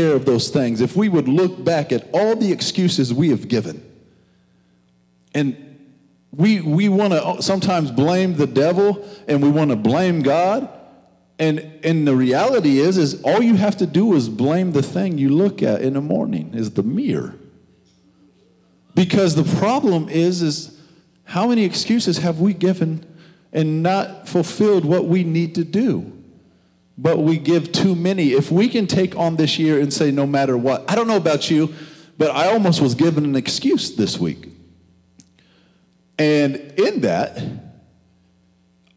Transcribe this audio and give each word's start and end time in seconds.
care 0.00 0.14
of 0.16 0.24
those 0.24 0.48
things, 0.48 0.80
if 0.80 0.96
we 0.96 1.08
would 1.08 1.28
look 1.28 1.62
back 1.62 1.92
at 1.92 2.08
all 2.12 2.34
the 2.34 2.50
excuses 2.52 3.12
we 3.12 3.28
have 3.28 3.48
given, 3.48 3.82
and 5.34 5.70
we, 6.32 6.60
we 6.60 6.88
want 6.88 7.12
to 7.12 7.42
sometimes 7.42 7.90
blame 7.90 8.36
the 8.36 8.46
devil 8.46 9.06
and 9.28 9.42
we 9.42 9.50
want 9.50 9.70
to 9.70 9.76
blame 9.76 10.22
God. 10.22 10.68
And, 11.38 11.58
and 11.82 12.06
the 12.06 12.14
reality 12.14 12.78
is, 12.78 12.98
is 12.98 13.22
all 13.22 13.42
you 13.42 13.56
have 13.56 13.76
to 13.78 13.86
do 13.86 14.14
is 14.14 14.28
blame 14.28 14.72
the 14.72 14.82
thing 14.82 15.18
you 15.18 15.30
look 15.30 15.62
at 15.62 15.82
in 15.82 15.94
the 15.94 16.00
morning 16.00 16.52
is 16.54 16.72
the 16.72 16.82
mirror. 16.82 17.34
Because 18.94 19.34
the 19.34 19.58
problem 19.58 20.08
is, 20.08 20.42
is 20.42 20.78
how 21.24 21.46
many 21.46 21.64
excuses 21.64 22.18
have 22.18 22.40
we 22.40 22.52
given 22.52 23.04
and 23.52 23.82
not 23.82 24.28
fulfilled 24.28 24.84
what 24.84 25.06
we 25.06 25.24
need 25.24 25.54
to 25.54 25.64
do? 25.64 26.19
But 27.00 27.16
we 27.20 27.38
give 27.38 27.72
too 27.72 27.94
many. 27.94 28.32
If 28.32 28.52
we 28.52 28.68
can 28.68 28.86
take 28.86 29.16
on 29.16 29.36
this 29.36 29.58
year 29.58 29.80
and 29.80 29.90
say, 29.90 30.10
no 30.10 30.26
matter 30.26 30.58
what, 30.58 30.84
I 30.90 30.94
don't 30.94 31.08
know 31.08 31.16
about 31.16 31.50
you, 31.50 31.72
but 32.18 32.30
I 32.30 32.48
almost 32.48 32.82
was 32.82 32.94
given 32.94 33.24
an 33.24 33.36
excuse 33.36 33.96
this 33.96 34.18
week. 34.18 34.48
And 36.18 36.56
in 36.56 37.00
that, 37.00 37.40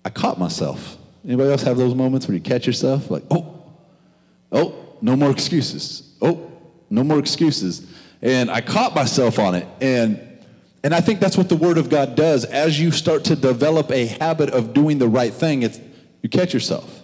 I 0.03 0.09
caught 0.09 0.37
myself. 0.37 0.97
Anybody 1.23 1.51
else 1.51 1.63
have 1.63 1.77
those 1.77 1.95
moments 1.95 2.27
where 2.27 2.35
you 2.35 2.41
catch 2.41 2.67
yourself? 2.67 3.09
Like, 3.09 3.23
oh, 3.31 3.63
oh, 4.51 4.97
no 5.01 5.15
more 5.15 5.31
excuses. 5.31 6.13
Oh, 6.21 6.51
no 6.89 7.05
more 7.05 7.19
excuses. 7.19 7.89
And 8.21 8.51
I 8.51 8.59
caught 8.59 8.93
myself 8.93 9.39
on 9.39 9.55
it. 9.55 9.67
And 9.79 10.19
and 10.83 10.93
I 10.93 10.99
think 10.99 11.21
that's 11.21 11.37
what 11.37 11.47
the 11.47 11.55
Word 11.55 11.77
of 11.77 11.89
God 11.89 12.15
does. 12.15 12.43
As 12.43 12.77
you 12.77 12.91
start 12.91 13.23
to 13.25 13.37
develop 13.37 13.89
a 13.89 14.05
habit 14.05 14.49
of 14.49 14.73
doing 14.73 14.97
the 14.97 15.07
right 15.07 15.33
thing, 15.33 15.63
it's, 15.63 15.79
you 16.21 16.27
catch 16.27 16.53
yourself. 16.53 17.02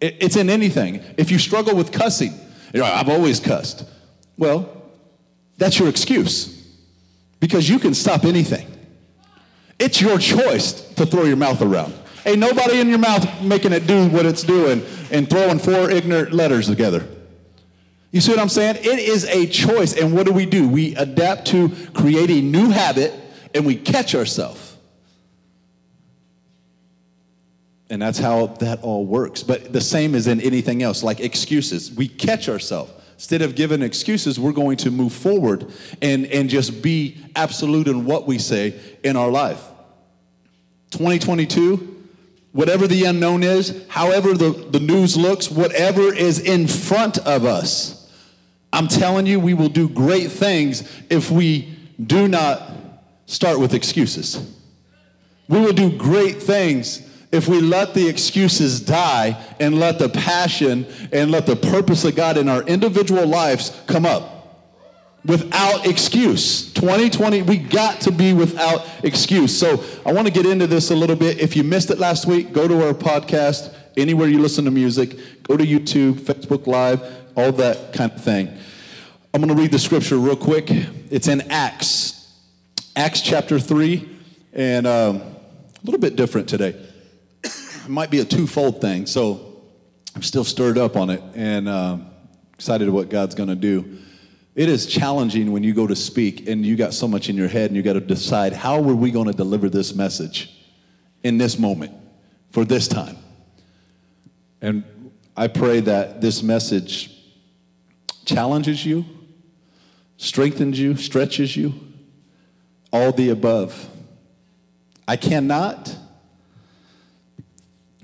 It, 0.00 0.16
it's 0.20 0.36
in 0.36 0.50
anything. 0.50 1.02
If 1.16 1.30
you 1.30 1.38
struggle 1.38 1.76
with 1.76 1.92
cussing, 1.92 2.32
you 2.72 2.80
know, 2.80 2.86
I've 2.86 3.08
always 3.08 3.40
cussed. 3.40 3.84
Well, 4.36 4.82
that's 5.58 5.78
your 5.78 5.88
excuse 5.88 6.56
because 7.40 7.68
you 7.68 7.78
can 7.78 7.94
stop 7.94 8.24
anything. 8.24 8.66
It's 9.78 10.00
your 10.00 10.18
choice 10.18 10.72
to 10.94 11.06
throw 11.06 11.24
your 11.24 11.36
mouth 11.36 11.62
around. 11.62 11.94
Ain't 12.26 12.38
nobody 12.38 12.80
in 12.80 12.88
your 12.88 12.98
mouth 12.98 13.42
making 13.42 13.72
it 13.72 13.86
do 13.86 14.08
what 14.08 14.26
it's 14.26 14.42
doing 14.42 14.84
and 15.10 15.28
throwing 15.28 15.58
four 15.58 15.90
ignorant 15.90 16.32
letters 16.32 16.66
together. 16.66 17.06
You 18.10 18.20
see 18.20 18.32
what 18.32 18.40
I'm 18.40 18.48
saying? 18.48 18.76
It 18.76 18.98
is 18.98 19.24
a 19.24 19.46
choice. 19.46 19.96
And 19.96 20.14
what 20.14 20.26
do 20.26 20.32
we 20.32 20.44
do? 20.44 20.68
We 20.68 20.94
adapt 20.96 21.46
to 21.48 21.70
create 21.94 22.30
a 22.30 22.40
new 22.40 22.70
habit 22.70 23.14
and 23.54 23.64
we 23.64 23.76
catch 23.76 24.14
ourselves. 24.14 24.69
And 27.90 28.00
that's 28.00 28.18
how 28.18 28.46
that 28.60 28.82
all 28.82 29.04
works. 29.04 29.42
But 29.42 29.72
the 29.72 29.80
same 29.80 30.14
as 30.14 30.28
in 30.28 30.40
anything 30.40 30.82
else, 30.82 31.02
like 31.02 31.18
excuses. 31.18 31.92
We 31.92 32.06
catch 32.06 32.48
ourselves. 32.48 32.92
Instead 33.14 33.42
of 33.42 33.54
giving 33.54 33.82
excuses, 33.82 34.40
we're 34.40 34.52
going 34.52 34.78
to 34.78 34.90
move 34.90 35.12
forward 35.12 35.70
and, 36.00 36.24
and 36.26 36.48
just 36.48 36.80
be 36.80 37.18
absolute 37.36 37.86
in 37.86 38.06
what 38.06 38.26
we 38.26 38.38
say 38.38 38.74
in 39.02 39.16
our 39.16 39.28
life. 39.28 39.62
2022, 40.92 42.06
whatever 42.52 42.86
the 42.86 43.04
unknown 43.04 43.42
is, 43.42 43.84
however 43.88 44.32
the, 44.34 44.52
the 44.52 44.80
news 44.80 45.16
looks, 45.16 45.50
whatever 45.50 46.14
is 46.14 46.38
in 46.38 46.66
front 46.66 47.18
of 47.18 47.44
us, 47.44 48.10
I'm 48.72 48.88
telling 48.88 49.26
you, 49.26 49.38
we 49.38 49.52
will 49.52 49.68
do 49.68 49.88
great 49.88 50.30
things 50.30 50.88
if 51.10 51.30
we 51.30 51.76
do 52.02 52.28
not 52.28 52.62
start 53.26 53.58
with 53.60 53.74
excuses. 53.74 54.40
We 55.48 55.60
will 55.60 55.72
do 55.72 55.96
great 55.96 56.40
things 56.40 57.06
if 57.32 57.46
we 57.46 57.60
let 57.60 57.94
the 57.94 58.08
excuses 58.08 58.80
die 58.80 59.40
and 59.60 59.78
let 59.78 59.98
the 59.98 60.08
passion 60.08 60.86
and 61.12 61.30
let 61.30 61.46
the 61.46 61.56
purpose 61.56 62.04
of 62.04 62.16
God 62.16 62.36
in 62.36 62.48
our 62.48 62.62
individual 62.64 63.26
lives 63.26 63.80
come 63.86 64.04
up 64.04 64.40
without 65.24 65.86
excuse. 65.86 66.72
2020, 66.72 67.42
we 67.42 67.58
got 67.58 68.00
to 68.02 68.10
be 68.10 68.32
without 68.32 68.88
excuse. 69.04 69.56
So 69.56 69.84
I 70.04 70.12
want 70.12 70.26
to 70.26 70.32
get 70.32 70.46
into 70.46 70.66
this 70.66 70.90
a 70.90 70.96
little 70.96 71.16
bit. 71.16 71.38
If 71.38 71.56
you 71.56 71.62
missed 71.62 71.90
it 71.90 71.98
last 71.98 72.26
week, 72.26 72.52
go 72.52 72.66
to 72.66 72.86
our 72.86 72.94
podcast, 72.94 73.74
anywhere 73.96 74.28
you 74.28 74.40
listen 74.40 74.64
to 74.64 74.70
music, 74.70 75.16
go 75.42 75.56
to 75.56 75.64
YouTube, 75.64 76.14
Facebook 76.14 76.66
Live, 76.66 77.02
all 77.36 77.52
that 77.52 77.92
kind 77.92 78.10
of 78.12 78.22
thing. 78.22 78.48
I'm 79.32 79.40
going 79.40 79.54
to 79.54 79.60
read 79.60 79.70
the 79.70 79.78
scripture 79.78 80.16
real 80.16 80.36
quick. 80.36 80.68
It's 81.10 81.28
in 81.28 81.42
Acts, 81.42 82.34
Acts 82.96 83.20
chapter 83.20 83.60
3, 83.60 84.18
and 84.52 84.86
um, 84.86 85.16
a 85.16 85.84
little 85.84 86.00
bit 86.00 86.16
different 86.16 86.48
today. 86.48 86.74
It 87.90 87.92
might 87.92 88.10
be 88.12 88.20
a 88.20 88.24
twofold 88.24 88.80
thing, 88.80 89.04
so 89.04 89.64
I'm 90.14 90.22
still 90.22 90.44
stirred 90.44 90.78
up 90.78 90.96
on 90.96 91.10
it 91.10 91.20
and 91.34 91.68
um, 91.68 92.06
excited 92.54 92.88
what 92.88 93.08
God's 93.08 93.34
going 93.34 93.48
to 93.48 93.56
do. 93.56 93.98
It 94.54 94.68
is 94.68 94.86
challenging 94.86 95.50
when 95.50 95.64
you 95.64 95.74
go 95.74 95.88
to 95.88 95.96
speak 95.96 96.48
and 96.48 96.64
you 96.64 96.76
got 96.76 96.94
so 96.94 97.08
much 97.08 97.28
in 97.28 97.34
your 97.34 97.48
head 97.48 97.68
and 97.68 97.76
you 97.76 97.82
got 97.82 97.94
to 97.94 98.00
decide 98.00 98.52
how 98.52 98.76
are 98.76 98.94
we 98.94 99.10
going 99.10 99.26
to 99.26 99.32
deliver 99.32 99.68
this 99.68 99.92
message 99.92 100.56
in 101.24 101.36
this 101.36 101.58
moment 101.58 101.92
for 102.50 102.64
this 102.64 102.86
time. 102.86 103.16
And 104.62 104.84
I 105.36 105.48
pray 105.48 105.80
that 105.80 106.20
this 106.20 106.44
message 106.44 107.10
challenges 108.24 108.86
you, 108.86 109.04
strengthens 110.16 110.78
you, 110.78 110.94
stretches 110.94 111.56
you, 111.56 111.74
all 112.92 113.10
the 113.10 113.30
above. 113.30 113.88
I 115.08 115.16
cannot 115.16 115.96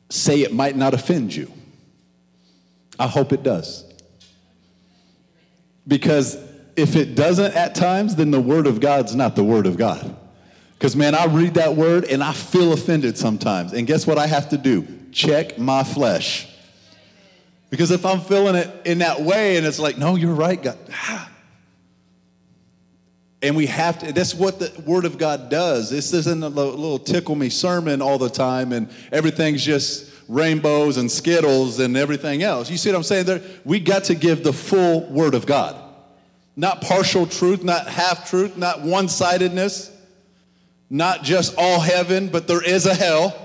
say 0.09 0.43
it 0.43 0.53
might 0.53 0.77
not 0.77 0.95
offend 0.95 1.35
you. 1.35 1.51
I 2.99 3.07
hope 3.07 3.33
it 3.33 3.43
does. 3.43 3.85
Because 5.87 6.37
if 6.77 6.97
it 6.97 7.15
doesn't 7.15 7.55
at 7.55 7.75
times, 7.75 8.17
then 8.17 8.31
the 8.31 8.41
Word 8.41 8.67
of 8.67 8.81
God's 8.81 9.15
not 9.15 9.37
the 9.37 9.45
Word 9.45 9.67
of 9.67 9.77
God. 9.77 10.17
Because, 10.79 10.95
man, 10.95 11.15
I 11.15 11.25
read 11.27 11.55
that 11.55 11.75
word 11.75 12.05
and 12.05 12.23
I 12.23 12.33
feel 12.33 12.73
offended 12.73 13.17
sometimes. 13.17 13.73
And 13.73 13.87
guess 13.87 14.07
what 14.07 14.19
I 14.19 14.27
have 14.27 14.51
to 14.51 14.59
do? 14.59 14.87
Check 15.11 15.59
my 15.59 15.83
flesh. 15.85 16.49
Because 17.71 17.91
if 17.91 18.05
I'm 18.05 18.21
feeling 18.21 18.57
it 18.57 18.71
in 18.85 18.99
that 18.99 19.23
way 19.23 19.57
and 19.57 19.67
it's 19.67 19.79
like, 19.79 19.97
no, 19.97 20.17
you're 20.17 20.35
right, 20.35 20.63
God. 20.63 20.79
Ah, 20.93 21.31
And 23.43 23.55
we 23.55 23.67
have 23.67 23.99
to, 23.99 24.13
that's 24.13 24.35
what 24.35 24.59
the 24.59 24.73
Word 24.87 25.05
of 25.05 25.19
God 25.19 25.51
does. 25.51 25.91
This 25.91 26.13
isn't 26.13 26.43
a 26.43 26.49
little 26.49 26.99
tickle 26.99 27.35
me 27.35 27.51
sermon 27.51 28.01
all 28.01 28.19
the 28.19 28.31
time 28.31 28.73
and 28.73 28.89
everything's 29.13 29.63
just 29.65 30.11
rainbows 30.29 30.97
and 30.97 31.11
skittles 31.11 31.79
and 31.79 31.97
everything 31.97 32.43
else. 32.43 32.71
You 32.71 32.77
see 32.77 32.91
what 32.91 32.97
I'm 32.97 33.03
saying 33.03 33.27
there? 33.27 33.43
We 33.65 33.79
got 33.81 34.05
to 34.05 34.15
give 34.15 34.43
the 34.43 34.53
full 34.53 35.07
Word 35.11 35.35
of 35.35 35.47
God. 35.47 35.77
Not 36.57 36.81
partial 36.81 37.27
truth, 37.27 37.63
not 37.63 37.87
half 37.87 38.29
truth, 38.31 38.57
not 38.57 38.81
one 38.81 39.09
sidedness, 39.09 39.95
not 40.89 41.23
just 41.23 41.55
all 41.59 41.81
heaven, 41.81 42.29
but 42.29 42.49
there 42.49 42.63
is 42.63 42.87
a 42.87 42.95
hell. 42.95 43.37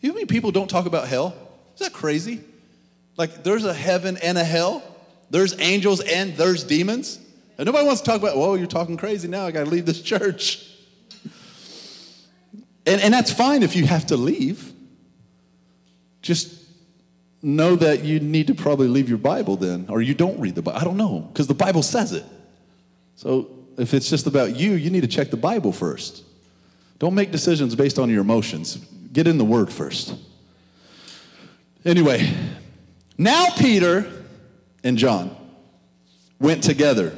You 0.00 0.14
mean 0.14 0.28
people 0.28 0.52
don't 0.52 0.70
talk 0.70 0.86
about 0.86 1.08
hell? 1.08 1.34
Is 1.74 1.80
that 1.80 1.92
crazy? 1.92 2.40
Like 3.16 3.42
there's 3.42 3.64
a 3.64 3.74
heaven 3.74 4.16
and 4.22 4.38
a 4.38 4.44
hell, 4.44 4.82
there's 5.30 5.58
angels 5.60 6.00
and 6.00 6.36
there's 6.36 6.64
demons. 6.64 7.18
And 7.60 7.66
nobody 7.66 7.84
wants 7.84 8.00
to 8.00 8.06
talk 8.06 8.18
about, 8.18 8.38
whoa, 8.38 8.54
you're 8.54 8.66
talking 8.66 8.96
crazy 8.96 9.28
now. 9.28 9.44
I 9.44 9.50
got 9.50 9.64
to 9.64 9.70
leave 9.70 9.84
this 9.84 10.00
church. 10.00 10.66
And, 12.86 13.02
and 13.02 13.12
that's 13.12 13.30
fine 13.30 13.62
if 13.62 13.76
you 13.76 13.84
have 13.84 14.06
to 14.06 14.16
leave. 14.16 14.72
Just 16.22 16.54
know 17.42 17.76
that 17.76 18.02
you 18.02 18.18
need 18.18 18.46
to 18.46 18.54
probably 18.54 18.88
leave 18.88 19.10
your 19.10 19.18
Bible 19.18 19.56
then, 19.56 19.84
or 19.90 20.00
you 20.00 20.14
don't 20.14 20.40
read 20.40 20.54
the 20.54 20.62
Bible. 20.62 20.80
I 20.80 20.84
don't 20.84 20.96
know, 20.96 21.18
because 21.30 21.48
the 21.48 21.54
Bible 21.54 21.82
says 21.82 22.14
it. 22.14 22.24
So 23.16 23.50
if 23.76 23.92
it's 23.92 24.08
just 24.08 24.26
about 24.26 24.56
you, 24.56 24.72
you 24.72 24.88
need 24.88 25.02
to 25.02 25.06
check 25.06 25.28
the 25.28 25.36
Bible 25.36 25.70
first. 25.70 26.24
Don't 26.98 27.14
make 27.14 27.30
decisions 27.30 27.74
based 27.74 27.98
on 27.98 28.08
your 28.08 28.22
emotions. 28.22 28.76
Get 29.12 29.26
in 29.26 29.36
the 29.36 29.44
Word 29.44 29.70
first. 29.70 30.14
Anyway, 31.84 32.32
now 33.18 33.48
Peter 33.58 34.10
and 34.82 34.96
John 34.96 35.36
went 36.38 36.62
together 36.62 37.14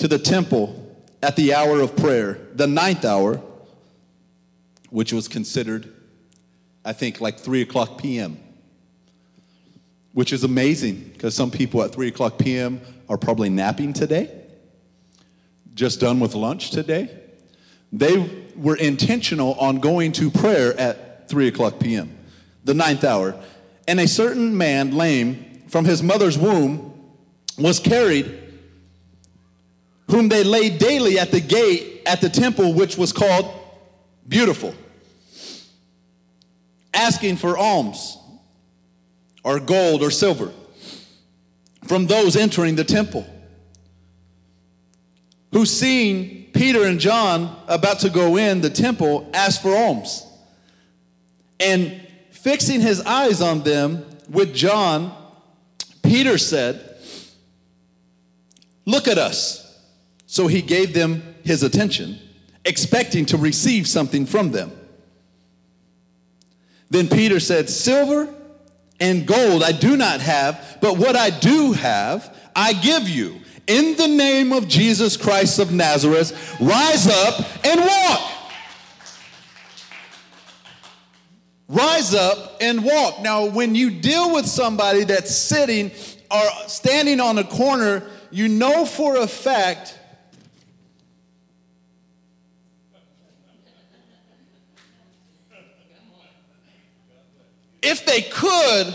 to 0.00 0.08
the 0.08 0.18
temple 0.18 0.96
at 1.22 1.36
the 1.36 1.52
hour 1.52 1.78
of 1.82 1.94
prayer, 1.94 2.38
the 2.54 2.66
ninth 2.66 3.04
hour, 3.04 3.42
which 4.88 5.12
was 5.12 5.28
considered, 5.28 5.92
I 6.86 6.94
think, 6.94 7.20
like 7.20 7.38
3 7.38 7.60
o'clock 7.60 7.98
p.m., 7.98 8.38
which 10.14 10.32
is 10.32 10.42
amazing 10.42 11.10
because 11.12 11.34
some 11.34 11.50
people 11.50 11.82
at 11.82 11.92
3 11.92 12.08
o'clock 12.08 12.38
p.m. 12.38 12.80
are 13.10 13.18
probably 13.18 13.50
napping 13.50 13.92
today, 13.92 14.34
just 15.74 16.00
done 16.00 16.18
with 16.18 16.34
lunch 16.34 16.70
today. 16.70 17.14
They 17.92 18.46
were 18.56 18.76
intentional 18.76 19.52
on 19.54 19.80
going 19.80 20.12
to 20.12 20.30
prayer 20.30 20.72
at 20.80 21.28
3 21.28 21.48
o'clock 21.48 21.78
p.m., 21.78 22.16
the 22.64 22.72
ninth 22.72 23.04
hour. 23.04 23.38
And 23.86 24.00
a 24.00 24.08
certain 24.08 24.56
man, 24.56 24.96
lame 24.96 25.64
from 25.68 25.84
his 25.84 26.02
mother's 26.02 26.38
womb, 26.38 26.86
was 27.58 27.78
carried 27.78 28.39
whom 30.10 30.28
they 30.28 30.44
laid 30.44 30.78
daily 30.78 31.18
at 31.18 31.30
the 31.30 31.40
gate 31.40 32.02
at 32.06 32.20
the 32.20 32.28
temple, 32.28 32.74
which 32.74 32.96
was 32.96 33.12
called 33.12 33.52
Beautiful, 34.28 34.74
asking 36.94 37.36
for 37.36 37.56
alms 37.56 38.18
or 39.42 39.58
gold 39.58 40.02
or 40.02 40.10
silver, 40.10 40.52
from 41.86 42.06
those 42.06 42.36
entering 42.36 42.76
the 42.76 42.84
temple, 42.84 43.26
who 45.52 45.64
seeing 45.64 46.44
Peter 46.52 46.84
and 46.84 47.00
John 47.00 47.56
about 47.68 48.00
to 48.00 48.10
go 48.10 48.36
in 48.36 48.60
the 48.60 48.70
temple 48.70 49.30
asked 49.32 49.62
for 49.62 49.74
alms. 49.74 50.26
And 51.58 52.06
fixing 52.30 52.80
his 52.80 53.00
eyes 53.02 53.42
on 53.42 53.62
them 53.62 54.04
with 54.28 54.54
John, 54.54 55.14
Peter 56.02 56.38
said, 56.38 56.96
Look 58.86 59.08
at 59.08 59.18
us. 59.18 59.69
So 60.30 60.46
he 60.46 60.62
gave 60.62 60.94
them 60.94 61.34
his 61.42 61.64
attention, 61.64 62.16
expecting 62.64 63.26
to 63.26 63.36
receive 63.36 63.88
something 63.88 64.26
from 64.26 64.52
them. 64.52 64.70
Then 66.88 67.08
Peter 67.08 67.40
said, 67.40 67.68
Silver 67.68 68.32
and 69.00 69.26
gold 69.26 69.64
I 69.64 69.72
do 69.72 69.96
not 69.96 70.20
have, 70.20 70.78
but 70.80 70.96
what 70.96 71.16
I 71.16 71.30
do 71.30 71.72
have, 71.72 72.32
I 72.54 72.74
give 72.74 73.08
you. 73.08 73.40
In 73.66 73.96
the 73.96 74.06
name 74.06 74.52
of 74.52 74.68
Jesus 74.68 75.16
Christ 75.16 75.58
of 75.58 75.72
Nazareth, 75.72 76.60
rise 76.60 77.08
up 77.08 77.66
and 77.66 77.80
walk. 77.80 78.32
Rise 81.66 82.14
up 82.14 82.58
and 82.60 82.84
walk. 82.84 83.20
Now, 83.20 83.46
when 83.46 83.74
you 83.74 83.90
deal 83.90 84.32
with 84.32 84.46
somebody 84.46 85.02
that's 85.02 85.34
sitting 85.34 85.90
or 86.30 86.42
standing 86.68 87.18
on 87.18 87.38
a 87.38 87.44
corner, 87.44 88.08
you 88.30 88.46
know 88.46 88.84
for 88.84 89.16
a 89.16 89.26
fact 89.26 89.96
if 97.82 98.04
they 98.04 98.22
could, 98.22 98.94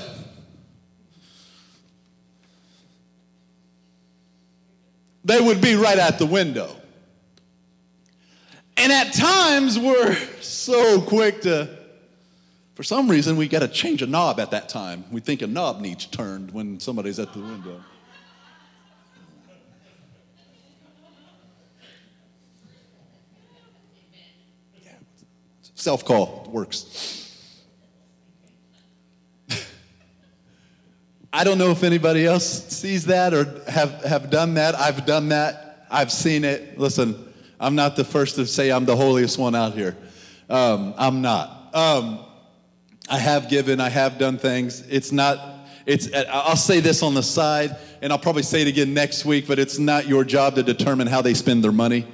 they 5.23 5.41
would 5.41 5.61
be 5.61 5.75
right 5.75 5.97
at 5.97 6.19
the 6.19 6.25
window. 6.25 6.75
And 8.77 8.91
at 8.91 9.13
times, 9.13 9.79
we're 9.79 10.15
so 10.41 11.01
quick 11.01 11.41
to, 11.41 11.69
for 12.75 12.83
some 12.83 13.09
reason, 13.09 13.37
we 13.37 13.47
got 13.47 13.59
to 13.59 13.67
change 13.67 14.01
a 14.01 14.07
knob 14.07 14.39
at 14.39 14.51
that 14.51 14.69
time. 14.69 15.05
We 15.11 15.21
think 15.21 15.41
a 15.41 15.47
knob 15.47 15.81
needs 15.81 16.05
turned 16.05 16.51
when 16.51 16.79
somebody's 16.79 17.19
at 17.19 17.33
the 17.33 17.39
window. 17.39 17.81
Self 25.73 26.03
call 26.05 26.49
works. 26.51 27.25
I 31.35 31.43
don't 31.43 31.57
know 31.57 31.71
if 31.71 31.83
anybody 31.83 32.25
else 32.25 32.65
sees 32.73 33.07
that 33.07 33.33
or 33.33 33.43
have, 33.69 34.05
have 34.05 34.29
done 34.29 34.53
that. 34.53 34.73
I've 34.73 35.05
done 35.05 35.27
that. 35.29 35.85
I've 35.91 36.09
seen 36.09 36.45
it. 36.45 36.79
Listen, 36.79 37.33
I'm 37.59 37.75
not 37.75 37.97
the 37.97 38.05
first 38.05 38.35
to 38.35 38.45
say 38.45 38.71
I'm 38.71 38.85
the 38.85 38.95
holiest 38.95 39.37
one 39.37 39.53
out 39.53 39.73
here. 39.73 39.97
Um, 40.49 40.93
I'm 40.97 41.21
not. 41.21 41.75
Um, 41.75 42.19
I 43.09 43.17
have 43.19 43.49
given, 43.49 43.81
I 43.81 43.89
have 43.89 44.17
done 44.17 44.37
things. 44.37 44.87
It's 44.87 45.11
not, 45.11 45.67
it's, 45.85 46.07
I'll 46.13 46.55
say 46.55 46.79
this 46.79 47.03
on 47.03 47.15
the 47.15 47.23
side, 47.23 47.75
and 48.01 48.13
I'll 48.13 48.19
probably 48.19 48.43
say 48.43 48.61
it 48.61 48.69
again 48.69 48.93
next 48.93 49.25
week, 49.25 49.45
but 49.45 49.59
it's 49.59 49.77
not 49.77 50.07
your 50.07 50.23
job 50.23 50.55
to 50.55 50.63
determine 50.63 51.07
how 51.07 51.21
they 51.21 51.33
spend 51.33 51.65
their 51.65 51.73
money. 51.73 52.07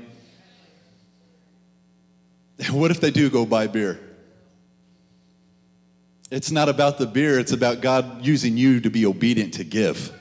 What 2.71 2.89
if 2.89 2.99
they 2.99 3.11
do 3.11 3.29
go 3.29 3.45
buy 3.45 3.67
beer? 3.67 3.99
It's 6.31 6.49
not 6.49 6.69
about 6.69 6.97
the 6.97 7.05
beer, 7.05 7.37
it's 7.37 7.51
about 7.51 7.81
God 7.81 8.25
using 8.25 8.55
you 8.55 8.79
to 8.79 8.89
be 8.89 9.05
obedient 9.05 9.55
to 9.55 9.65
give. 9.65 10.17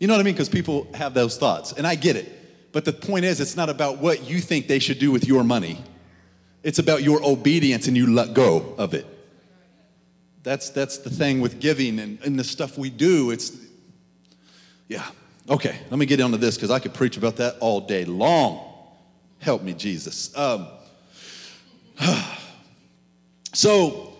You 0.00 0.08
know 0.08 0.14
what 0.14 0.20
I 0.20 0.24
mean? 0.24 0.34
Because 0.34 0.48
people 0.48 0.88
have 0.94 1.14
those 1.14 1.38
thoughts, 1.38 1.72
and 1.72 1.86
I 1.86 1.94
get 1.94 2.16
it. 2.16 2.72
But 2.72 2.84
the 2.84 2.92
point 2.92 3.24
is, 3.24 3.40
it's 3.40 3.56
not 3.56 3.70
about 3.70 3.98
what 3.98 4.24
you 4.24 4.40
think 4.40 4.66
they 4.66 4.80
should 4.80 4.98
do 4.98 5.12
with 5.12 5.26
your 5.26 5.44
money, 5.44 5.78
it's 6.64 6.80
about 6.80 7.02
your 7.02 7.24
obedience 7.24 7.88
and 7.88 7.96
you 7.96 8.12
let 8.12 8.34
go 8.34 8.74
of 8.78 8.94
it. 8.94 9.06
That's, 10.42 10.70
that's 10.70 10.98
the 10.98 11.10
thing 11.10 11.40
with 11.40 11.60
giving 11.60 12.00
and, 12.00 12.20
and 12.24 12.38
the 12.38 12.44
stuff 12.44 12.76
we 12.76 12.90
do. 12.90 13.30
It's, 13.30 13.56
yeah. 14.88 15.04
Okay, 15.48 15.76
let 15.90 15.98
me 15.98 16.06
get 16.06 16.20
into 16.20 16.36
this 16.38 16.56
because 16.56 16.70
I 16.70 16.78
could 16.78 16.94
preach 16.94 17.16
about 17.16 17.36
that 17.36 17.58
all 17.58 17.80
day 17.80 18.04
long. 18.04 18.60
Help 19.38 19.62
me, 19.62 19.72
Jesus. 19.72 20.36
Um, 20.36 20.68
so, 23.52 24.11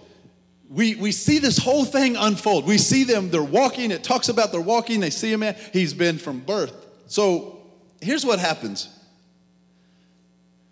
we, 0.73 0.95
we 0.95 1.13
see 1.13 1.39
this 1.39 1.59
whole 1.59 1.85
thing 1.85 2.17
unfold. 2.17 2.65
We 2.65 2.79
see 2.79 3.05
them, 3.05 3.29
they're 3.29 3.43
walking. 3.43 3.91
It 3.91 4.03
talks 4.03 4.31
about 4.31 4.53
they're 4.53 4.61
walking. 4.61 5.01
They 5.01 5.11
see 5.11 5.33
a 5.35 5.39
man. 5.39 5.55
He's 5.73 5.93
been 5.93 6.17
from 6.17 6.41
birth. 6.41 6.75
So 7.07 7.61
here's 8.01 8.25
what 8.25 8.39
happens 8.39 8.89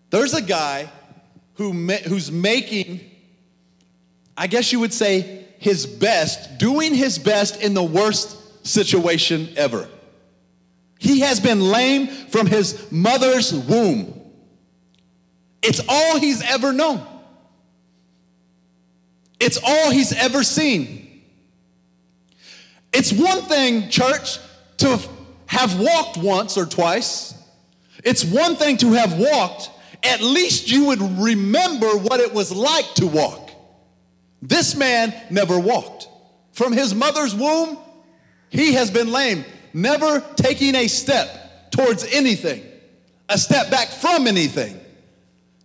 there's 0.09 0.35
a 0.35 0.43
guy 0.43 0.91
who 1.55 1.73
who's 1.73 2.33
making, 2.33 3.01
I 4.37 4.47
guess 4.47 4.73
you 4.73 4.81
would 4.81 4.95
say, 4.95 5.47
his 5.59 5.87
best, 5.87 6.59
doing 6.59 6.95
his 6.95 7.19
best 7.19 7.63
in 7.63 7.75
the 7.75 7.83
worst 7.83 8.67
situation 8.67 9.51
ever. 9.57 9.87
He 10.99 11.21
has 11.21 11.41
been 11.41 11.61
lame 11.61 12.07
from 12.07 12.47
his 12.47 12.91
mother's 12.91 13.53
womb. 13.53 14.19
It's 15.63 15.81
all 15.87 16.19
he's 16.19 16.43
ever 16.43 16.73
known. 16.73 17.07
It's 19.41 19.59
all 19.65 19.91
he's 19.91 20.13
ever 20.13 20.45
seen. 20.45 21.23
It's 22.93 23.13
one 23.13 23.43
thing, 23.43 23.89
church, 23.89 24.39
to 24.79 25.01
have 25.47 25.81
walked 25.81 26.19
once 26.19 26.57
or 26.59 26.67
twice. 26.67 27.35
It's 28.05 28.25
one 28.25 28.57
thing 28.57 28.77
to 28.79 28.93
have 28.93 29.19
walked. 29.19 29.71
At 30.03 30.21
least 30.21 30.71
you 30.71 30.87
would 30.87 31.01
remember 31.01 31.89
what 31.89 32.21
it 32.21 32.33
was 32.33 32.53
like 32.53 32.95
to 32.95 33.07
walk. 33.07 33.51
This 34.43 34.75
man 34.75 35.15
never 35.31 35.59
walked. 35.59 36.09
From 36.53 36.73
his 36.73 36.95
mother's 36.95 37.35
womb, 37.35 37.79
he 38.49 38.75
has 38.75 38.91
been 38.91 39.13
lame, 39.13 39.45
never 39.73 40.21
taking 40.37 40.75
a 40.75 40.89
step 40.89 41.71
towards 41.71 42.05
anything, 42.13 42.63
a 43.29 43.39
step 43.39 43.71
back 43.71 43.89
from 43.89 44.27
anything, 44.27 44.79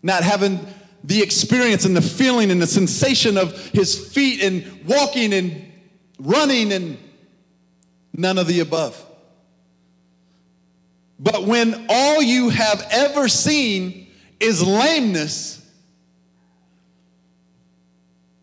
not 0.03 0.23
having 0.23 0.59
the 1.07 1.21
experience 1.21 1.85
and 1.85 1.95
the 1.95 2.01
feeling 2.01 2.49
and 2.49 2.61
the 2.61 2.67
sensation 2.67 3.37
of 3.37 3.55
his 3.69 4.11
feet 4.11 4.41
and 4.41 4.85
walking 4.85 5.33
and 5.33 5.71
running 6.19 6.71
and 6.71 6.97
none 8.13 8.37
of 8.37 8.47
the 8.47 8.59
above. 8.59 9.01
But 11.19 11.43
when 11.43 11.85
all 11.89 12.21
you 12.21 12.49
have 12.49 12.85
ever 12.89 13.27
seen 13.27 14.07
is 14.39 14.65
lameness, 14.65 15.61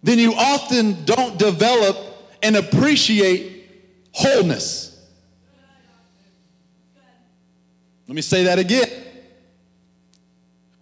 then 0.02 0.19
you 0.19 0.33
often 0.35 1.04
don't 1.04 1.38
develop 1.38 1.97
and 2.42 2.57
appreciate 2.57 3.71
wholeness. 4.12 4.88
Let 8.07 8.14
me 8.14 8.23
say 8.23 8.45
that 8.45 8.59
again. 8.59 9.01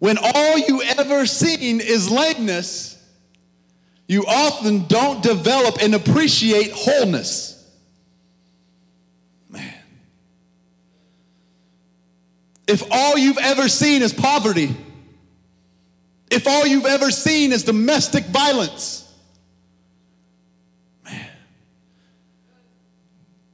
When 0.01 0.17
all 0.19 0.59
you 0.59 0.83
ever 0.83 1.27
seen 1.27 1.79
is 1.81 2.11
lameness, 2.11 2.97
you 4.09 4.25
often 4.27 4.87
don't 4.87 5.23
develop 5.23 5.77
and 5.83 5.95
appreciate 5.95 6.73
wholeness. 6.73 7.71
Man. 9.51 9.75
If 12.67 12.83
all 12.91 13.19
you've 13.19 13.39
ever 13.39 13.69
seen 13.69 14.01
is 14.01 14.15
poverty, 14.15 14.75
if 16.31 16.49
all 16.49 16.67
you've 16.67 16.87
ever 16.87 17.11
seen 17.11 17.53
is 17.53 17.63
domestic 17.65 18.25
violence, 18.25 19.07
man, 21.05 21.29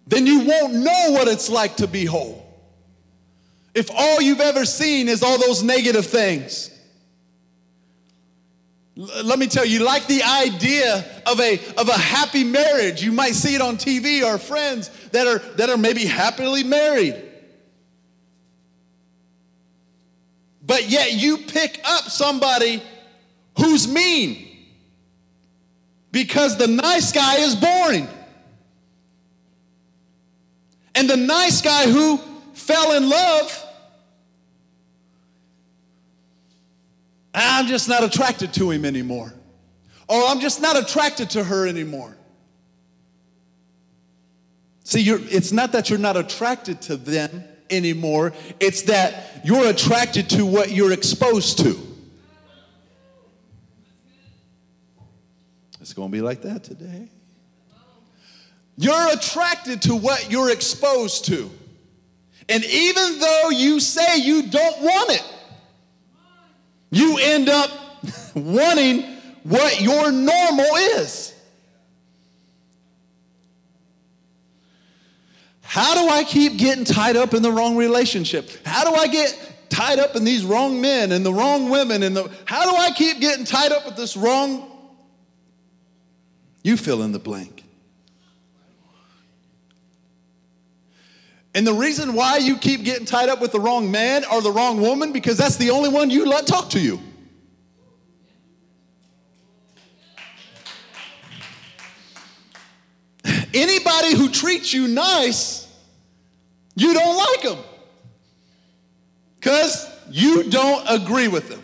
then 0.07 0.29
you 0.29 0.45
won't 0.45 0.75
know 0.75 1.07
what 1.09 1.26
it's 1.26 1.50
like 1.50 1.79
to 1.79 1.88
be 1.88 2.05
whole. 2.05 2.46
If 3.76 3.90
all 3.95 4.23
you've 4.23 4.40
ever 4.40 4.64
seen 4.64 5.06
is 5.06 5.23
all 5.23 5.37
those 5.37 5.62
negative 5.62 6.06
things, 6.06 6.71
let 8.97 9.38
me 9.38 9.49
tell 9.49 9.66
you, 9.66 9.85
like 9.85 10.06
the 10.06 10.23
idea 10.23 11.04
of 11.26 11.38
a, 11.38 11.61
of 11.76 11.90
a 11.90 11.99
happy 11.99 12.42
marriage, 12.42 13.02
you 13.02 13.12
might 13.12 13.35
see 13.35 13.54
it 13.54 13.61
on 13.61 13.76
TV 13.76 14.25
or 14.25 14.38
friends 14.38 14.88
that 15.11 15.26
are, 15.26 15.40
that 15.56 15.68
are 15.68 15.76
maybe 15.76 16.06
happily 16.06 16.64
married. 16.64 17.23
But 20.62 20.88
yet 20.88 21.12
you 21.12 21.37
pick 21.37 21.78
up 21.85 22.04
somebody 22.04 22.83
who's 23.59 23.87
mean 23.87 24.56
because 26.12 26.56
the 26.56 26.66
nice 26.66 27.12
guy 27.12 27.40
is 27.40 27.54
boring. 27.54 28.09
And 30.95 31.11
the 31.11 31.18
nice 31.18 31.61
guy 31.61 31.90
who 31.90 32.16
fell 32.54 32.97
in 32.97 33.11
love 33.11 33.64
I'm 37.37 37.66
just 37.66 37.88
not 37.88 38.02
attracted 38.02 38.55
to 38.55 38.71
him 38.71 38.85
anymore. 38.85 39.33
Or 40.09 40.23
I'm 40.25 40.40
just 40.40 40.62
not 40.62 40.76
attracted 40.76 41.31
to 41.31 41.45
her 41.45 41.66
anymore. 41.66 42.16
See, 44.85 45.02
it's 45.09 45.52
not 45.52 45.73
that 45.73 45.90
you're 45.90 45.99
not 45.99 46.16
attracted 46.16 46.81
to 46.83 46.97
them 46.97 47.45
anymore, 47.69 48.33
it's 48.61 48.83
that 48.83 49.40
you're 49.45 49.66
attracted 49.69 50.31
to 50.31 50.47
what 50.47 50.71
you're 50.71 50.93
exposed 50.93 51.59
to. 51.59 51.76
It's 55.81 55.93
going 55.93 56.09
to 56.09 56.12
be 56.12 56.21
like 56.21 56.43
that 56.43 56.64
today. 56.64 57.09
You're 58.76 59.12
attracted 59.12 59.83
to 59.83 59.97
what 59.97 60.31
you're 60.31 60.50
exposed 60.50 61.25
to. 61.26 61.50
And 62.49 62.64
even 62.64 63.19
though 63.19 63.50
you 63.50 63.81
say 63.81 64.19
you 64.19 64.45
don't 64.49 64.83
want 64.83 65.11
it, 65.11 65.36
you 66.97 67.19
end 67.19 67.49
up 67.49 67.71
wanting 68.35 69.03
what 69.43 69.81
your 69.81 70.11
normal 70.11 70.76
is. 70.97 71.35
How 75.62 75.95
do 75.95 76.09
I 76.09 76.25
keep 76.25 76.57
getting 76.57 76.85
tied 76.85 77.17
up 77.17 77.35
in 77.35 77.43
the 77.43 77.53
wrong 77.53 77.76
relationship? 77.76 78.50
How 78.65 78.88
do 78.88 78.95
I 78.97 79.09
get 79.09 79.69
tied 79.69 79.99
up 79.99 80.17
in 80.17 80.25
these 80.25 80.45
wrong 80.45 80.81
men 80.81 81.12
and 81.12 81.26
the 81.26 81.33
wrong 81.33 81.69
women 81.71 82.03
and 82.03 82.17
the 82.17 82.31
how 82.45 82.71
do 82.71 82.76
I 82.76 82.93
keep 82.93 83.21
getting 83.21 83.45
tied 83.45 83.73
up 83.73 83.85
with 83.85 83.97
this 83.97 84.17
wrong 84.17 84.73
you 86.62 86.76
fill 86.76 87.03
in 87.03 87.12
the 87.12 87.21
blank. 87.21 87.62
And 91.56 91.66
the 91.66 91.72
reason 91.72 92.12
why 92.12 92.36
you 92.36 92.58
keep 92.58 92.84
getting 92.84 93.06
tied 93.06 93.30
up 93.30 93.40
with 93.40 93.50
the 93.50 93.58
wrong 93.58 93.90
man 93.90 94.26
or 94.30 94.42
the 94.42 94.52
wrong 94.52 94.78
woman 94.78 95.10
because 95.10 95.38
that's 95.38 95.56
the 95.56 95.70
only 95.70 95.88
one 95.88 96.10
you 96.10 96.26
let 96.26 96.46
talk 96.46 96.68
to 96.70 96.78
you. 96.78 97.00
Anybody 103.54 104.14
who 104.14 104.28
treats 104.28 104.75
you 104.75 104.86
nice, 104.86 105.66
you 106.75 106.92
don't 106.92 107.16
like 107.16 107.42
them. 107.42 107.64
Because 109.36 109.90
you 110.10 110.50
don't 110.50 110.84
agree 110.86 111.28
with 111.28 111.48
them. 111.48 111.62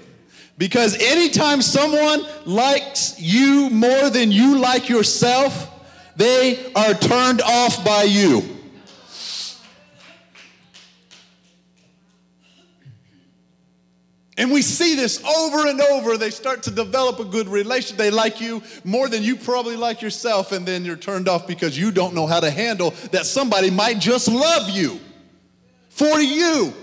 Because 0.56 0.96
anytime 1.02 1.60
someone 1.60 2.26
likes 2.46 3.20
you 3.20 3.68
more 3.68 4.08
than 4.08 4.32
you 4.32 4.58
like 4.58 4.88
yourself, 4.88 5.68
they 6.16 6.72
are 6.72 6.94
turned 6.94 7.42
off 7.42 7.84
by 7.84 8.04
you. 8.04 8.61
And 14.42 14.50
we 14.50 14.60
see 14.60 14.96
this 14.96 15.22
over 15.24 15.68
and 15.68 15.80
over. 15.80 16.16
They 16.16 16.30
start 16.30 16.64
to 16.64 16.72
develop 16.72 17.20
a 17.20 17.24
good 17.24 17.46
relation. 17.46 17.96
They 17.96 18.10
like 18.10 18.40
you 18.40 18.60
more 18.82 19.08
than 19.08 19.22
you 19.22 19.36
probably 19.36 19.76
like 19.76 20.02
yourself, 20.02 20.50
and 20.50 20.66
then 20.66 20.84
you're 20.84 20.96
turned 20.96 21.28
off 21.28 21.46
because 21.46 21.78
you 21.78 21.92
don't 21.92 22.12
know 22.12 22.26
how 22.26 22.40
to 22.40 22.50
handle 22.50 22.90
that 23.12 23.24
somebody 23.24 23.70
might 23.70 24.00
just 24.00 24.26
love 24.26 24.68
you 24.68 24.98
for 25.90 26.18
you. 26.18 26.74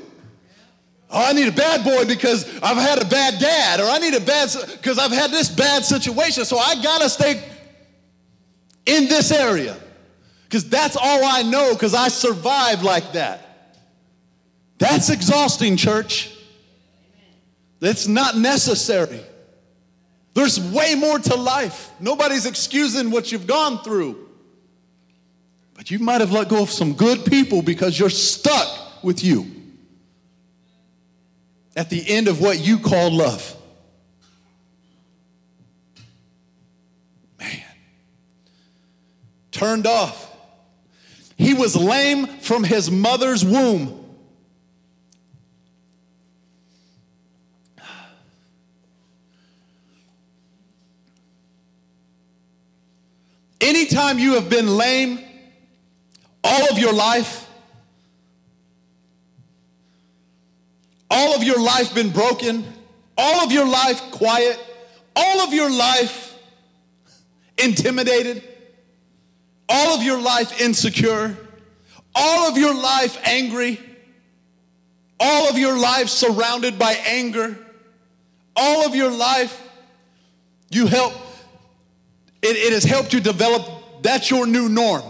Oh, 1.09 1.29
I 1.29 1.33
need 1.33 1.49
a 1.49 1.51
bad 1.51 1.83
boy 1.83 2.05
because 2.05 2.45
I've 2.63 2.77
had 2.77 3.01
a 3.01 3.05
bad 3.05 3.41
dad, 3.41 3.81
or 3.81 3.87
I 3.87 3.97
need 3.97 4.13
a 4.13 4.21
bad 4.21 4.55
because 4.71 4.97
I've 4.97 5.11
had 5.11 5.29
this 5.29 5.49
bad 5.49 5.83
situation. 5.83 6.45
So 6.45 6.57
I 6.57 6.81
gotta 6.81 7.09
stay 7.09 7.43
in 8.85 9.09
this 9.09 9.33
area 9.33 9.75
because 10.45 10.69
that's 10.69 10.95
all 10.95 11.25
I 11.25 11.43
know 11.43 11.73
because 11.73 11.93
I 11.93 12.07
survived 12.07 12.83
like 12.83 13.11
that. 13.11 13.75
That's 14.77 15.09
exhausting, 15.09 15.75
church. 15.75 16.37
That's 17.79 18.07
not 18.07 18.37
necessary. 18.37 19.21
There's 20.33 20.59
way 20.59 20.95
more 20.95 21.19
to 21.19 21.35
life. 21.35 21.89
Nobody's 21.99 22.45
excusing 22.45 23.11
what 23.11 23.31
you've 23.31 23.47
gone 23.47 23.83
through. 23.83 24.27
But 25.73 25.89
you 25.91 25.99
might 25.99 26.21
have 26.21 26.31
let 26.31 26.49
go 26.49 26.61
of 26.61 26.69
some 26.69 26.93
good 26.93 27.25
people 27.25 27.61
because 27.61 27.97
you're 27.97 28.09
stuck 28.09 29.03
with 29.03 29.23
you 29.23 29.49
at 31.75 31.89
the 31.89 32.03
end 32.09 32.27
of 32.27 32.41
what 32.41 32.59
you 32.59 32.79
call 32.79 33.11
love. 33.11 33.55
Man, 37.39 37.61
turned 39.51 39.87
off. 39.87 40.35
He 41.37 41.53
was 41.53 41.77
lame 41.77 42.27
from 42.27 42.65
his 42.65 42.91
mother's 42.91 43.45
womb. 43.45 43.98
Anytime 53.79 54.19
you 54.19 54.33
have 54.33 54.49
been 54.49 54.67
lame 54.67 55.19
all 56.43 56.69
of 56.69 56.77
your 56.77 56.91
life, 56.91 57.47
all 61.09 61.33
of 61.33 61.43
your 61.43 61.61
life 61.63 61.95
been 61.95 62.09
broken, 62.09 62.65
all 63.17 63.39
of 63.41 63.53
your 63.53 63.65
life 63.65 64.01
quiet, 64.11 64.59
all 65.15 65.39
of 65.39 65.53
your 65.53 65.69
life 65.71 66.37
intimidated, 67.57 68.43
all 69.69 69.95
of 69.95 70.03
your 70.03 70.19
life 70.19 70.59
insecure, 70.59 71.37
all 72.13 72.49
of 72.49 72.57
your 72.57 72.75
life 72.75 73.17
angry, 73.23 73.79
all 75.21 75.49
of 75.49 75.57
your 75.57 75.77
life 75.79 76.09
surrounded 76.09 76.77
by 76.77 76.97
anger, 77.07 77.57
all 78.57 78.85
of 78.85 78.93
your 78.93 79.09
life 79.09 79.57
you 80.69 80.85
help 80.85 81.13
it, 82.41 82.55
it 82.55 82.73
has 82.73 82.83
helped 82.83 83.13
you 83.13 83.19
develop, 83.19 83.68
that's 84.01 84.29
your 84.29 84.45
new 84.45 84.69
norm. 84.69 85.03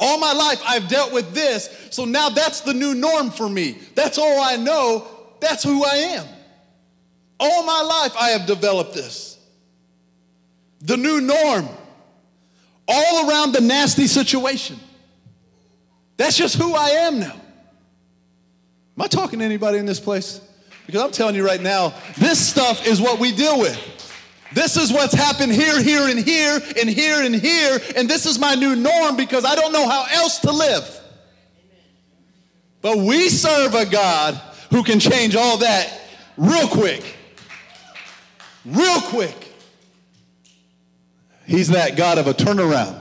All 0.00 0.18
my 0.18 0.32
life, 0.32 0.62
I've 0.64 0.88
dealt 0.88 1.12
with 1.12 1.34
this, 1.34 1.88
so 1.90 2.04
now 2.04 2.28
that's 2.28 2.60
the 2.60 2.72
new 2.72 2.94
norm 2.94 3.30
for 3.30 3.48
me. 3.48 3.78
That's 3.94 4.16
all 4.16 4.40
I 4.40 4.56
know, 4.56 5.06
that's 5.40 5.64
who 5.64 5.84
I 5.84 5.94
am. 6.16 6.26
All 7.40 7.64
my 7.64 7.82
life, 7.82 8.12
I 8.18 8.30
have 8.30 8.46
developed 8.46 8.94
this. 8.94 9.38
The 10.80 10.96
new 10.96 11.20
norm, 11.20 11.68
all 12.86 13.28
around 13.28 13.52
the 13.52 13.60
nasty 13.60 14.06
situation. 14.06 14.78
That's 16.16 16.36
just 16.36 16.56
who 16.56 16.74
I 16.74 16.90
am 16.90 17.20
now. 17.20 17.34
Am 17.34 19.02
I 19.02 19.06
talking 19.06 19.38
to 19.40 19.44
anybody 19.44 19.78
in 19.78 19.86
this 19.86 20.00
place? 20.00 20.40
Because 20.86 21.02
I'm 21.02 21.12
telling 21.12 21.34
you 21.34 21.44
right 21.44 21.60
now, 21.60 21.94
this 22.16 22.48
stuff 22.48 22.86
is 22.86 23.00
what 23.00 23.20
we 23.20 23.30
deal 23.30 23.58
with. 23.60 23.78
This 24.52 24.76
is 24.76 24.92
what's 24.92 25.14
happened 25.14 25.52
here, 25.52 25.82
here, 25.82 26.08
and 26.08 26.18
here, 26.18 26.60
and 26.80 26.88
here, 26.88 27.22
and 27.22 27.34
here, 27.34 27.78
and 27.96 28.08
this 28.08 28.24
is 28.26 28.38
my 28.38 28.54
new 28.54 28.74
norm 28.74 29.16
because 29.16 29.44
I 29.44 29.54
don't 29.54 29.72
know 29.72 29.88
how 29.88 30.06
else 30.10 30.38
to 30.40 30.52
live. 30.52 31.00
But 32.80 32.98
we 32.98 33.28
serve 33.28 33.74
a 33.74 33.84
God 33.84 34.40
who 34.70 34.82
can 34.82 35.00
change 35.00 35.36
all 35.36 35.58
that 35.58 36.00
real 36.36 36.68
quick. 36.68 37.16
Real 38.64 39.00
quick. 39.02 39.52
He's 41.46 41.68
that 41.68 41.96
God 41.96 42.18
of 42.18 42.26
a 42.26 42.34
turnaround. 42.34 43.00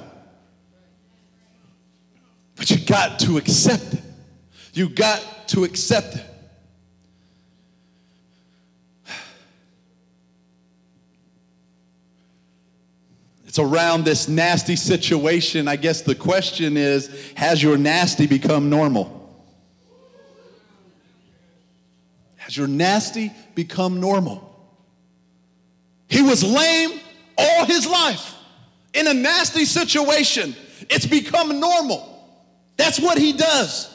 But 2.55 2.71
you 2.71 2.77
got 2.79 3.19
to 3.19 3.37
accept 3.37 3.93
it. 3.93 4.01
You 4.73 4.89
got 4.89 5.47
to 5.49 5.63
accept 5.63 6.15
it. 6.15 6.25
It's 13.57 13.73
around 13.73 14.05
this 14.05 14.27
nasty 14.27 14.75
situation. 14.75 15.67
I 15.67 15.77
guess 15.77 16.01
the 16.01 16.13
question 16.13 16.77
is 16.77 17.09
Has 17.33 17.63
your 17.63 17.75
nasty 17.75 18.27
become 18.27 18.69
normal? 18.69 19.11
Has 22.35 22.55
your 22.55 22.67
nasty 22.67 23.31
become 23.55 23.99
normal? 23.99 24.43
He 26.07 26.21
was 26.21 26.43
lame 26.43 26.99
all 27.35 27.65
his 27.65 27.87
life 27.87 28.35
in 28.93 29.07
a 29.07 29.13
nasty 29.15 29.65
situation. 29.65 30.55
It's 30.91 31.07
become 31.07 31.59
normal. 31.59 32.29
That's 32.77 32.99
what 32.99 33.17
he 33.17 33.33
does. 33.33 33.91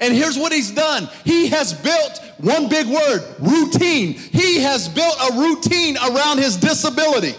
And 0.00 0.14
here's 0.14 0.38
what 0.38 0.52
he's 0.52 0.70
done 0.70 1.08
he 1.24 1.48
has 1.48 1.72
built 1.72 2.27
one 2.38 2.68
big 2.68 2.86
word 2.86 3.34
routine. 3.38 4.14
He 4.14 4.60
has 4.60 4.88
built 4.88 5.14
a 5.30 5.38
routine 5.38 5.96
around 5.96 6.38
his 6.38 6.56
disability. 6.56 7.34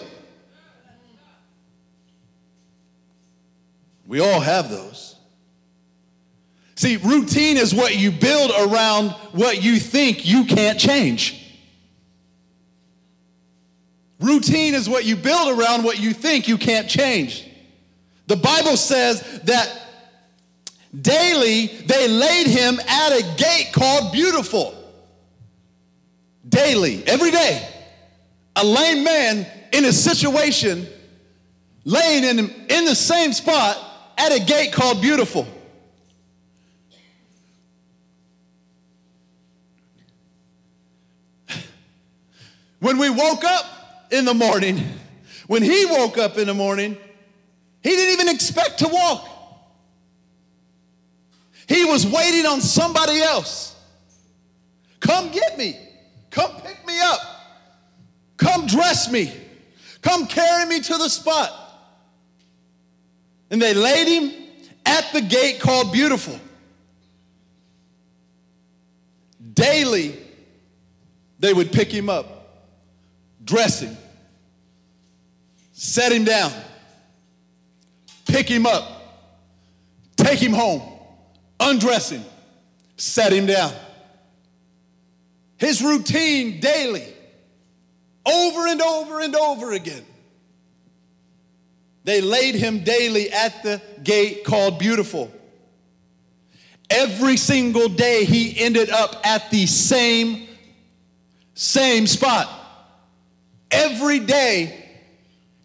We 4.06 4.20
all 4.20 4.40
have 4.40 4.70
those. 4.70 5.16
See, 6.76 6.98
routine 6.98 7.58
is 7.58 7.76
what 7.76 7.98
you 7.98 8.12
build 8.12 8.52
around 8.52 9.10
what 9.34 9.62
you 9.62 9.80
think 9.80 10.26
you 10.26 10.46
can't 10.46 10.80
change. 10.80 11.36
Routine 14.20 14.74
is 14.74 14.90
what 14.90 15.06
you 15.06 15.16
build 15.16 15.60
around 15.60 15.84
what 15.84 16.00
you 16.00 16.14
think 16.14 16.48
you 16.48 16.58
can't 16.58 16.90
change. 16.90 17.46
The 18.28 18.36
Bible 18.36 18.78
says 18.78 19.42
that 19.44 19.90
Daily, 21.00 21.68
they 21.68 22.08
laid 22.08 22.48
him 22.48 22.80
at 22.80 23.10
a 23.12 23.22
gate 23.38 23.70
called 23.74 24.12
Beautiful. 24.12 24.76
Daily, 26.50 27.06
every 27.08 27.32
day, 27.32 27.68
a 28.56 28.66
lame 28.66 29.04
man 29.04 29.46
in 29.72 29.86
a 29.86 29.94
situation 29.94 30.88
laying 31.86 32.24
in, 32.24 32.40
in 32.40 32.86
the 32.86 32.96
same 32.96 33.34
spot 33.34 33.78
at 34.18 34.32
a 34.32 34.44
gate 34.44 34.74
called 34.74 35.02
Beautiful. 35.02 35.48
When 42.80 42.98
we 42.98 43.10
woke 43.10 43.44
up 43.44 44.08
in 44.12 44.26
the 44.26 44.34
morning, 44.34 44.82
when 45.48 45.62
he 45.62 45.86
woke 45.86 46.18
up 46.18 46.38
in 46.38 46.48
the 46.48 46.54
morning, 46.54 46.98
he 47.82 47.90
didn't 47.90 48.14
even 48.14 48.34
expect 48.34 48.80
to 48.80 48.88
walk. 48.88 49.28
He 51.68 51.86
was 51.86 52.08
waiting 52.08 52.46
on 52.46 52.62
somebody 52.62 53.22
else. 53.22 53.76
Come 55.00 55.30
get 55.32 55.58
me. 55.58 55.89
Come 56.30 56.62
pick 56.62 56.86
me 56.86 57.00
up. 57.02 57.20
Come 58.38 58.68
dress 58.68 59.12
me. 59.12 59.34
Come 60.02 60.28
carry 60.28 60.66
me 60.66 60.80
to 60.80 60.98
the 60.98 61.10
spot. 61.10 61.52
And 63.52 63.62
they 63.62 63.74
laid 63.74 64.08
him 64.08 64.34
at 64.86 65.12
the 65.14 65.22
gate 65.22 65.60
called 65.60 65.92
Beautiful. 65.92 66.40
Daily, 69.54 70.16
they 71.40 71.54
would 71.54 71.72
pick 71.72 71.92
him 71.92 72.10
up, 72.10 72.68
dress 73.44 73.82
him, 73.82 73.98
set 75.74 76.12
him 76.12 76.24
down, 76.24 76.52
pick 78.26 78.48
him 78.48 78.66
up, 78.66 78.84
take 80.16 80.40
him 80.40 80.54
home, 80.54 80.82
undress 81.60 82.10
him, 82.10 82.24
set 82.98 83.34
him 83.34 83.46
down. 83.46 83.74
His 85.60 85.82
routine 85.82 86.60
daily, 86.60 87.06
over 88.26 88.68
and 88.68 88.82
over 88.82 89.20
and 89.20 89.36
over 89.36 89.72
again. 89.74 90.06
They 92.06 92.22
laid 92.22 92.56
him 92.56 92.84
daily 92.84 93.32
at 93.32 93.62
the 93.62 93.82
gate 94.04 94.44
called 94.46 94.80
Beautiful. 94.80 95.32
Every 96.90 97.38
single 97.38 97.90
day 97.90 98.26
he 98.26 98.60
ended 98.60 98.90
up 98.90 99.16
at 99.24 99.52
the 99.52 99.68
same 99.68 100.48
same 101.54 102.08
spot. 102.08 102.50
Every 103.70 104.20
day 104.20 104.86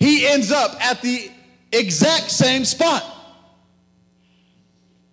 he 0.00 0.26
ends 0.26 0.50
up 0.50 0.76
at 0.84 1.00
the 1.02 1.30
exact 1.72 2.30
same 2.30 2.64
spot. 2.64 3.04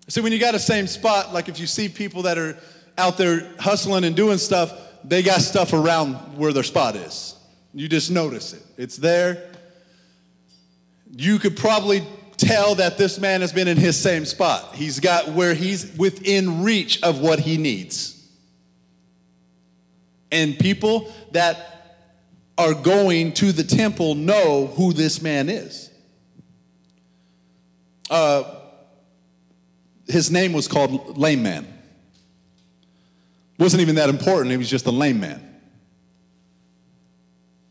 So 0.07 0.21
when 0.21 0.33
you 0.33 0.39
got 0.39 0.55
a 0.55 0.59
same 0.59 0.87
spot, 0.87 1.31
like 1.33 1.47
if 1.47 1.59
you 1.59 1.67
see 1.67 1.87
people 1.87 2.23
that 2.23 2.37
are 2.37 2.57
out 3.01 3.17
there 3.17 3.51
hustling 3.59 4.03
and 4.03 4.15
doing 4.15 4.37
stuff, 4.37 4.71
they 5.03 5.23
got 5.23 5.41
stuff 5.41 5.73
around 5.73 6.13
where 6.37 6.53
their 6.53 6.63
spot 6.63 6.95
is. 6.95 7.35
You 7.73 7.87
just 7.87 8.11
notice 8.11 8.53
it. 8.53 8.63
It's 8.77 8.97
there. 8.97 9.49
You 11.11 11.39
could 11.39 11.57
probably 11.57 12.03
tell 12.37 12.75
that 12.75 12.97
this 12.97 13.19
man 13.19 13.41
has 13.41 13.51
been 13.51 13.67
in 13.67 13.77
his 13.77 13.99
same 13.99 14.25
spot. 14.25 14.75
He's 14.75 14.99
got 14.99 15.29
where 15.29 15.53
he's 15.53 15.97
within 15.97 16.63
reach 16.63 17.01
of 17.01 17.19
what 17.19 17.39
he 17.39 17.57
needs. 17.57 18.17
And 20.31 20.57
people 20.57 21.11
that 21.31 21.67
are 22.57 22.73
going 22.73 23.33
to 23.33 23.51
the 23.51 23.63
temple 23.63 24.15
know 24.15 24.67
who 24.67 24.93
this 24.93 25.21
man 25.21 25.49
is. 25.49 25.89
Uh, 28.09 28.43
his 30.07 30.29
name 30.29 30.53
was 30.53 30.67
called 30.67 31.17
Lame 31.17 31.43
Man. 31.43 31.80
Wasn't 33.61 33.79
even 33.79 33.93
that 33.93 34.09
important, 34.09 34.49
he 34.49 34.57
was 34.57 34.71
just 34.71 34.87
a 34.87 34.91
lame 34.91 35.19
man. 35.19 35.39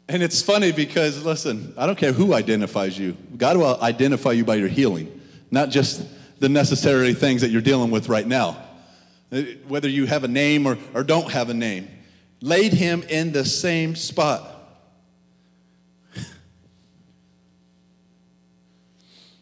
And 0.08 0.22
it's 0.22 0.40
funny 0.40 0.70
because, 0.70 1.24
listen, 1.24 1.74
I 1.76 1.84
don't 1.84 1.98
care 1.98 2.12
who 2.12 2.32
identifies 2.32 2.96
you. 2.96 3.16
God 3.36 3.56
will 3.56 3.76
identify 3.82 4.30
you 4.30 4.44
by 4.44 4.54
your 4.54 4.68
healing, 4.68 5.20
not 5.50 5.70
just 5.70 6.06
the 6.38 6.48
necessary 6.48 7.12
things 7.12 7.40
that 7.40 7.50
you're 7.50 7.60
dealing 7.60 7.90
with 7.90 8.08
right 8.08 8.24
now. 8.24 8.56
Whether 9.66 9.88
you 9.88 10.06
have 10.06 10.22
a 10.22 10.28
name 10.28 10.64
or, 10.64 10.78
or 10.94 11.02
don't 11.02 11.28
have 11.32 11.50
a 11.50 11.54
name, 11.54 11.88
laid 12.40 12.72
him 12.72 13.02
in 13.08 13.32
the 13.32 13.44
same 13.44 13.96
spot. 13.96 14.48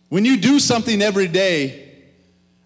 When 0.08 0.24
you 0.24 0.38
do 0.38 0.58
something 0.58 1.02
every 1.02 1.28
day, 1.28 1.92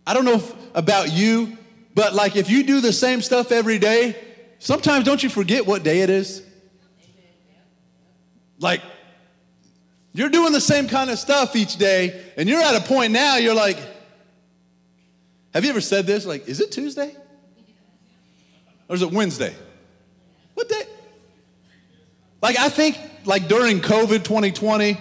I 0.06 0.14
don't 0.14 0.24
know 0.24 0.34
if, 0.34 0.54
about 0.76 1.10
you, 1.10 1.58
but 1.94 2.14
like 2.14 2.36
if 2.36 2.50
you 2.50 2.62
do 2.62 2.80
the 2.80 2.92
same 2.92 3.20
stuff 3.22 3.52
every 3.52 3.78
day, 3.78 4.16
sometimes 4.58 5.04
don't 5.04 5.22
you 5.22 5.28
forget 5.28 5.66
what 5.66 5.82
day 5.82 6.00
it 6.00 6.10
is? 6.10 6.42
Like, 8.62 8.80
you're 10.12 10.28
doing 10.28 10.52
the 10.52 10.60
same 10.60 10.88
kind 10.88 11.10
of 11.10 11.18
stuff 11.18 11.56
each 11.56 11.76
day, 11.76 12.22
and 12.36 12.48
you're 12.48 12.62
at 12.62 12.76
a 12.76 12.86
point 12.86 13.12
now, 13.12 13.36
you're 13.36 13.54
like, 13.54 13.78
have 15.52 15.64
you 15.64 15.70
ever 15.70 15.80
said 15.80 16.06
this? 16.06 16.24
Like, 16.24 16.48
is 16.48 16.60
it 16.60 16.70
Tuesday? 16.70 17.14
Or 18.88 18.94
is 18.94 19.02
it 19.02 19.10
Wednesday? 19.10 19.54
What 20.54 20.68
day? 20.68 20.84
Like, 22.40 22.58
I 22.58 22.68
think, 22.68 22.98
like 23.24 23.48
during 23.48 23.80
COVID 23.80 24.24
2020, 24.24 24.98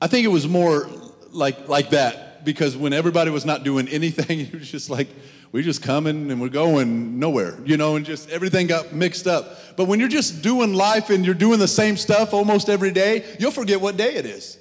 I 0.00 0.06
think 0.06 0.24
it 0.24 0.28
was 0.28 0.48
more 0.48 0.88
like, 1.30 1.68
like 1.68 1.90
that 1.90 2.44
because 2.44 2.76
when 2.76 2.92
everybody 2.92 3.30
was 3.30 3.44
not 3.44 3.62
doing 3.62 3.88
anything, 3.88 4.40
it 4.52 4.52
was 4.52 4.70
just 4.70 4.90
like, 4.90 5.08
we're 5.52 5.62
just 5.62 5.82
coming 5.82 6.30
and 6.30 6.40
we're 6.40 6.48
going 6.48 7.18
nowhere, 7.18 7.58
you 7.64 7.76
know, 7.76 7.96
and 7.96 8.06
just 8.06 8.30
everything 8.30 8.66
got 8.66 8.94
mixed 8.94 9.26
up. 9.26 9.76
But 9.76 9.86
when 9.86 10.00
you're 10.00 10.08
just 10.08 10.42
doing 10.42 10.72
life 10.72 11.10
and 11.10 11.26
you're 11.26 11.34
doing 11.34 11.58
the 11.58 11.68
same 11.68 11.98
stuff 11.98 12.32
almost 12.32 12.70
every 12.70 12.90
day, 12.90 13.36
you'll 13.38 13.50
forget 13.50 13.78
what 13.80 13.98
day 13.98 14.14
it 14.14 14.24
is. 14.24 14.58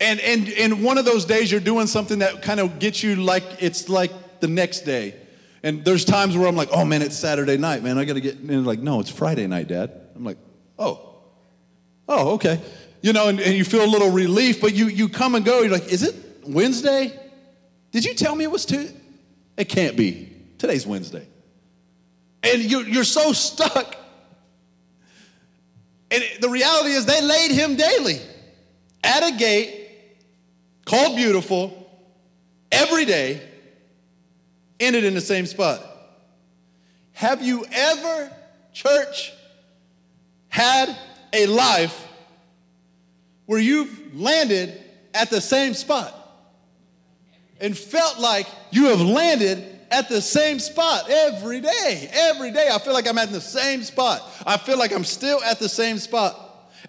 And 0.00 0.20
and 0.20 0.48
and 0.50 0.84
one 0.84 0.98
of 0.98 1.06
those 1.06 1.24
days 1.24 1.50
you're 1.50 1.60
doing 1.60 1.86
something 1.86 2.18
that 2.18 2.42
kind 2.42 2.60
of 2.60 2.78
gets 2.78 3.02
you 3.02 3.16
like 3.16 3.44
it's 3.60 3.88
like 3.88 4.40
the 4.40 4.48
next 4.48 4.80
day. 4.80 5.14
And 5.62 5.82
there's 5.82 6.04
times 6.04 6.36
where 6.36 6.46
I'm 6.46 6.56
like, 6.56 6.68
oh 6.70 6.84
man, 6.84 7.00
it's 7.00 7.16
Saturday 7.16 7.56
night, 7.56 7.82
man. 7.82 7.96
I 7.96 8.04
gotta 8.04 8.20
get 8.20 8.36
and 8.36 8.66
like, 8.66 8.80
no, 8.80 9.00
it's 9.00 9.10
Friday 9.10 9.46
night, 9.46 9.68
Dad. 9.68 9.90
I'm 10.14 10.24
like, 10.24 10.38
oh. 10.78 11.12
Oh, 12.06 12.32
okay. 12.32 12.60
You 13.00 13.14
know, 13.14 13.28
and, 13.28 13.40
and 13.40 13.54
you 13.54 13.64
feel 13.64 13.82
a 13.82 13.86
little 13.86 14.10
relief, 14.10 14.60
but 14.60 14.74
you 14.74 14.88
you 14.88 15.08
come 15.08 15.34
and 15.34 15.44
go, 15.46 15.62
you're 15.62 15.72
like, 15.72 15.90
is 15.90 16.02
it 16.02 16.14
Wednesday? 16.46 17.18
Did 17.90 18.04
you 18.04 18.12
tell 18.12 18.36
me 18.36 18.44
it 18.44 18.50
was 18.50 18.66
Tuesday? 18.66 19.00
It 19.56 19.68
can't 19.68 19.96
be. 19.96 20.30
Today's 20.58 20.86
Wednesday. 20.86 21.26
And 22.42 22.62
you're, 22.62 22.86
you're 22.86 23.04
so 23.04 23.32
stuck. 23.32 23.96
And 26.10 26.22
the 26.40 26.48
reality 26.48 26.90
is, 26.90 27.06
they 27.06 27.22
laid 27.22 27.50
him 27.50 27.76
daily 27.76 28.20
at 29.02 29.22
a 29.22 29.36
gate 29.36 29.90
called 30.84 31.16
Beautiful 31.16 31.90
every 32.70 33.04
day, 33.04 33.40
ended 34.78 35.04
in 35.04 35.14
the 35.14 35.20
same 35.20 35.46
spot. 35.46 35.82
Have 37.12 37.42
you 37.42 37.64
ever, 37.70 38.30
church, 38.72 39.32
had 40.48 40.96
a 41.32 41.46
life 41.46 42.06
where 43.46 43.60
you've 43.60 44.14
landed 44.14 44.80
at 45.14 45.30
the 45.30 45.40
same 45.40 45.74
spot? 45.74 46.23
And 47.64 47.76
felt 47.76 48.20
like 48.20 48.46
you 48.70 48.88
have 48.88 49.00
landed 49.00 49.64
at 49.90 50.10
the 50.10 50.20
same 50.20 50.58
spot 50.58 51.08
every 51.08 51.62
day. 51.62 52.10
Every 52.12 52.50
day, 52.50 52.68
I 52.70 52.78
feel 52.78 52.92
like 52.92 53.08
I'm 53.08 53.16
at 53.16 53.32
the 53.32 53.40
same 53.40 53.82
spot. 53.82 54.20
I 54.46 54.58
feel 54.58 54.78
like 54.78 54.92
I'm 54.92 55.02
still 55.02 55.42
at 55.42 55.58
the 55.58 55.68
same 55.68 55.96
spot. 55.96 56.38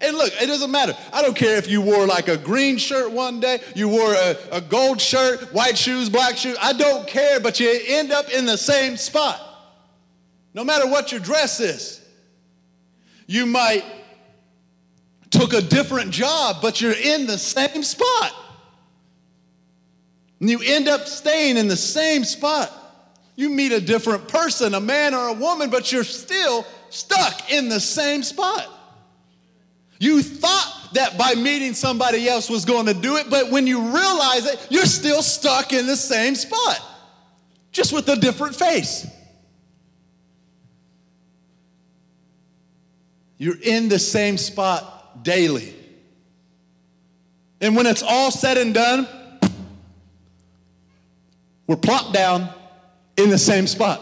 And 0.01 0.17
look, 0.17 0.33
it 0.41 0.47
doesn't 0.47 0.69
matter. 0.69 0.93
I 1.13 1.21
don't 1.21 1.35
care 1.35 1.55
if 1.55 1.69
you 1.69 1.79
wore 1.79 2.05
like 2.05 2.27
a 2.27 2.35
green 2.35 2.75
shirt 2.75 3.09
one 3.09 3.39
day, 3.39 3.61
you 3.73 3.87
wore 3.87 4.13
a, 4.13 4.35
a 4.51 4.59
gold 4.59 4.99
shirt, 4.99 5.53
white 5.53 5.77
shoes, 5.77 6.09
black 6.09 6.35
shoes. 6.35 6.57
I 6.61 6.73
don't 6.73 7.07
care, 7.07 7.39
but 7.39 7.57
you 7.61 7.79
end 7.87 8.11
up 8.11 8.29
in 8.29 8.45
the 8.45 8.57
same 8.57 8.97
spot. 8.97 9.39
No 10.53 10.65
matter 10.65 10.89
what 10.89 11.09
your 11.09 11.21
dress 11.21 11.61
is. 11.61 12.01
You 13.27 13.45
might 13.45 13.85
took 15.29 15.53
a 15.53 15.61
different 15.61 16.11
job, 16.11 16.57
but 16.61 16.81
you're 16.81 16.91
in 16.91 17.27
the 17.27 17.37
same 17.37 17.81
spot. 17.81 18.44
And 20.45 20.49
you 20.51 20.59
end 20.63 20.87
up 20.87 21.07
staying 21.07 21.57
in 21.57 21.67
the 21.67 21.75
same 21.75 22.23
spot. 22.23 22.71
You 23.35 23.49
meet 23.49 23.71
a 23.71 23.81
different 23.81 24.27
person, 24.27 24.75
a 24.75 24.79
man 24.79 25.15
or 25.15 25.29
a 25.29 25.33
woman, 25.33 25.71
but 25.71 25.91
you're 25.91 26.03
still 26.03 26.67
stuck 26.91 27.51
in 27.51 27.67
the 27.67 27.79
same 27.79 28.21
spot. 28.21 28.67
You 29.97 30.21
thought 30.21 30.89
that 30.93 31.17
by 31.17 31.33
meeting 31.33 31.73
somebody 31.73 32.29
else 32.29 32.47
was 32.47 32.63
going 32.63 32.85
to 32.85 32.93
do 32.93 33.15
it, 33.15 33.27
but 33.27 33.49
when 33.49 33.65
you 33.65 33.85
realize 33.85 34.45
it, 34.45 34.67
you're 34.69 34.85
still 34.85 35.23
stuck 35.23 35.73
in 35.73 35.87
the 35.87 35.95
same 35.95 36.35
spot, 36.35 36.79
just 37.71 37.91
with 37.91 38.07
a 38.07 38.15
different 38.15 38.55
face. 38.55 39.07
You're 43.39 43.59
in 43.63 43.89
the 43.89 43.97
same 43.97 44.37
spot 44.37 45.23
daily. 45.23 45.73
And 47.59 47.75
when 47.75 47.87
it's 47.87 48.03
all 48.03 48.29
said 48.29 48.59
and 48.59 48.75
done, 48.75 49.07
were 51.67 51.77
plopped 51.77 52.13
down 52.13 52.49
in 53.17 53.29
the 53.29 53.37
same 53.37 53.67
spot. 53.67 54.01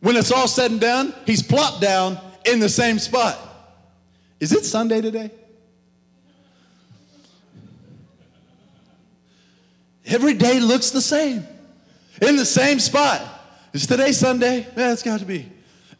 When 0.00 0.16
it's 0.16 0.30
all 0.30 0.48
said 0.48 0.70
and 0.70 0.80
done, 0.80 1.14
he's 1.26 1.42
plopped 1.42 1.80
down 1.80 2.18
in 2.44 2.60
the 2.60 2.68
same 2.68 2.98
spot. 2.98 3.38
Is 4.40 4.52
it 4.52 4.64
Sunday 4.64 5.00
today? 5.00 5.30
Every 10.06 10.34
day 10.34 10.58
looks 10.58 10.90
the 10.90 11.02
same, 11.02 11.46
in 12.22 12.36
the 12.36 12.46
same 12.46 12.78
spot. 12.78 13.20
Is 13.74 13.86
today 13.86 14.12
Sunday? 14.12 14.66
Yeah, 14.76 14.92
it's 14.92 15.02
got 15.02 15.20
to 15.20 15.26
be. 15.26 15.50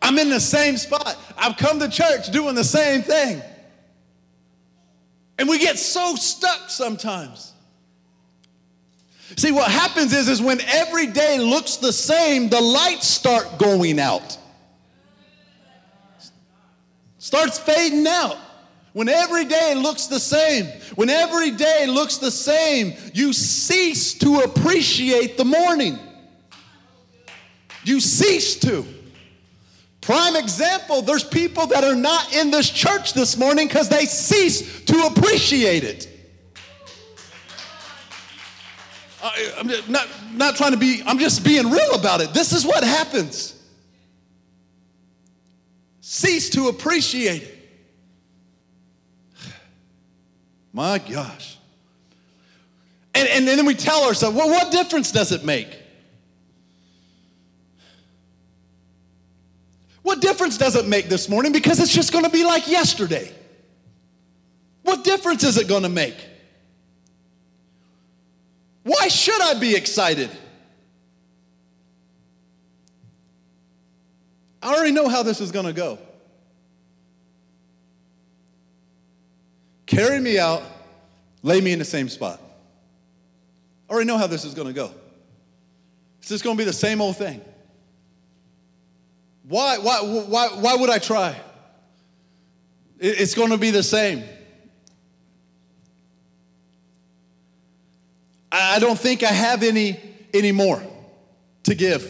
I'm 0.00 0.18
in 0.18 0.30
the 0.30 0.40
same 0.40 0.76
spot. 0.78 1.16
I've 1.36 1.56
come 1.58 1.78
to 1.80 1.90
church 1.90 2.30
doing 2.30 2.54
the 2.54 2.64
same 2.64 3.02
thing. 3.02 3.42
And 5.38 5.48
we 5.48 5.58
get 5.58 5.78
so 5.78 6.14
stuck 6.16 6.70
sometimes. 6.70 7.47
See, 9.36 9.52
what 9.52 9.70
happens 9.70 10.12
is, 10.12 10.28
is 10.28 10.40
when 10.40 10.60
every 10.62 11.06
day 11.06 11.38
looks 11.38 11.76
the 11.76 11.92
same, 11.92 12.48
the 12.48 12.60
lights 12.60 13.06
start 13.06 13.58
going 13.58 14.00
out. 14.00 14.38
Starts 17.18 17.58
fading 17.58 18.06
out. 18.06 18.36
When 18.94 19.08
every 19.08 19.44
day 19.44 19.74
looks 19.76 20.06
the 20.06 20.18
same, 20.18 20.64
when 20.94 21.10
every 21.10 21.50
day 21.50 21.86
looks 21.86 22.16
the 22.16 22.30
same, 22.30 22.94
you 23.12 23.32
cease 23.32 24.14
to 24.14 24.40
appreciate 24.40 25.36
the 25.36 25.44
morning. 25.44 25.98
You 27.84 28.00
cease 28.00 28.56
to. 28.60 28.84
Prime 30.00 30.36
example, 30.36 31.02
there's 31.02 31.22
people 31.22 31.66
that 31.66 31.84
are 31.84 31.94
not 31.94 32.34
in 32.34 32.50
this 32.50 32.70
church 32.70 33.12
this 33.12 33.36
morning 33.36 33.68
because 33.68 33.90
they 33.90 34.06
cease 34.06 34.82
to 34.86 35.02
appreciate 35.02 35.84
it. 35.84 36.17
I, 39.22 39.52
am 39.58 39.68
not, 39.90 40.08
not 40.32 40.56
trying 40.56 40.72
to 40.72 40.78
be, 40.78 41.02
I'm 41.04 41.18
just 41.18 41.44
being 41.44 41.70
real 41.70 41.94
about 41.94 42.20
it. 42.20 42.32
This 42.32 42.52
is 42.52 42.64
what 42.64 42.84
happens. 42.84 43.54
Cease 46.00 46.50
to 46.50 46.68
appreciate 46.68 47.42
it. 47.42 47.54
My 50.72 50.98
gosh. 50.98 51.58
And, 53.14 53.28
and 53.28 53.48
then 53.48 53.66
we 53.66 53.74
tell 53.74 54.04
ourselves, 54.04 54.36
well, 54.36 54.48
what 54.48 54.70
difference 54.70 55.10
does 55.10 55.32
it 55.32 55.44
make? 55.44 55.76
What 60.02 60.20
difference 60.20 60.56
does 60.56 60.76
it 60.76 60.86
make 60.86 61.08
this 61.08 61.28
morning? 61.28 61.52
Because 61.52 61.80
it's 61.80 61.92
just 61.92 62.12
going 62.12 62.24
to 62.24 62.30
be 62.30 62.44
like 62.44 62.68
yesterday. 62.68 63.32
What 64.82 65.04
difference 65.04 65.44
is 65.44 65.58
it 65.58 65.68
going 65.68 65.82
to 65.82 65.88
make? 65.88 66.27
Why 68.88 69.08
should 69.08 69.38
I 69.42 69.52
be 69.60 69.76
excited? 69.76 70.30
I 74.62 74.74
already 74.74 74.92
know 74.92 75.08
how 75.08 75.22
this 75.22 75.42
is 75.42 75.52
going 75.52 75.66
to 75.66 75.74
go. 75.74 75.98
Carry 79.84 80.18
me 80.18 80.38
out, 80.38 80.62
lay 81.42 81.60
me 81.60 81.72
in 81.72 81.78
the 81.78 81.84
same 81.84 82.08
spot. 82.08 82.40
I 83.90 83.92
already 83.92 84.06
know 84.06 84.16
how 84.16 84.26
this 84.26 84.46
is 84.46 84.54
going 84.54 84.68
to 84.68 84.72
go. 84.72 84.90
It's 86.20 86.30
just 86.30 86.42
going 86.42 86.56
to 86.56 86.58
be 86.58 86.64
the 86.64 86.72
same 86.72 87.02
old 87.02 87.18
thing. 87.18 87.42
Why, 89.42 89.76
why, 89.76 90.00
why, 90.00 90.48
why 90.48 90.76
would 90.76 90.88
I 90.88 90.98
try? 90.98 91.38
It's 92.98 93.34
going 93.34 93.50
to 93.50 93.58
be 93.58 93.70
the 93.70 93.82
same. 93.82 94.24
I 98.50 98.78
don't 98.78 98.98
think 98.98 99.22
I 99.22 99.28
have 99.32 99.62
any 99.62 100.00
anymore 100.32 100.82
to 101.64 101.74
give. 101.74 102.04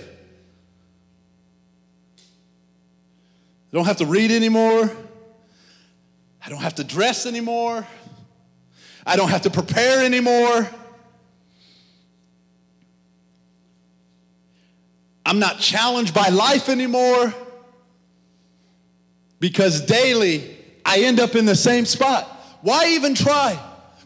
I 3.73 3.77
don't 3.77 3.85
have 3.85 3.97
to 3.99 4.07
read 4.07 4.31
anymore. 4.31 4.91
I 6.45 6.49
don't 6.49 6.63
have 6.63 6.77
to 6.77 6.85
dress 6.85 7.27
anymore. 7.27 7.87
I 9.07 9.17
don't 9.17 9.29
have 9.29 9.43
to 9.43 9.51
prepare 9.51 10.05
anymore. 10.05 10.69
I'm 15.27 15.39
not 15.39 15.59
challenged 15.59 16.15
by 16.15 16.29
life 16.29 16.71
anymore 16.71 17.35
because 19.41 19.83
daily 19.83 20.57
I 20.87 21.01
end 21.01 21.21
up 21.21 21.35
in 21.35 21.45
the 21.45 21.55
same 21.55 21.85
spot. 21.85 22.25
Why 22.63 22.89
even 22.95 23.15
try? 23.15 23.59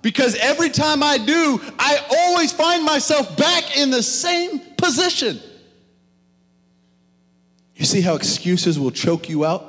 Because 0.03 0.35
every 0.35 0.69
time 0.69 1.03
I 1.03 1.17
do, 1.17 1.61
I 1.79 1.99
always 2.11 2.53
find 2.53 2.85
myself 2.85 3.37
back 3.37 3.77
in 3.77 3.91
the 3.91 4.03
same 4.03 4.59
position. 4.77 5.41
You 7.77 7.85
see 7.85 8.01
how 8.01 8.17
excuses 8.17 8.79
will 8.79 8.91
choke 8.91 9.29
you 9.29 9.45
out? 9.45 9.69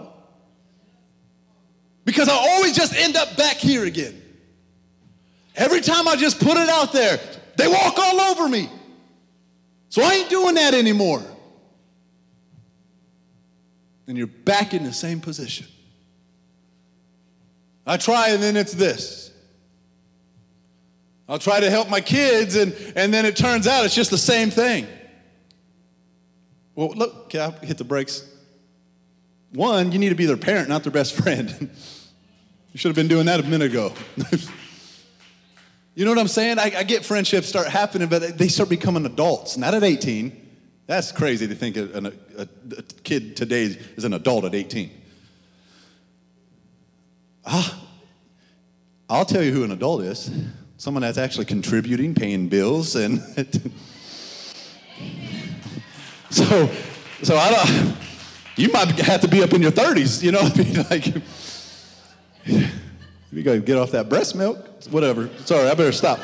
Because 2.04 2.28
I 2.28 2.34
always 2.34 2.76
just 2.76 2.96
end 2.96 3.15
up 3.15 3.38
back 3.38 3.58
here 3.58 3.86
again. 3.86 4.22
Every 5.56 5.82
time 5.82 6.08
I 6.08 6.15
just 6.15 6.39
put 6.39 6.58
it 6.58 6.69
out 6.69 6.91
there, 6.91 7.19
they 7.58 7.67
walk 7.67 7.98
all 7.98 8.19
over 8.19 8.50
me. 8.50 8.69
So 9.89 10.02
I 10.02 10.13
ain't 10.15 10.30
doing 10.30 10.56
that 10.56 10.74
anymore. 10.74 11.24
And 14.08 14.17
you're 14.17 14.28
back 14.28 14.74
in 14.74 14.84
the 14.84 14.91
same 14.91 15.22
position. 15.22 15.67
I 17.86 17.98
try, 17.98 18.30
and 18.30 18.41
then 18.41 18.58
it's 18.58 18.74
this. 18.74 19.33
I'll 21.34 21.39
try 21.39 21.60
to 21.60 21.69
help 21.72 21.89
my 21.89 22.00
kids, 22.00 22.56
and, 22.56 22.76
and 22.96 23.12
then 23.12 23.26
it 23.26 23.36
turns 23.36 23.65
out 23.65 23.86
it's 23.86 23.96
just 23.96 24.12
the 24.12 24.19
same 24.19 24.52
thing. 24.52 24.86
Well, 26.76 26.89
look, 26.89 27.32
can 27.32 27.41
I 27.41 27.65
hit 27.65 27.80
the 27.80 27.84
brakes? 27.84 28.32
One, 29.52 29.91
you 29.91 29.98
need 29.98 30.10
to 30.10 30.15
be 30.15 30.28
their 30.28 30.38
parent, 30.38 30.69
not 30.69 30.84
their 30.84 30.91
best 30.91 31.15
friend. 31.15 31.50
you 32.72 32.78
should 32.78 32.89
have 32.89 32.96
been 32.96 33.08
doing 33.08 33.26
that 33.26 33.39
a 33.39 33.43
minute 33.43 33.72
ago. 33.72 33.93
you 35.96 36.06
know 36.06 36.12
what 36.12 36.19
I'm 36.19 36.28
saying? 36.28 36.60
I, 36.60 36.72
I, 36.78 36.84
get 36.84 37.04
friendships 37.04 37.48
start 37.48 37.65
happening, 37.65 38.10
but 38.10 38.38
they 38.38 38.48
start 38.48 38.69
becoming 38.69 39.04
adults, 39.04 39.58
not 39.58 39.74
at 39.74 39.84
18. 39.84 40.39
That's 40.86 41.12
crazy 41.12 41.48
to 41.48 41.56
think 41.56 41.78
a, 41.78 42.13
a, 42.38 42.48
a 42.78 42.84
kid 43.04 43.36
today 43.36 43.76
is 43.98 44.04
an 44.04 44.13
adult 44.13 44.46
at 44.46 44.54
18. 44.54 44.91
Ah, 47.43 47.84
I'll 49.10 49.26
tell 49.26 49.41
you 49.41 49.52
who 49.52 49.63
an 49.63 49.72
adult 49.72 50.04
is 50.04 50.30
someone 50.84 51.02
that's 51.02 51.17
actually 51.17 51.46
contributing, 51.46 52.13
paying 52.13 52.50
bills, 52.50 52.98
and 52.98 53.22
so, 56.30 56.69
so 57.22 57.38
I 57.38 57.52
don't. 57.52 57.96
You 58.58 58.69
might 58.69 58.89
have 59.00 59.22
to 59.22 59.30
be 59.30 59.41
up 59.41 59.54
in 59.54 59.62
your 59.62 59.72
30s, 59.72 60.22
you 60.22 60.34
know. 60.34 60.41
like, 60.89 61.06
you 63.32 63.43
gotta 63.43 63.62
get 63.62 63.78
off 63.78 63.91
that 63.91 64.10
breast 64.10 64.36
milk, 64.36 64.84
whatever. 64.89 65.30
Sorry, 65.46 65.69
I 65.69 65.74
better 65.74 65.93
stop. 65.93 66.19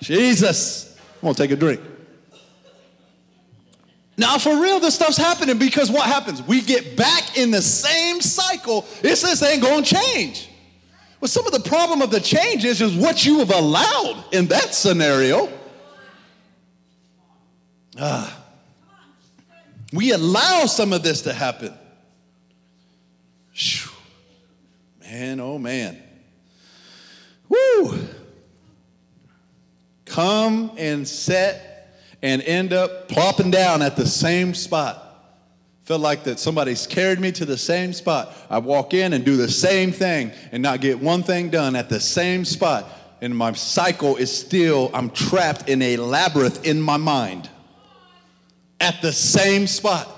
Jesus, 0.00 0.98
I'm 1.14 1.20
gonna 1.22 1.34
take 1.34 1.52
a 1.52 1.56
drink. 1.56 1.80
Now, 4.18 4.36
for 4.36 4.60
real, 4.60 4.78
this 4.78 4.94
stuff's 4.94 5.16
happening 5.16 5.56
because 5.56 5.90
what 5.90 6.04
happens? 6.06 6.42
We 6.42 6.60
get 6.60 6.98
back 6.98 7.38
in 7.38 7.50
the 7.50 7.62
same 7.62 8.20
cycle. 8.20 8.84
It's 9.02 9.22
this 9.22 9.42
ain't 9.42 9.62
gonna 9.62 9.80
change. 9.86 10.49
Well, 11.20 11.28
some 11.28 11.46
of 11.46 11.52
the 11.52 11.68
problem 11.68 12.00
of 12.00 12.10
the 12.10 12.20
changes 12.20 12.80
is 12.80 12.96
what 12.96 13.26
you 13.26 13.40
have 13.40 13.50
allowed 13.50 14.24
in 14.32 14.46
that 14.46 14.74
scenario. 14.74 15.50
Ah. 17.98 18.38
We 19.92 20.12
allow 20.12 20.66
some 20.66 20.92
of 20.92 21.02
this 21.02 21.22
to 21.22 21.32
happen. 21.32 21.74
Whew. 23.52 23.90
Man, 25.02 25.40
oh 25.40 25.58
man. 25.58 26.00
Woo! 27.48 27.98
Come 30.06 30.70
and 30.78 31.06
set 31.06 31.96
and 32.22 32.40
end 32.42 32.72
up 32.72 33.08
plopping 33.08 33.50
down 33.50 33.82
at 33.82 33.96
the 33.96 34.06
same 34.06 34.54
spot. 34.54 35.09
Felt 35.82 36.00
like 36.00 36.24
that 36.24 36.38
somebody's 36.38 36.86
carried 36.86 37.20
me 37.20 37.32
to 37.32 37.44
the 37.44 37.56
same 37.56 37.92
spot. 37.92 38.36
I 38.48 38.58
walk 38.58 38.94
in 38.94 39.12
and 39.12 39.24
do 39.24 39.36
the 39.36 39.50
same 39.50 39.92
thing 39.92 40.30
and 40.52 40.62
not 40.62 40.80
get 40.80 41.00
one 41.00 41.22
thing 41.22 41.50
done 41.50 41.74
at 41.74 41.88
the 41.88 42.00
same 42.00 42.44
spot. 42.44 42.86
And 43.20 43.36
my 43.36 43.52
cycle 43.52 44.16
is 44.16 44.34
still, 44.34 44.90
I'm 44.94 45.10
trapped 45.10 45.68
in 45.68 45.82
a 45.82 45.96
labyrinth 45.96 46.64
in 46.66 46.80
my 46.80 46.96
mind 46.96 47.50
at 48.80 49.02
the 49.02 49.12
same 49.12 49.66
spot. 49.66 50.08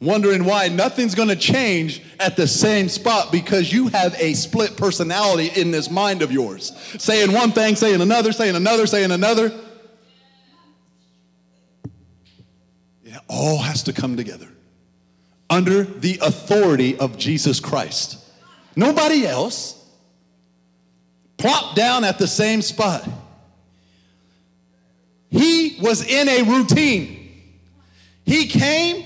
Wondering 0.00 0.44
why 0.44 0.66
nothing's 0.68 1.14
gonna 1.14 1.36
change 1.36 2.02
at 2.18 2.36
the 2.36 2.48
same 2.48 2.88
spot 2.88 3.30
because 3.30 3.72
you 3.72 3.86
have 3.88 4.16
a 4.18 4.34
split 4.34 4.76
personality 4.76 5.48
in 5.60 5.70
this 5.70 5.90
mind 5.90 6.22
of 6.22 6.32
yours. 6.32 6.72
Saying 6.98 7.32
one 7.32 7.52
thing, 7.52 7.76
saying 7.76 8.00
another, 8.00 8.32
saying 8.32 8.56
another, 8.56 8.86
saying 8.88 9.12
another. 9.12 9.52
It 13.04 13.20
all 13.28 13.58
has 13.58 13.84
to 13.84 13.92
come 13.92 14.16
together 14.16 14.48
under 15.52 15.82
the 15.82 16.18
authority 16.22 16.96
of 16.96 17.18
Jesus 17.18 17.60
Christ. 17.60 18.16
Nobody 18.74 19.26
else. 19.26 19.78
Plopped 21.36 21.76
down 21.76 22.04
at 22.04 22.18
the 22.18 22.26
same 22.26 22.62
spot. 22.62 23.06
He 25.28 25.76
was 25.82 26.06
in 26.06 26.26
a 26.28 26.42
routine. 26.42 27.50
He 28.24 28.46
came 28.46 29.04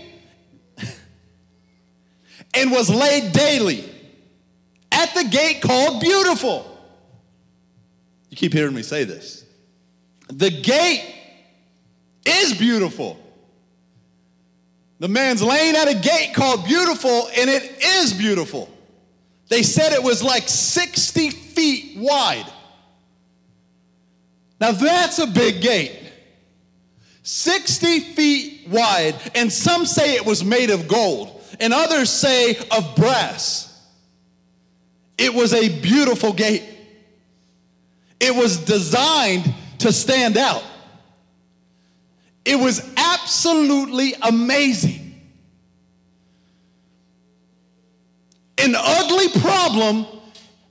and 2.54 2.70
was 2.70 2.90
laid 2.90 3.32
daily 3.32 3.84
at 4.92 5.14
the 5.14 5.24
gate 5.24 5.62
called 5.62 6.00
Beautiful. 6.00 6.78
You 8.30 8.36
keep 8.36 8.52
hearing 8.52 8.74
me 8.74 8.82
say 8.82 9.02
this. 9.02 9.44
The 10.28 10.50
gate 10.50 11.12
is 12.24 12.56
beautiful. 12.56 13.18
The 14.98 15.08
man's 15.08 15.42
laying 15.42 15.76
at 15.76 15.88
a 15.88 15.94
gate 15.94 16.32
called 16.34 16.64
Beautiful, 16.64 17.28
and 17.36 17.50
it 17.50 17.84
is 17.84 18.14
beautiful. 18.14 18.70
They 19.48 19.62
said 19.62 19.92
it 19.92 20.02
was 20.02 20.22
like 20.22 20.48
60 20.48 21.30
feet 21.30 21.96
wide. 21.96 22.46
Now 24.60 24.72
that's 24.72 25.18
a 25.18 25.26
big 25.26 25.60
gate. 25.60 26.02
60 27.22 28.00
feet 28.14 28.68
wide, 28.68 29.16
and 29.34 29.52
some 29.52 29.84
say 29.84 30.14
it 30.14 30.24
was 30.24 30.44
made 30.44 30.70
of 30.70 30.88
gold, 30.88 31.42
and 31.60 31.74
others 31.74 32.08
say 32.08 32.56
of 32.70 32.96
brass. 32.96 33.66
It 35.18 35.34
was 35.34 35.52
a 35.52 35.80
beautiful 35.80 36.32
gate. 36.32 36.64
It 38.20 38.34
was 38.34 38.58
designed 38.58 39.52
to 39.78 39.92
stand 39.92 40.36
out. 40.36 40.62
It 42.44 42.56
was 42.56 42.80
absolutely 43.26 44.14
amazing. 44.22 45.20
An 48.56 48.76
ugly 48.76 49.40
problem 49.40 50.06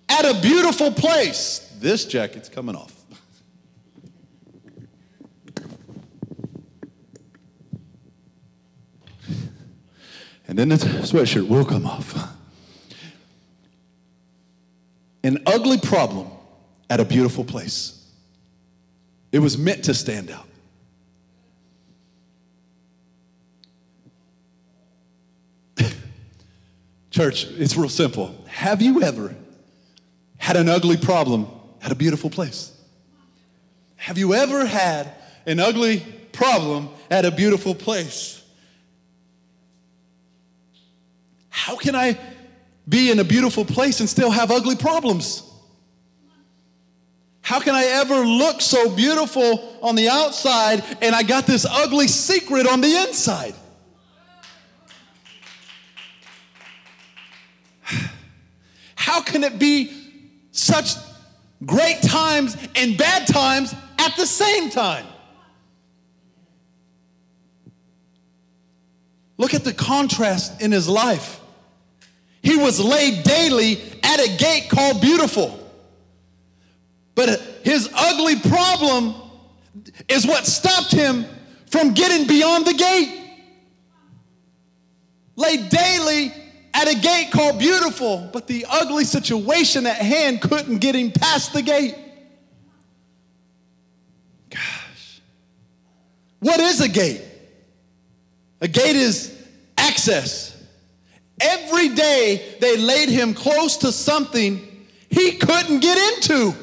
at 0.07 0.23
a 0.23 0.39
beautiful 0.39 0.89
place. 0.89 1.69
This 1.79 2.05
jacket's 2.05 2.47
coming 2.47 2.77
off. 2.77 2.93
And 10.47 10.57
then 10.57 10.69
the 10.69 10.77
sweatshirt 10.77 11.49
will 11.49 11.65
come 11.65 11.85
off. 11.85 12.15
An 15.25 15.39
ugly 15.45 15.77
problem 15.77 16.29
at 16.89 17.01
a 17.01 17.05
beautiful 17.05 17.43
place. 17.43 18.09
It 19.33 19.39
was 19.39 19.57
meant 19.57 19.83
to 19.85 19.93
stand 19.93 20.31
out. 20.31 20.47
Church, 27.15 27.45
it's 27.51 27.77
real 27.77 27.87
simple. 27.87 28.35
Have 28.45 28.81
you 28.81 29.01
ever 29.01 29.33
had 30.35 30.57
an 30.57 30.67
ugly 30.67 30.97
problem 30.97 31.47
at 31.81 31.89
a 31.89 31.95
beautiful 31.95 32.29
place? 32.29 32.77
Have 33.95 34.17
you 34.17 34.33
ever 34.33 34.65
had 34.65 35.13
an 35.45 35.61
ugly 35.61 36.05
problem 36.33 36.89
at 37.09 37.23
a 37.23 37.31
beautiful 37.31 37.73
place? 37.73 38.43
How 41.47 41.77
can 41.77 41.95
I 41.95 42.19
be 42.89 43.09
in 43.09 43.19
a 43.19 43.23
beautiful 43.23 43.63
place 43.63 44.01
and 44.01 44.09
still 44.09 44.29
have 44.29 44.51
ugly 44.51 44.75
problems? 44.75 45.49
How 47.39 47.61
can 47.61 47.75
I 47.75 47.85
ever 47.85 48.25
look 48.25 48.59
so 48.59 48.93
beautiful 48.93 49.79
on 49.81 49.95
the 49.95 50.09
outside 50.09 50.83
and 51.01 51.15
I 51.15 51.23
got 51.23 51.47
this 51.47 51.65
ugly 51.65 52.09
secret 52.09 52.67
on 52.67 52.81
the 52.81 52.93
inside? 53.07 53.55
How 58.95 59.21
can 59.21 59.43
it 59.43 59.59
be 59.59 59.91
such 60.51 60.95
great 61.65 62.01
times 62.01 62.57
and 62.75 62.97
bad 62.97 63.27
times 63.27 63.73
at 63.99 64.15
the 64.15 64.25
same 64.25 64.69
time? 64.69 65.05
Look 69.37 69.53
at 69.53 69.63
the 69.63 69.73
contrast 69.73 70.61
in 70.61 70.71
his 70.71 70.87
life. 70.87 71.41
He 72.41 72.55
was 72.55 72.79
laid 72.79 73.23
daily 73.23 73.81
at 74.03 74.19
a 74.19 74.37
gate 74.37 74.69
called 74.69 75.01
Beautiful. 75.01 75.59
But 77.15 77.41
his 77.63 77.89
ugly 77.93 78.35
problem 78.39 79.15
is 80.07 80.25
what 80.25 80.45
stopped 80.45 80.91
him 80.91 81.25
from 81.71 81.93
getting 81.93 82.27
beyond 82.27 82.65
the 82.65 82.73
gate. 82.73 83.21
Laid 85.35 85.69
daily 85.69 86.31
at 86.75 86.89
a 86.89 86.99
gate 86.99 87.31
called 87.31 87.57
Beautiful, 87.57 88.29
but 88.33 88.47
the 88.47 88.65
ugly 88.69 89.05
situation 89.05 89.85
at 89.85 89.95
hand 89.95 90.41
couldn't 90.41 90.79
get 90.79 90.93
him 90.93 91.09
past 91.09 91.53
the 91.53 91.61
gate. 91.61 91.95
Gosh. 94.49 95.21
What 96.39 96.59
is 96.59 96.81
a 96.81 96.89
gate? 96.89 97.21
A 98.59 98.67
gate 98.67 98.97
is 98.97 99.33
access. 99.77 100.51
Every 101.39 101.89
day 101.89 102.57
they 102.59 102.75
laid 102.75 103.07
him 103.07 103.33
close 103.33 103.77
to 103.77 103.91
something 103.93 104.85
he 105.09 105.33
couldn't 105.37 105.79
get 105.79 105.97
into. 105.97 106.53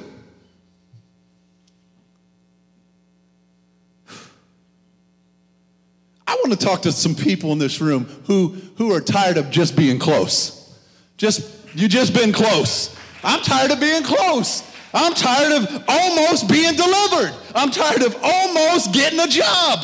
I 6.33 6.37
want 6.37 6.59
to 6.59 6.67
talk 6.67 6.81
to 6.83 6.93
some 6.93 7.15
people 7.15 7.53
in 7.53 7.59
this 7.59 7.83
room 7.83 8.07
who, 8.27 8.57
who 8.79 8.91
are 8.95 9.03
tired 9.03 9.37
of 9.37 9.51
just 9.51 9.77
being 9.77 9.99
close. 9.99 10.75
Just, 11.19 11.47
you 11.75 11.89
just 11.89 12.15
been 12.15 12.33
close. 12.33 12.97
I'm 13.23 13.43
tired 13.43 13.71
of 13.71 13.79
being 13.79 14.03
close. 14.03 14.63
I'm 14.95 15.13
tired 15.13 15.53
of 15.53 15.85
almost 15.87 16.49
being 16.49 16.75
delivered. 16.75 17.35
I'm 17.55 17.71
tired 17.71 18.03
of 18.03 18.17
almost 18.23 18.95
getting 18.95 19.21
a 19.21 19.27
job, 19.27 19.81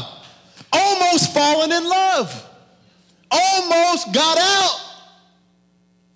almost 0.73 1.35
falling 1.35 1.71
in 1.71 1.87
love, 1.87 2.49
almost 3.31 4.15
got 4.15 4.39
out, 4.39 4.81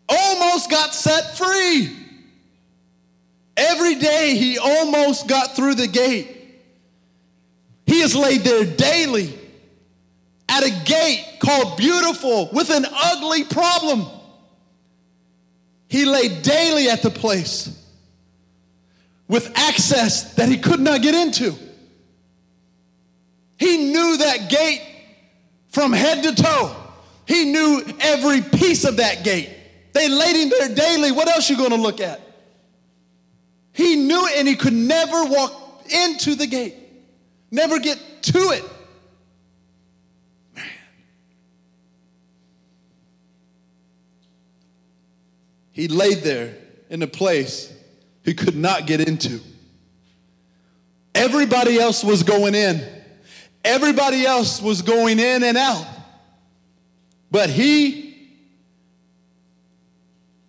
almost 0.09 0.71
got 0.71 0.95
set 0.95 1.37
free. 1.37 1.95
Every 3.55 3.97
day 3.97 4.35
he 4.35 4.57
almost 4.57 5.29
got 5.29 5.55
through 5.55 5.75
the 5.75 5.89
gate. 5.89 6.39
He 7.85 8.01
is 8.01 8.17
laid 8.17 8.41
there 8.41 8.65
daily 8.65 9.39
at 10.53 10.65
a 10.65 10.85
gate 10.85 11.39
called 11.41 11.79
Beautiful 11.79 12.51
with 12.53 12.69
an 12.69 12.85
ugly 12.91 13.45
problem. 13.45 14.07
He 15.89 16.05
lay 16.05 16.29
daily 16.43 16.91
at 16.91 17.01
the 17.01 17.11
place 17.11 17.79
with 19.29 19.51
access 19.55 20.35
that 20.35 20.51
he 20.51 20.59
could 20.59 20.81
not 20.81 21.01
get 21.01 21.15
into. 21.15 21.55
He 23.57 23.93
knew 23.93 24.19
that 24.19 24.51
gate 24.51 24.83
from 25.71 25.93
head 25.93 26.23
to 26.25 26.35
toe. 26.35 26.77
He 27.27 27.47
knew 27.47 27.83
every 28.01 28.43
piece 28.43 28.85
of 28.85 28.99
that 28.99 29.25
gate. 29.25 29.49
They 29.95 30.09
laid 30.09 30.37
him 30.37 30.51
there 30.51 30.75
daily. 30.75 31.13
What 31.13 31.29
else 31.29 31.49
you 31.49 31.57
going 31.57 31.71
to 31.71 31.77
look 31.77 32.01
at? 32.01 32.21
He 33.73 33.97
knew 33.97 34.27
it 34.27 34.39
and 34.39 34.47
he 34.47 34.55
could 34.55 34.75
never 34.75 35.25
walk 35.25 35.87
into 35.91 36.35
the 36.35 36.47
gate, 36.47 36.75
never 37.51 37.79
get 37.79 37.99
to 38.23 38.39
it. 38.51 38.65
He 45.73 45.89
laid 45.89 46.19
there 46.19 46.55
in 46.91 47.03
a 47.03 47.07
place 47.07 47.73
he 48.23 48.35
could 48.35 48.57
not 48.57 48.87
get 48.87 49.01
into. 49.01 49.41
Everybody 51.15 51.79
else 51.79 52.05
was 52.05 52.23
going 52.23 52.55
in. 52.55 52.87
Everybody 53.65 54.25
else 54.25 54.61
was 54.61 54.83
going 54.83 55.19
in 55.19 55.43
and 55.43 55.57
out. 55.57 55.87
But 57.31 57.49
he 57.49 58.13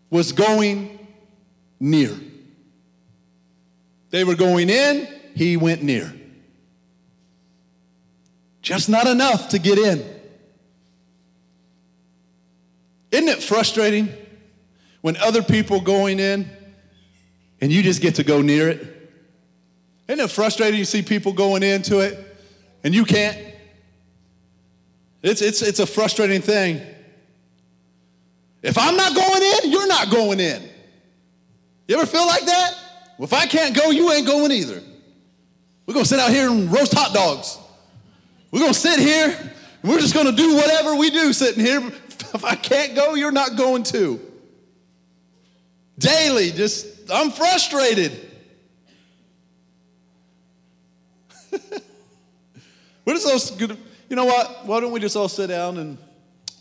was 0.09 0.31
going 0.31 0.99
near. 1.79 2.15
They 4.09 4.23
were 4.23 4.35
going 4.35 4.69
in, 4.69 5.07
he 5.35 5.57
went 5.57 5.81
near. 5.81 6.13
Just 8.61 8.89
not 8.89 9.07
enough 9.07 9.49
to 9.49 9.59
get 9.59 9.77
in. 9.77 10.03
Isn't 13.11 13.27
it 13.27 13.43
frustrating? 13.43 14.09
When 15.03 15.17
other 15.17 15.43
people 15.43 15.81
going 15.81 16.17
in 16.17 16.49
and 17.59 17.73
you 17.73 17.83
just 17.83 18.01
get 18.01 18.15
to 18.15 18.23
go 18.23 18.41
near 18.41 18.69
it? 18.69 19.11
Isn't 20.07 20.23
it 20.23 20.31
frustrating 20.31 20.79
you 20.79 20.85
see 20.85 21.01
people 21.01 21.33
going 21.33 21.61
into 21.61 21.99
it 21.99 22.17
and 22.85 22.95
you 22.95 23.03
can't? 23.03 23.37
It's, 25.21 25.41
it's, 25.41 25.61
it's 25.61 25.79
a 25.79 25.85
frustrating 25.85 26.41
thing. 26.41 26.81
If 28.61 28.77
I'm 28.77 28.95
not 28.95 29.13
going 29.13 29.41
in, 29.41 29.71
you're 29.73 29.87
not 29.87 30.09
going 30.09 30.39
in. 30.39 30.69
You 31.89 31.97
ever 31.97 32.05
feel 32.05 32.25
like 32.25 32.45
that? 32.45 32.73
Well, 33.17 33.25
if 33.25 33.33
I 33.33 33.45
can't 33.45 33.75
go, 33.75 33.91
you 33.91 34.09
ain't 34.09 34.25
going 34.25 34.53
either. 34.53 34.81
We're 35.85 35.95
going 35.95 36.05
to 36.05 36.09
sit 36.09 36.19
out 36.21 36.31
here 36.31 36.49
and 36.49 36.71
roast 36.71 36.93
hot 36.93 37.13
dogs. 37.13 37.57
We're 38.51 38.61
going 38.61 38.73
to 38.73 38.79
sit 38.79 38.99
here 38.99 39.37
and 39.81 39.91
we're 39.91 39.99
just 39.99 40.13
going 40.13 40.27
to 40.27 40.31
do 40.31 40.55
whatever 40.55 40.95
we 40.95 41.09
do 41.09 41.33
sitting 41.33 41.63
here. 41.63 41.91
If 42.33 42.43
I 42.43 42.55
can't 42.55 42.95
go, 42.95 43.13
you're 43.13 43.31
not 43.31 43.57
going 43.57 43.83
to. 43.83 44.19
Daily, 45.97 46.51
just, 46.51 47.09
I'm 47.11 47.31
frustrated. 47.31 48.11
what 53.03 53.15
is 53.15 53.23
those 53.23 53.51
good? 53.51 53.77
You 54.09 54.15
know 54.15 54.25
what? 54.25 54.65
Why 54.65 54.79
don't 54.79 54.91
we 54.91 54.99
just 54.99 55.15
all 55.15 55.29
sit 55.29 55.47
down 55.47 55.77
and 55.77 55.97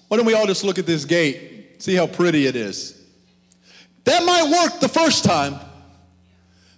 why 0.09 0.17
don't 0.17 0.27
we 0.27 0.35
all 0.35 0.47
just 0.47 0.65
look 0.65 0.79
at 0.79 0.87
this 0.87 1.05
gate, 1.05 1.83
see 1.83 1.95
how 1.95 2.07
pretty 2.07 2.47
it 2.47 2.57
is? 2.57 3.03
That 4.05 4.25
might 4.25 4.51
work 4.51 4.81
the 4.81 4.89
first 4.89 5.25
time, 5.25 5.59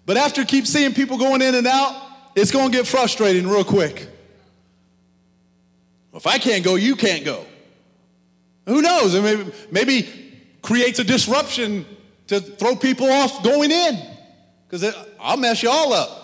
But 0.06 0.16
after 0.16 0.44
keep 0.44 0.66
seeing 0.66 0.92
people 0.92 1.16
going 1.16 1.40
in 1.42 1.54
and 1.54 1.66
out, 1.66 2.00
it's 2.36 2.50
going 2.50 2.70
to 2.70 2.76
get 2.76 2.86
frustrating 2.86 3.48
real 3.48 3.64
quick. 3.64 4.08
If 6.12 6.26
I 6.26 6.38
can't 6.38 6.62
go, 6.62 6.74
you 6.74 6.94
can't 6.94 7.24
go. 7.24 7.44
Who 8.66 8.82
knows? 8.82 9.14
Maybe, 9.14 9.52
maybe 9.70 10.08
creates 10.62 10.98
a 10.98 11.04
disruption 11.04 11.86
to 12.28 12.40
throw 12.40 12.76
people 12.76 13.10
off 13.10 13.42
going 13.42 13.70
in 13.70 14.00
because 14.68 14.94
I'll 15.20 15.36
mess 15.36 15.62
you 15.62 15.70
all 15.70 15.92
up. 15.92 16.20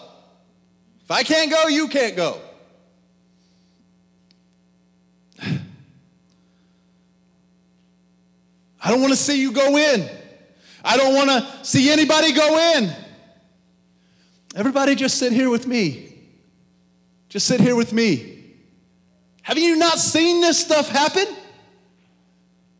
If 1.04 1.10
I 1.10 1.22
can't 1.22 1.50
go, 1.50 1.68
you 1.68 1.88
can't 1.88 2.16
go. 2.16 2.40
I 5.42 5.58
don't 8.90 9.00
want 9.00 9.12
to 9.12 9.18
see 9.18 9.40
you 9.40 9.52
go 9.52 9.76
in. 9.76 10.08
I 10.84 10.96
don't 10.96 11.14
want 11.14 11.30
to 11.30 11.64
see 11.64 11.90
anybody 11.90 12.32
go 12.32 12.76
in. 12.76 12.92
Everybody 14.56 14.94
just 14.94 15.18
sit 15.18 15.32
here 15.32 15.50
with 15.50 15.66
me. 15.66 16.06
Just 17.28 17.46
sit 17.46 17.60
here 17.60 17.76
with 17.76 17.92
me. 17.92 18.38
Have 19.42 19.58
you 19.58 19.76
not 19.76 19.98
seen 19.98 20.40
this 20.40 20.58
stuff 20.58 20.88
happen? 20.88 21.26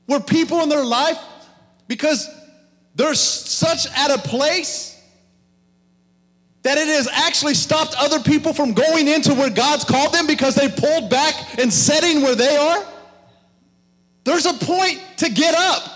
Where 0.07 0.21
people 0.21 0.63
in 0.63 0.69
their 0.69 0.85
life, 0.85 1.19
because 1.87 2.29
they're 3.01 3.15
such 3.15 3.87
at 3.97 4.11
a 4.11 4.19
place 4.19 5.01
that 6.63 6.77
it 6.77 6.87
has 6.87 7.09
actually 7.09 7.55
stopped 7.55 7.95
other 7.99 8.21
people 8.21 8.53
from 8.53 8.75
going 8.75 9.09
into 9.09 9.33
where 9.33 9.49
God's 9.49 9.85
called 9.85 10.13
them 10.13 10.27
because 10.27 10.55
they 10.55 10.69
pulled 10.69 11.09
back 11.09 11.59
and 11.59 11.73
setting 11.73 12.21
where 12.21 12.35
they 12.35 12.55
are? 12.59 12.85
There's 14.25 14.45
a 14.45 14.53
point 14.53 15.03
to 15.17 15.31
get 15.31 15.55
up. 15.55 15.91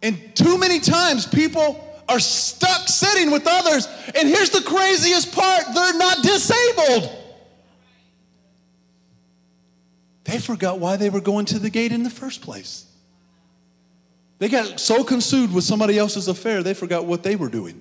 And 0.00 0.36
too 0.36 0.56
many 0.56 0.78
times 0.78 1.26
people 1.26 1.84
are 2.08 2.20
stuck 2.20 2.86
sitting 2.86 3.32
with 3.32 3.42
others. 3.48 3.88
And 4.14 4.28
here's 4.28 4.50
the 4.50 4.62
craziest 4.62 5.34
part 5.34 5.64
they're 5.74 5.98
not 5.98 6.22
disabled. 6.22 7.21
They 10.32 10.38
forgot 10.38 10.78
why 10.78 10.96
they 10.96 11.10
were 11.10 11.20
going 11.20 11.44
to 11.46 11.58
the 11.58 11.68
gate 11.68 11.92
in 11.92 12.04
the 12.04 12.10
first 12.10 12.40
place. 12.40 12.86
They 14.38 14.48
got 14.48 14.80
so 14.80 15.04
consumed 15.04 15.52
with 15.52 15.62
somebody 15.62 15.98
else's 15.98 16.26
affair, 16.26 16.62
they 16.62 16.72
forgot 16.72 17.04
what 17.04 17.22
they 17.22 17.36
were 17.36 17.50
doing. 17.50 17.78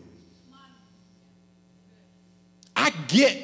I 2.76 2.90
get 3.08 3.42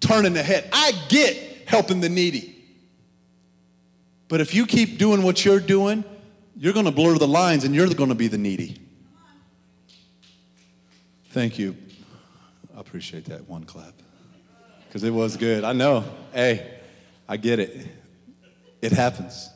turning 0.00 0.34
the 0.34 0.42
head, 0.42 0.68
I 0.70 0.92
get 1.08 1.38
helping 1.66 2.02
the 2.02 2.10
needy. 2.10 2.62
But 4.28 4.42
if 4.42 4.54
you 4.54 4.66
keep 4.66 4.98
doing 4.98 5.22
what 5.22 5.42
you're 5.42 5.58
doing, 5.58 6.04
you're 6.58 6.74
going 6.74 6.84
to 6.84 6.92
blur 6.92 7.16
the 7.16 7.26
lines 7.26 7.64
and 7.64 7.74
you're 7.74 7.88
going 7.88 8.10
to 8.10 8.14
be 8.14 8.28
the 8.28 8.36
needy. 8.36 8.76
Thank 11.30 11.58
you. 11.58 11.74
I 12.76 12.80
appreciate 12.80 13.24
that 13.26 13.48
one 13.48 13.64
clap 13.64 13.94
because 14.86 15.04
it 15.04 15.10
was 15.10 15.38
good. 15.38 15.64
I 15.64 15.72
know. 15.72 16.04
Hey, 16.34 16.80
I 17.26 17.38
get 17.38 17.60
it. 17.60 17.86
It 18.86 18.92
happens. 18.92 19.50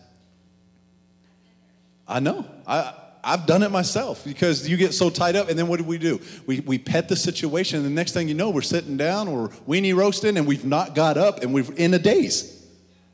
I 2.08 2.18
know. 2.18 2.44
I, 2.66 2.92
I've 3.22 3.46
done 3.46 3.62
it 3.62 3.70
myself 3.70 4.24
because 4.24 4.68
you 4.68 4.76
get 4.76 4.92
so 4.92 5.08
tied 5.08 5.36
up, 5.36 5.48
and 5.48 5.56
then 5.56 5.68
what 5.68 5.78
do 5.78 5.84
we 5.84 5.98
do? 5.98 6.20
We, 6.46 6.58
we 6.58 6.78
pet 6.78 7.08
the 7.08 7.14
situation, 7.14 7.76
and 7.78 7.86
the 7.86 7.90
next 7.90 8.10
thing 8.10 8.26
you 8.26 8.34
know, 8.34 8.50
we're 8.50 8.62
sitting 8.62 8.96
down 8.96 9.28
or 9.28 9.50
weenie 9.68 9.94
roasting, 9.94 10.36
and 10.36 10.48
we've 10.48 10.64
not 10.64 10.96
got 10.96 11.16
up, 11.16 11.44
and 11.44 11.54
we've 11.54 11.70
in 11.78 11.94
a 11.94 11.98
daze. 12.00 12.60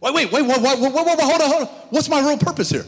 Wait, 0.01 0.15
wait, 0.15 0.33
wait, 0.33 0.47
wait, 0.47 0.63
wait, 0.63 0.81
wait, 0.81 0.95
wait, 0.95 1.07
wait, 1.07 1.21
hold 1.21 1.43
on, 1.43 1.51
hold 1.51 1.63
on. 1.65 1.69
What's 1.91 2.09
my 2.09 2.21
real 2.27 2.39
purpose 2.39 2.71
here? 2.71 2.87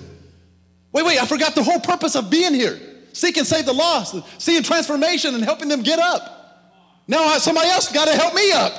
Wait, 0.93 1.05
wait, 1.05 1.23
I 1.23 1.27
forgot 1.27 1.55
the 1.55 1.63
whole 1.63 1.81
purpose 1.81 2.17
of 2.17 2.31
being 2.31 2.55
here. 2.55 2.81
Seek 3.13 3.37
and 3.37 3.47
save 3.47 3.67
the 3.67 3.75
lost, 3.75 4.17
seeing 4.41 4.63
transformation 4.63 5.35
and 5.35 5.45
helping 5.45 5.69
them 5.69 5.83
get 5.83 5.99
up. 5.99 7.03
Now 7.07 7.37
somebody 7.37 7.69
else 7.69 7.93
got 7.93 8.07
to 8.07 8.15
help 8.15 8.33
me 8.33 8.53
up. 8.53 8.73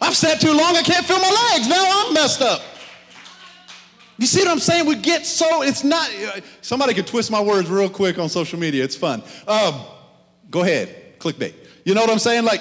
I've 0.00 0.16
sat 0.16 0.40
too 0.40 0.52
long, 0.52 0.76
I 0.76 0.82
can't 0.82 1.06
feel 1.06 1.20
my 1.20 1.52
legs. 1.52 1.68
Now 1.68 1.84
I'm 1.86 2.14
messed 2.14 2.42
up. 2.42 2.60
You 4.18 4.26
see 4.26 4.40
what 4.40 4.48
I'm 4.48 4.58
saying? 4.58 4.86
We 4.86 4.96
get 4.96 5.24
so, 5.24 5.62
it's 5.62 5.84
not, 5.84 6.10
somebody 6.60 6.92
could 6.92 7.06
twist 7.06 7.30
my 7.30 7.40
words 7.40 7.70
real 7.70 7.88
quick 7.88 8.18
on 8.18 8.28
social 8.28 8.58
media. 8.58 8.82
It's 8.82 8.96
fun. 8.96 9.22
Um, 9.46 9.80
go 10.50 10.62
ahead, 10.62 11.18
clickbait. 11.20 11.54
You 11.84 11.94
know 11.94 12.00
what 12.00 12.10
I'm 12.10 12.18
saying? 12.18 12.44
Like, 12.44 12.60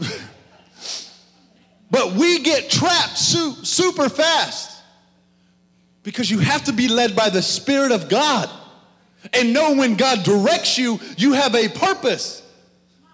but 1.90 2.12
we 2.12 2.38
get 2.38 2.70
trapped 2.70 3.18
su- 3.18 3.64
super 3.64 4.08
fast 4.08 4.80
because 6.04 6.30
you 6.30 6.38
have 6.38 6.64
to 6.64 6.72
be 6.72 6.86
led 6.86 7.16
by 7.16 7.30
the 7.30 7.42
Spirit 7.42 7.90
of 7.90 8.08
God 8.08 8.48
and 9.32 9.52
know 9.52 9.74
when 9.74 9.96
God 9.96 10.22
directs 10.22 10.78
you, 10.78 11.00
you 11.16 11.32
have 11.32 11.54
a 11.54 11.68
purpose. 11.68 12.42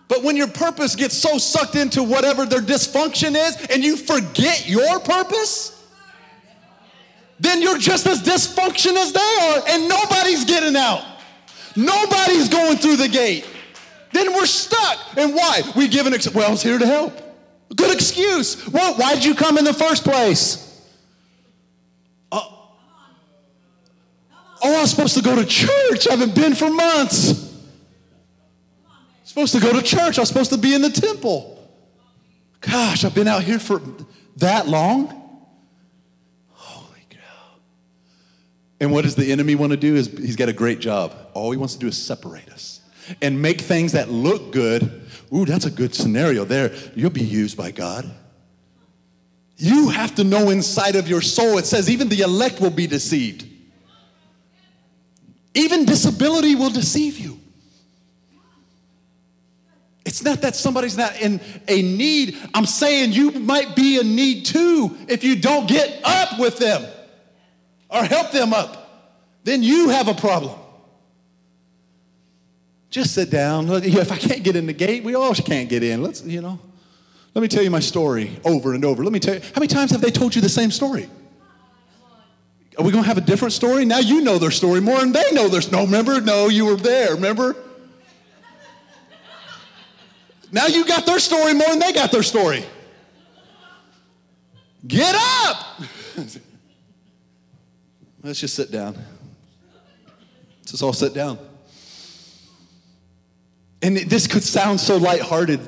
But 0.09 0.23
when 0.23 0.37
your 0.37 0.49
purpose 0.49 0.95
gets 0.95 1.17
so 1.17 1.39
sucked 1.39 1.75
into 1.75 2.03
whatever 2.03 2.47
their 2.47 2.61
dysfunction 2.61 3.35
is 3.35 3.67
and 3.71 3.83
you 3.83 3.97
forget 3.97 4.69
your 4.69 5.01
purpose, 5.01 5.78
then 7.41 7.63
you're 7.63 7.79
just 7.79 8.07
as 8.07 8.23
dysfunction 8.23 8.97
as 8.97 9.13
they 9.13 9.21
are 9.43 9.63
and 9.69 9.89
nobody's 9.89 10.45
getting 10.45 10.77
out. 10.77 11.05
Nobody's 11.77 12.49
going 12.49 12.79
through 12.79 12.97
the 12.97 13.09
gate. 13.09 13.47
Then 14.13 14.33
we're 14.33 14.47
stuck. 14.47 14.99
And 15.17 15.35
why? 15.35 15.63
We 15.77 15.89
give 15.89 16.07
an 16.07 16.15
excuse. 16.15 16.35
Well, 16.35 16.49
I 16.49 16.51
was 16.51 16.63
here 16.63 16.79
to 16.79 16.87
help. 16.87 17.13
Good 17.75 17.95
excuse. 17.95 18.67
Well, 18.69 18.95
why'd 18.95 19.25
you 19.25 19.35
come 19.35 19.59
in 19.59 19.65
the 19.65 19.75
first 19.75 20.03
place? 20.05 20.65
Uh, 22.33 22.41
oh, 22.43 22.79
I 24.63 24.81
was 24.81 24.91
supposed 24.91 25.17
to 25.17 25.23
go 25.23 25.37
to 25.37 25.45
church. 25.45 26.09
I 26.09 26.13
haven't 26.13 26.35
been 26.35 26.55
for 26.55 26.71
months. 26.71 27.55
supposed 29.25 29.55
to 29.55 29.61
go 29.61 29.73
to 29.73 29.83
church. 29.83 30.19
I 30.19 30.23
was 30.23 30.29
supposed 30.29 30.51
to 30.51 30.59
be 30.59 30.75
in 30.75 30.83
the 30.83 30.91
temple. 30.91 31.55
Gosh, 32.61 33.05
I've 33.05 33.15
been 33.15 33.29
out 33.29 33.45
here 33.45 33.59
for 33.59 33.81
that 34.37 34.67
long. 34.67 35.09
Holy 36.53 37.07
cow. 37.11 37.19
And 38.81 38.93
what 38.93 39.03
does 39.03 39.17
the 39.17 39.33
enemy 39.33 39.55
want 39.55 39.73
to 39.73 39.77
do? 39.77 39.97
Is 39.97 40.07
he's 40.07 40.37
got 40.37 40.49
a 40.49 40.53
great 40.53 40.79
job. 40.79 41.15
All 41.35 41.51
he 41.51 41.57
wants 41.57 41.75
to 41.75 41.81
do 41.81 41.89
is 41.89 42.01
separate 42.01 42.49
us 42.51 42.81
and 43.21 43.41
make 43.41 43.61
things 43.61 43.93
that 43.93 44.09
look 44.11 44.53
good. 44.53 45.03
Ooh, 45.35 45.45
that's 45.45 45.67
a 45.67 45.71
good 45.71 45.95
scenario 45.95 46.45
there. 46.45 46.73
You'll 46.95 47.11
be 47.11 47.25
used 47.25 47.57
by 47.57 47.71
God. 47.71 48.09
You 49.57 49.89
have 49.89 50.15
to 50.17 50.25
know 50.25 50.51
inside 50.51 50.95
of 50.95 51.09
your 51.09 51.21
soul. 51.21 51.59
It 51.59 51.67
says 51.67 51.91
even 51.91 52.09
the 52.09 52.21
elect 52.21 52.61
will 52.61 52.71
be 52.71 52.87
deceived. 52.87 53.45
Even 55.55 55.85
disability 55.85 56.55
will 56.55 56.71
deceive 56.71 57.19
you. 57.19 57.41
It's 60.05 60.23
not 60.23 60.41
that 60.43 60.55
somebody's 60.55 60.97
not 60.97 61.21
in 61.21 61.41
a 61.67 61.83
need. 61.83 62.39
I'm 62.55 62.65
saying 62.65 63.13
you 63.13 63.33
might 63.33 63.75
be 63.75 63.99
in 63.99 64.15
need 64.15 64.47
too 64.47 64.97
if 65.09 65.25
you 65.25 65.37
don't 65.37 65.69
get 65.69 66.01
up 66.05 66.39
with 66.39 66.59
them 66.59 66.87
or 67.89 68.05
help 68.05 68.33
them 68.33 68.53
up. 68.53 69.11
Then 69.45 69.63
you 69.63 69.89
have 69.89 70.09
a 70.09 70.15
problem. 70.15 70.59
Just 72.91 73.15
sit 73.15 73.31
down. 73.31 73.69
If 73.69 74.11
I 74.11 74.17
can't 74.17 74.43
get 74.43 74.57
in 74.57 74.67
the 74.67 74.73
gate, 74.73 75.05
we 75.05 75.15
all 75.15 75.35
can't 75.35 75.69
get 75.69 75.83
in. 75.83 76.03
Let's, 76.03 76.25
you 76.25 76.41
know. 76.41 76.59
Let 77.35 77.43
me 77.43 77.49
tell 77.49 77.63
you 77.63 77.71
my 77.71 77.81
story 77.81 78.39
over 78.45 78.75
and 78.75 78.85
over. 78.85 79.05
Let 79.05 79.13
me 79.13 79.21
tell 79.21 79.35
you, 79.35 79.41
how 79.41 79.61
many 79.61 79.69
times 79.69 79.91
have 79.91 80.01
they 80.01 80.11
told 80.11 80.35
you 80.35 80.41
the 80.41 80.49
same 80.49 80.71
story? 80.71 81.09
Are 82.79 82.85
we 82.85 82.93
going 82.93 83.05
to 83.05 83.09
have 83.09 83.19
a 83.19 83.23
different 83.23 83.53
story? 83.53 83.85
Now 83.85 83.99
you 83.99 84.23
know 84.23 84.39
their 84.39 84.51
story 84.51 84.81
more 84.81 85.01
and 85.01 85.15
they 85.15 85.33
know 85.33 85.49
there's 85.49 85.71
no, 85.71 85.85
remember? 85.85 86.21
No, 86.21 86.49
you 86.49 86.65
were 86.65 86.77
there, 86.77 87.15
remember? 87.15 87.57
Now 90.51 90.67
you 90.67 90.87
got 90.87 91.05
their 91.05 91.19
story 91.19 91.55
more 91.55 91.69
than 91.69 91.81
they 91.81 91.93
got 91.93 92.11
their 92.11 92.23
story. 92.23 92.65
Get 94.87 95.15
up! 95.15 95.83
Let's 98.23 98.41
just 98.41 98.55
sit 98.55 98.71
down. 98.71 98.95
Let's 100.59 100.73
just 100.73 100.83
all 100.83 100.93
sit 100.93 101.15
down. 101.15 101.39
And 103.81 103.97
this 103.97 104.27
could 104.27 104.43
sound 104.43 104.81
so 104.81 104.97
lighthearted 104.97 105.61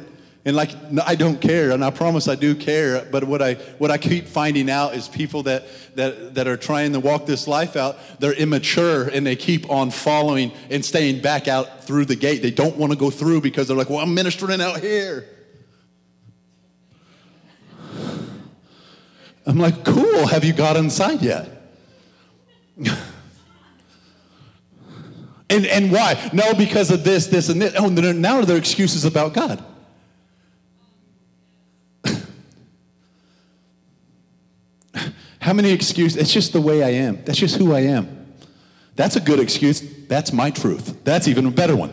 and 0.45 0.57
like 0.57 0.71
I 1.07 1.17
don't 1.17 1.39
care, 1.39 1.71
and 1.71 1.85
I 1.85 1.91
promise 1.91 2.27
I 2.27 2.35
do 2.35 2.55
care. 2.55 3.05
But 3.11 3.25
what 3.25 3.43
I 3.43 3.55
what 3.79 3.91
I 3.91 3.99
keep 3.99 4.27
finding 4.27 4.71
out 4.71 4.95
is 4.95 5.07
people 5.07 5.43
that 5.43 5.65
that 5.97 6.35
that 6.35 6.49
are 6.49 6.57
trying 6.57 6.95
to 6.95 7.01
walk 7.01 7.27
this 7.27 7.47
life 7.47 7.77
out, 7.77 7.99
they're 8.21 8.33
immature 8.33 9.09
and 9.09 9.27
they 9.27 9.37
keep 9.37 9.69
on 9.69 9.91
following 9.91 10.53
and 10.71 10.83
staying 10.83 11.21
back 11.21 11.47
out 11.47 11.85
through 11.85 12.07
the 12.07 12.17
gate. 12.17 12.41
They 12.41 12.51
don't 12.51 12.77
want 12.77 12.91
to 12.91 12.99
go 12.99 13.11
through 13.11 13.43
because 13.43 13.69
they're 13.69 13.77
like, 13.77 13.91
well, 13.91 13.99
I'm 13.99 14.15
ministering 14.15 14.63
out 14.63 14.81
here. 14.81 15.27
I'm 19.47 19.59
like, 19.59 19.85
cool. 19.85 20.27
Have 20.27 20.45
you 20.45 20.55
got 20.55 20.77
inside 20.77 21.21
yet? 21.21 21.60
and 25.51 25.67
and 25.67 25.93
why? 25.93 26.31
No, 26.33 26.55
because 26.55 26.91
of 26.91 27.05
this, 27.05 27.27
this, 27.27 27.49
and 27.49 27.61
this. 27.61 27.75
Oh, 27.77 27.89
now 27.89 28.41
there 28.43 28.57
are 28.57 28.59
excuses 28.59 29.05
about 29.05 29.35
God? 29.35 29.63
How 35.41 35.53
many 35.53 35.71
excuses? 35.73 36.17
It's 36.17 36.33
just 36.33 36.53
the 36.53 36.61
way 36.61 36.83
I 36.83 36.91
am. 36.91 37.23
That's 37.25 37.39
just 37.39 37.57
who 37.57 37.75
I 37.75 37.81
am. 37.81 38.35
That's 38.97 39.17
a 39.17 39.21
good 39.21 39.41
excuse. 39.41 39.81
That's 40.09 40.33
my 40.33 40.51
truth. 40.51 41.05
That's 41.05 41.29
even 41.29 41.47
a 41.47 41.51
better 41.51 41.77
one. 41.77 41.93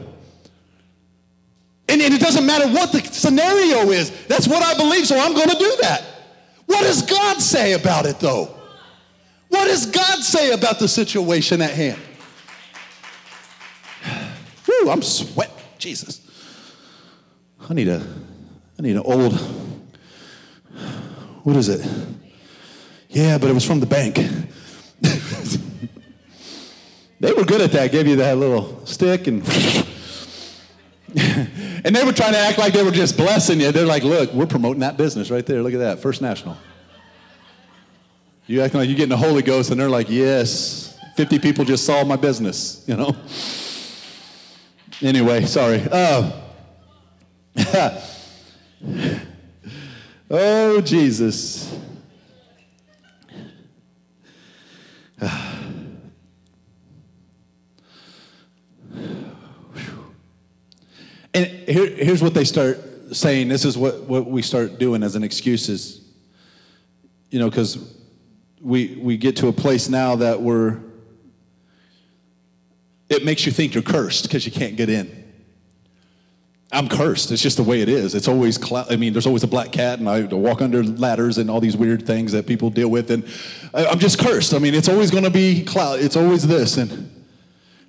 And, 1.89 2.01
and 2.01 2.13
it 2.13 2.19
doesn't 2.19 2.45
matter 2.45 2.67
what 2.67 2.91
the 2.91 2.99
scenario 2.99 3.91
is. 3.91 4.11
That's 4.27 4.47
what 4.47 4.61
I 4.61 4.77
believe, 4.77 5.07
so 5.07 5.17
I'm 5.17 5.33
going 5.33 5.49
to 5.49 5.57
do 5.57 5.77
that. 5.81 6.03
What 6.65 6.81
does 6.83 7.01
God 7.03 7.41
say 7.41 7.73
about 7.73 8.05
it, 8.05 8.19
though? 8.19 8.56
What 9.57 9.65
does 9.65 9.87
God 9.87 10.19
say 10.19 10.51
about 10.51 10.77
the 10.77 10.87
situation 10.87 11.63
at 11.63 11.71
hand? 11.71 11.99
Whew, 14.65 14.89
I'm 14.91 15.01
sweat. 15.01 15.51
Jesus. 15.79 16.21
I 17.67 17.73
need 17.73 17.87
a, 17.87 18.05
I 18.77 18.81
need 18.83 18.95
an 18.95 19.01
old, 19.03 19.33
what 21.43 21.55
is 21.55 21.69
it? 21.69 21.83
Yeah, 23.09 23.39
but 23.39 23.49
it 23.49 23.53
was 23.53 23.65
from 23.65 23.79
the 23.79 23.87
bank. 23.87 24.15
they 27.19 27.33
were 27.33 27.43
good 27.43 27.61
at 27.61 27.71
that, 27.71 27.91
gave 27.91 28.05
you 28.05 28.17
that 28.17 28.37
little 28.37 28.85
stick 28.85 29.25
and 29.25 29.41
and 31.83 31.95
they 31.95 32.05
were 32.05 32.13
trying 32.13 32.33
to 32.33 32.39
act 32.39 32.59
like 32.59 32.73
they 32.73 32.83
were 32.83 32.91
just 32.91 33.17
blessing 33.17 33.59
you. 33.59 33.71
They're 33.71 33.87
like, 33.87 34.03
look, 34.03 34.31
we're 34.33 34.45
promoting 34.45 34.81
that 34.81 34.97
business 34.97 35.31
right 35.31 35.45
there. 35.45 35.63
Look 35.63 35.73
at 35.73 35.79
that, 35.79 35.99
First 35.99 36.21
National. 36.21 36.57
You 38.49 38.61
acting 38.61 38.79
like 38.79 38.87
you're 38.87 38.95
getting 38.95 39.09
the 39.09 39.17
Holy 39.17 39.41
Ghost, 39.41 39.71
and 39.71 39.79
they're 39.79 39.89
like, 39.89 40.09
yes, 40.09 40.97
50 41.17 41.37
people 41.39 41.65
just 41.65 41.85
saw 41.85 42.05
my 42.05 42.15
business, 42.15 42.81
you 42.87 42.95
know? 42.95 43.13
Anyway, 45.01 45.45
sorry. 45.45 45.85
Uh, 45.91 46.31
oh, 50.31 50.81
Jesus. 50.81 51.77
And 61.33 61.45
here, 61.45 61.87
here's 61.87 62.23
what 62.23 62.33
they 62.33 62.45
start 62.45 62.79
saying. 63.11 63.49
This 63.49 63.63
is 63.63 63.77
what, 63.77 64.01
what 64.03 64.25
we 64.25 64.41
start 64.41 64.79
doing 64.79 65.03
as 65.03 65.15
an 65.15 65.23
excuse 65.23 65.69
is, 65.69 66.01
you 67.29 67.37
know, 67.37 67.47
because 67.47 67.97
we, 68.61 68.99
we 69.01 69.17
get 69.17 69.37
to 69.37 69.47
a 69.47 69.53
place 69.53 69.89
now 69.89 70.15
that 70.17 70.41
we're, 70.41 70.79
it 73.09 73.23
makes 73.23 73.45
you 73.45 73.51
think 73.51 73.73
you're 73.73 73.83
cursed 73.83 74.23
because 74.23 74.45
you 74.45 74.51
can't 74.51 74.75
get 74.75 74.89
in. 74.89 75.25
I'm 76.71 76.89
cursed. 76.89 77.31
It's 77.31 77.41
just 77.41 77.55
the 77.55 77.63
way 77.63 77.81
it 77.81 77.87
is. 77.87 78.13
It's 78.13 78.27
always, 78.27 78.61
cl- 78.61 78.85
I 78.89 78.97
mean, 78.97 79.13
there's 79.13 79.25
always 79.25 79.43
a 79.43 79.47
black 79.47 79.71
cat, 79.71 79.99
and 79.99 80.09
I 80.09 80.23
walk 80.23 80.61
under 80.61 80.83
ladders 80.83 81.37
and 81.37 81.49
all 81.49 81.61
these 81.61 81.77
weird 81.77 82.05
things 82.05 82.33
that 82.33 82.45
people 82.45 82.69
deal 82.69 82.89
with, 82.89 83.09
and 83.09 83.23
I'm 83.73 83.99
just 83.99 84.19
cursed. 84.19 84.53
I 84.53 84.59
mean, 84.59 84.73
it's 84.73 84.89
always 84.89 85.09
going 85.09 85.23
to 85.23 85.29
be 85.29 85.63
cloud. 85.63 86.01
It's 86.01 86.17
always 86.17 86.45
this, 86.45 86.75
and 86.75 87.09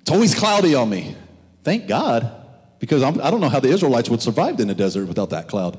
it's 0.01 0.11
always 0.11 0.33
cloudy 0.33 0.75
on 0.75 0.89
me. 0.89 1.15
Thank 1.63 1.87
God. 1.87 2.35
Because 2.79 3.03
I'm, 3.03 3.19
I 3.19 3.29
do 3.29 3.31
not 3.31 3.41
know 3.41 3.49
how 3.49 3.59
the 3.59 3.67
Israelites 3.67 4.09
would 4.09 4.21
survive 4.21 4.57
in 4.61 4.69
the 4.69 4.75
desert 4.75 5.07
without 5.07 5.31
that 5.31 5.49
cloud. 5.49 5.77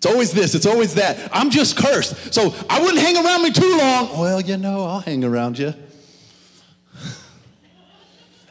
It's 0.00 0.06
always 0.06 0.32
this, 0.32 0.54
it's 0.54 0.64
always 0.64 0.94
that. 0.94 1.28
I'm 1.30 1.50
just 1.50 1.76
cursed. 1.76 2.32
So 2.32 2.54
I 2.70 2.80
wouldn't 2.80 3.00
hang 3.00 3.22
around 3.22 3.42
me 3.42 3.50
too 3.52 3.76
long. 3.76 4.18
Well, 4.18 4.40
you 4.40 4.56
know, 4.56 4.86
I'll 4.86 5.00
hang 5.00 5.22
around 5.24 5.58
you. 5.58 5.74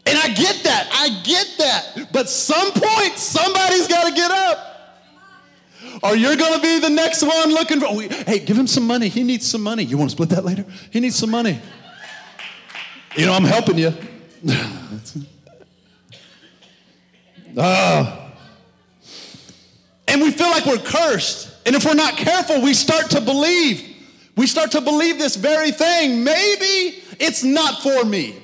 And 0.05 0.19
I 0.19 0.27
get 0.27 0.63
that. 0.65 0.89
I 0.93 1.09
get 1.23 1.47
that. 1.57 2.09
But 2.13 2.29
some 2.29 2.71
point, 2.71 3.17
somebody's 3.17 3.87
got 3.87 4.07
to 4.09 4.13
get 4.13 4.29
up. 4.29 5.01
Or 6.03 6.15
you're 6.15 6.35
going 6.35 6.53
to 6.53 6.61
be 6.61 6.77
the 6.81 6.91
next 6.91 7.23
one 7.23 7.49
looking 7.49 7.79
for. 7.79 7.99
Hey, 7.99 8.37
give 8.37 8.55
him 8.55 8.67
some 8.67 8.85
money. 8.85 9.07
He 9.09 9.23
needs 9.23 9.49
some 9.49 9.63
money. 9.63 9.81
You 9.81 9.97
want 9.97 10.11
to 10.11 10.15
split 10.15 10.29
that 10.29 10.45
later? 10.45 10.67
He 10.91 10.99
needs 10.99 11.15
some 11.15 11.31
money. 11.31 11.59
You 13.15 13.25
know, 13.25 13.33
I'm 13.33 13.43
helping 13.43 13.79
you. 13.79 13.91
oh. 17.57 18.25
And 20.09 20.21
we 20.21 20.31
feel 20.31 20.49
like 20.49 20.65
we're 20.65 20.77
cursed. 20.79 21.55
And 21.65 21.75
if 21.75 21.85
we're 21.85 21.93
not 21.93 22.17
careful, 22.17 22.61
we 22.61 22.73
start 22.73 23.11
to 23.11 23.21
believe. 23.21 23.85
We 24.35 24.47
start 24.47 24.71
to 24.71 24.81
believe 24.81 25.17
this 25.17 25.35
very 25.35 25.71
thing. 25.71 26.23
Maybe 26.23 27.03
it's 27.19 27.43
not 27.43 27.81
for 27.81 28.03
me. 28.03 28.35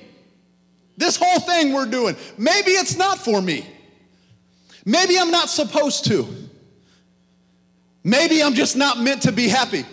This 0.97 1.17
whole 1.17 1.39
thing 1.39 1.73
we're 1.73 1.87
doing, 1.87 2.15
maybe 2.37 2.71
it's 2.71 2.95
not 2.95 3.19
for 3.19 3.41
me. 3.41 3.65
Maybe 4.85 5.17
I'm 5.17 5.31
not 5.31 5.49
supposed 5.49 6.05
to. 6.05 6.27
Maybe 8.03 8.43
I'm 8.43 8.53
just 8.53 8.75
not 8.75 8.99
meant 8.99 9.23
to 9.23 9.31
be 9.31 9.47
happy. 9.47 9.83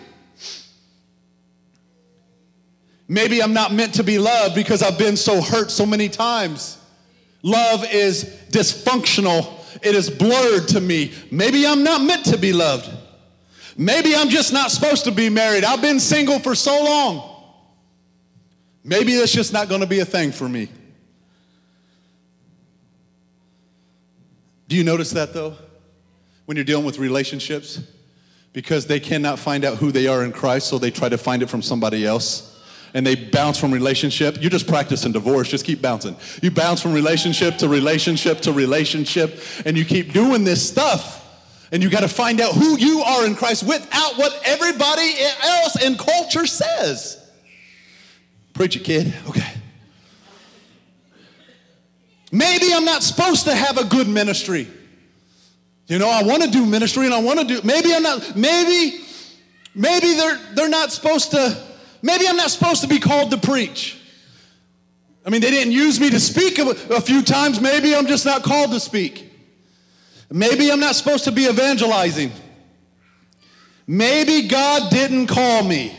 Maybe 3.07 3.41
I'm 3.41 3.53
not 3.53 3.73
meant 3.73 3.95
to 3.95 4.03
be 4.03 4.19
loved 4.19 4.55
because 4.55 4.81
I've 4.81 4.97
been 4.97 5.17
so 5.17 5.41
hurt 5.41 5.71
so 5.71 5.85
many 5.85 6.09
times. 6.09 6.77
Love 7.41 7.85
is 7.91 8.23
dysfunctional, 8.51 9.52
it 9.83 9.95
is 9.95 10.09
blurred 10.09 10.67
to 10.69 10.81
me. 10.81 11.11
Maybe 11.31 11.65
I'm 11.67 11.83
not 11.83 12.01
meant 12.01 12.25
to 12.25 12.37
be 12.37 12.53
loved. 12.53 12.89
Maybe 13.77 14.15
I'm 14.15 14.29
just 14.29 14.53
not 14.53 14.71
supposed 14.71 15.05
to 15.05 15.11
be 15.11 15.29
married. 15.29 15.63
I've 15.63 15.81
been 15.81 15.99
single 15.99 16.39
for 16.39 16.55
so 16.55 16.83
long. 16.83 17.29
Maybe 18.83 19.15
that's 19.15 19.31
just 19.31 19.53
not 19.53 19.69
going 19.69 19.81
to 19.81 19.87
be 19.87 19.99
a 19.99 20.05
thing 20.05 20.31
for 20.31 20.47
me. 20.47 20.69
Do 24.67 24.75
you 24.75 24.83
notice 24.83 25.11
that 25.11 25.33
though? 25.33 25.55
When 26.45 26.57
you're 26.57 26.65
dealing 26.65 26.85
with 26.85 26.99
relationships? 26.99 27.79
Because 28.51 28.85
they 28.85 28.99
cannot 28.99 29.39
find 29.39 29.65
out 29.65 29.77
who 29.77 29.91
they 29.91 30.07
are 30.07 30.23
in 30.23 30.31
Christ, 30.31 30.67
so 30.67 30.77
they 30.77 30.91
try 30.91 31.09
to 31.09 31.17
find 31.17 31.41
it 31.41 31.49
from 31.49 31.61
somebody 31.61 32.05
else 32.05 32.52
and 32.93 33.05
they 33.05 33.15
bounce 33.15 33.57
from 33.57 33.71
relationship, 33.71 34.37
you're 34.39 34.51
just 34.51 34.67
practicing 34.67 35.11
divorce. 35.11 35.49
Just 35.49 35.65
keep 35.65 35.81
bouncing. 35.81 36.15
You 36.41 36.51
bounce 36.51 36.81
from 36.81 36.93
relationship 36.93 37.57
to 37.57 37.67
relationship 37.67 38.41
to 38.41 38.53
relationship, 38.53 39.39
and 39.65 39.77
you 39.77 39.85
keep 39.85 40.13
doing 40.13 40.43
this 40.43 40.67
stuff. 40.67 41.21
And 41.71 41.81
you 41.81 41.89
got 41.89 42.01
to 42.01 42.07
find 42.07 42.39
out 42.39 42.53
who 42.53 42.77
you 42.77 43.01
are 43.01 43.25
in 43.25 43.33
Christ 43.33 43.67
without 43.67 44.17
what 44.17 44.39
everybody 44.45 45.11
else 45.41 45.83
in 45.83 45.97
culture 45.97 46.45
says. 46.45 47.19
Preach 48.53 48.75
it, 48.75 48.83
kid. 48.83 49.11
Okay. 49.27 49.51
Maybe 52.31 52.71
I'm 52.73 52.85
not 52.85 53.01
supposed 53.01 53.45
to 53.45 53.55
have 53.55 53.79
a 53.79 53.85
good 53.85 54.07
ministry. 54.07 54.67
You 55.87 55.97
know, 55.97 56.09
I 56.09 56.21
want 56.23 56.43
to 56.43 56.49
do 56.49 56.63
ministry 56.65 57.05
and 57.05 57.13
I 57.13 57.21
want 57.21 57.39
to 57.39 57.45
do, 57.45 57.61
maybe 57.63 57.93
I'm 57.93 58.03
not, 58.03 58.35
maybe, 58.35 58.99
maybe 59.73 60.13
they're, 60.13 60.39
they're 60.53 60.69
not 60.69 60.91
supposed 60.91 61.31
to 61.31 61.72
Maybe 62.03 62.27
I'm 62.27 62.35
not 62.35 62.51
supposed 62.51 62.81
to 62.81 62.87
be 62.87 62.99
called 62.99 63.31
to 63.31 63.37
preach. 63.37 63.97
I 65.25 65.29
mean, 65.29 65.39
they 65.39 65.49
didn't 65.49 65.71
use 65.71 66.01
me 66.01 66.09
to 66.09 66.19
speak 66.19 66.59
a, 66.59 66.69
a 66.93 67.01
few 67.01 67.23
times. 67.23 67.61
Maybe 67.61 67.95
I'm 67.95 68.05
just 68.05 68.25
not 68.25 68.43
called 68.43 68.71
to 68.71 68.79
speak. 68.79 69.31
Maybe 70.29 70.69
I'm 70.69 70.81
not 70.81 70.95
supposed 70.95 71.23
to 71.23 71.31
be 71.31 71.47
evangelizing. 71.47 72.33
Maybe 73.87 74.49
God 74.49 74.91
didn't 74.91 75.27
call 75.27 75.63
me. 75.63 75.97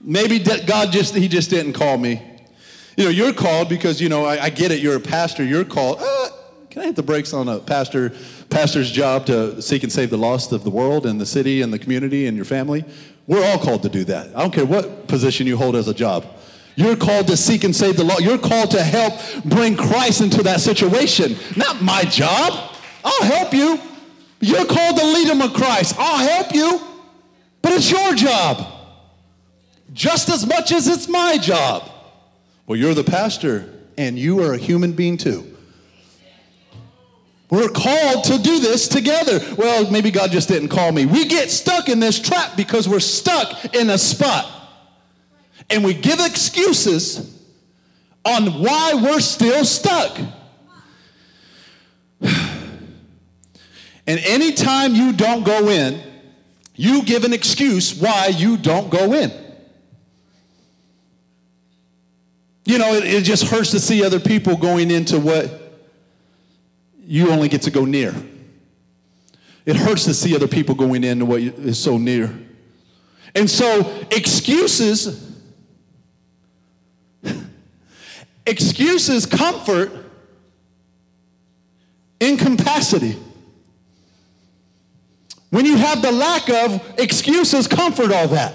Maybe 0.00 0.38
God 0.38 0.92
just, 0.92 1.16
he 1.16 1.26
just 1.26 1.50
didn't 1.50 1.72
call 1.72 1.98
me. 1.98 2.22
You 2.96 3.04
know, 3.04 3.10
you're 3.10 3.32
called 3.32 3.68
because, 3.68 4.00
you 4.00 4.08
know, 4.08 4.24
I, 4.24 4.44
I 4.44 4.50
get 4.50 4.70
it. 4.70 4.78
You're 4.78 4.96
a 4.96 5.00
pastor. 5.00 5.42
You're 5.42 5.64
called. 5.64 5.98
Uh, 6.00 6.28
can 6.70 6.82
I 6.82 6.86
hit 6.86 6.96
the 6.96 7.02
brakes 7.02 7.32
on 7.32 7.48
a 7.48 7.58
pastor, 7.58 8.12
pastor's 8.48 8.92
job 8.92 9.26
to 9.26 9.60
seek 9.60 9.82
and 9.82 9.90
save 9.90 10.10
the 10.10 10.18
lost 10.18 10.52
of 10.52 10.62
the 10.62 10.70
world 10.70 11.04
and 11.04 11.20
the 11.20 11.26
city 11.26 11.62
and 11.62 11.72
the 11.72 11.78
community 11.80 12.26
and 12.26 12.36
your 12.36 12.44
family? 12.44 12.84
We're 13.28 13.44
all 13.44 13.58
called 13.58 13.82
to 13.82 13.90
do 13.90 14.04
that. 14.04 14.34
I 14.34 14.40
don't 14.40 14.52
care 14.52 14.64
what 14.64 15.06
position 15.06 15.46
you 15.46 15.56
hold 15.56 15.76
as 15.76 15.86
a 15.86 15.94
job. 15.94 16.26
You're 16.76 16.96
called 16.96 17.26
to 17.26 17.36
seek 17.36 17.62
and 17.62 17.76
save 17.76 17.96
the 17.96 18.04
law. 18.04 18.18
You're 18.18 18.38
called 18.38 18.70
to 18.70 18.82
help 18.82 19.12
bring 19.44 19.76
Christ 19.76 20.22
into 20.22 20.42
that 20.44 20.60
situation. 20.60 21.36
Not 21.54 21.82
my 21.82 22.04
job. 22.04 22.74
I'll 23.04 23.24
help 23.24 23.52
you. 23.52 23.78
You're 24.40 24.64
called 24.64 24.96
to 24.96 25.04
lead 25.04 25.28
them 25.28 25.42
of 25.42 25.52
Christ. 25.52 25.94
I'll 25.98 26.26
help 26.26 26.54
you. 26.54 26.80
But 27.60 27.72
it's 27.72 27.90
your 27.90 28.14
job. 28.14 28.66
Just 29.92 30.30
as 30.30 30.46
much 30.46 30.72
as 30.72 30.88
it's 30.88 31.08
my 31.08 31.36
job. 31.36 31.90
Well, 32.66 32.78
you're 32.78 32.94
the 32.94 33.04
pastor, 33.04 33.68
and 33.98 34.18
you 34.18 34.42
are 34.42 34.54
a 34.54 34.58
human 34.58 34.92
being 34.92 35.16
too. 35.16 35.47
We're 37.50 37.70
called 37.70 38.24
to 38.24 38.38
do 38.38 38.60
this 38.60 38.88
together. 38.88 39.40
Well, 39.56 39.90
maybe 39.90 40.10
God 40.10 40.30
just 40.30 40.48
didn't 40.48 40.68
call 40.68 40.92
me. 40.92 41.06
We 41.06 41.26
get 41.26 41.50
stuck 41.50 41.88
in 41.88 41.98
this 41.98 42.20
trap 42.20 42.56
because 42.56 42.88
we're 42.88 43.00
stuck 43.00 43.74
in 43.74 43.88
a 43.88 43.96
spot. 43.96 44.46
And 45.70 45.82
we 45.82 45.94
give 45.94 46.20
excuses 46.20 47.38
on 48.24 48.62
why 48.62 48.94
we're 48.94 49.20
still 49.20 49.64
stuck. 49.64 50.18
And 54.06 54.18
anytime 54.20 54.94
you 54.94 55.12
don't 55.12 55.44
go 55.44 55.68
in, 55.68 56.02
you 56.74 57.02
give 57.02 57.24
an 57.24 57.34
excuse 57.34 57.94
why 57.94 58.28
you 58.28 58.56
don't 58.56 58.88
go 58.88 59.12
in. 59.12 59.30
You 62.64 62.78
know, 62.78 62.94
it, 62.94 63.04
it 63.04 63.24
just 63.24 63.48
hurts 63.48 63.72
to 63.72 63.80
see 63.80 64.02
other 64.02 64.18
people 64.18 64.56
going 64.56 64.90
into 64.90 65.20
what 65.20 65.67
you 67.08 67.30
only 67.30 67.48
get 67.48 67.62
to 67.62 67.70
go 67.70 67.86
near. 67.86 68.14
It 69.64 69.76
hurts 69.76 70.04
to 70.04 70.12
see 70.12 70.36
other 70.36 70.46
people 70.46 70.74
going 70.74 71.04
into 71.04 71.24
what 71.24 71.40
is 71.40 71.82
so 71.82 71.96
near. 71.96 72.38
And 73.34 73.48
so, 73.48 74.04
excuses, 74.10 75.34
excuses 78.46 79.24
comfort 79.24 79.90
incapacity. 82.20 83.16
When 85.48 85.64
you 85.64 85.78
have 85.78 86.02
the 86.02 86.12
lack 86.12 86.50
of, 86.50 87.00
excuses 87.00 87.66
comfort 87.66 88.12
all 88.12 88.28
that. 88.28 88.52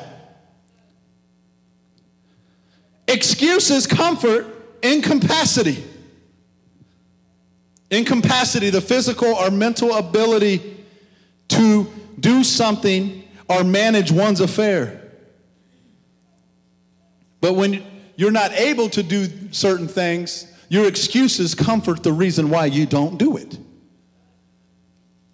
Excuses 3.07 3.87
comfort 3.87 4.45
incapacity. 4.83 5.83
Incapacity, 7.93 8.71
the 8.71 8.81
physical 8.81 9.27
or 9.27 9.51
mental 9.51 9.93
ability 9.93 10.83
to 11.49 11.87
do 12.19 12.43
something 12.43 13.23
or 13.47 13.63
manage 13.63 14.11
one's 14.11 14.41
affair. 14.41 15.11
But 17.39 17.53
when 17.53 17.83
you're 18.15 18.31
not 18.31 18.51
able 18.53 18.89
to 18.89 19.03
do 19.03 19.27
certain 19.51 19.87
things, 19.87 20.51
your 20.69 20.87
excuses 20.87 21.53
comfort 21.53 22.01
the 22.01 22.13
reason 22.13 22.49
why 22.49 22.65
you 22.65 22.87
don't 22.87 23.19
do 23.19 23.37
it. 23.37 23.59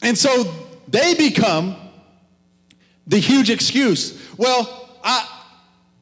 And 0.02 0.18
so 0.18 0.54
they 0.88 1.14
become 1.16 1.78
the 3.08 3.20
huge 3.20 3.50
excuse. 3.50 4.20
Well, 4.38 5.00
I, 5.02 5.28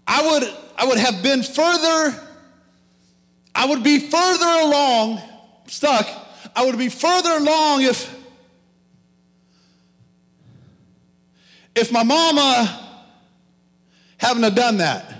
I, 0.08 0.32
would, 0.32 0.54
I 0.76 0.88
would 0.88 0.98
have 0.98 1.22
been 1.22 1.44
further, 1.44 2.20
I 3.54 3.68
would 3.68 3.84
be 3.84 4.00
further 4.00 4.46
along, 4.46 5.22
stuck, 5.68 6.08
I 6.58 6.66
would 6.66 6.80
be 6.80 6.90
further 6.90 7.30
along 7.38 7.84
if, 7.84 8.18
if 11.76 11.92
my 11.92 12.02
mama 12.02 13.06
hadn't 14.18 14.42
have 14.42 14.56
done 14.56 14.78
that. 14.78 15.14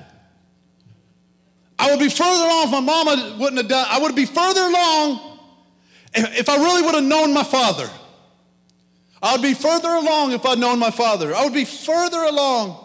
I 1.78 1.92
would 1.92 2.00
be 2.00 2.10
further 2.10 2.44
along 2.44 2.64
if 2.64 2.72
my 2.72 2.80
mama 2.80 3.38
wouldn't 3.40 3.58
have 3.60 3.68
done. 3.68 3.86
I 3.88 4.00
would 4.00 4.16
be 4.16 4.26
further 4.26 4.62
along 4.62 5.38
if 6.16 6.50
I 6.50 6.56
really 6.56 6.82
would 6.82 6.96
have 6.96 7.04
known 7.04 7.36
my 7.36 7.44
father. 7.44 7.88
I 9.22 9.34
would 9.34 9.44
be 9.44 9.54
further 9.54 9.90
along 9.90 10.32
if 10.32 10.44
I'd 10.44 10.58
known 10.58 10.80
my 10.80 10.90
father. 10.90 11.36
I 11.36 11.44
would 11.44 11.54
be 11.54 11.66
further 11.66 12.24
along 12.24 12.84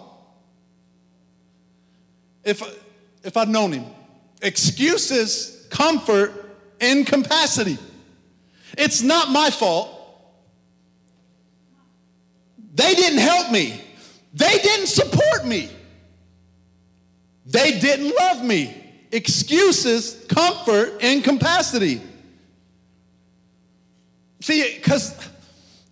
if, 2.45 2.63
if 3.25 3.35
I'd 3.35 3.49
known 3.49 3.73
him. 3.73 3.87
Excuses, 4.43 5.67
comfort, 5.71 6.55
incapacity. 6.81 7.79
It's 8.79 9.03
not 9.03 9.31
my 9.31 9.51
fault. 9.51 9.99
They 12.75 12.95
didn't 12.95 13.19
help 13.19 13.51
me. 13.51 13.81
They 14.35 14.59
didn't 14.59 14.87
support 14.87 15.47
me. 15.47 15.71
They 17.47 17.79
didn't 17.79 18.15
love 18.19 18.45
me 18.45 18.83
excuses, 19.13 20.25
comfort, 20.29 21.03
incapacity. 21.03 22.01
See, 24.41 24.75
because 24.77 25.15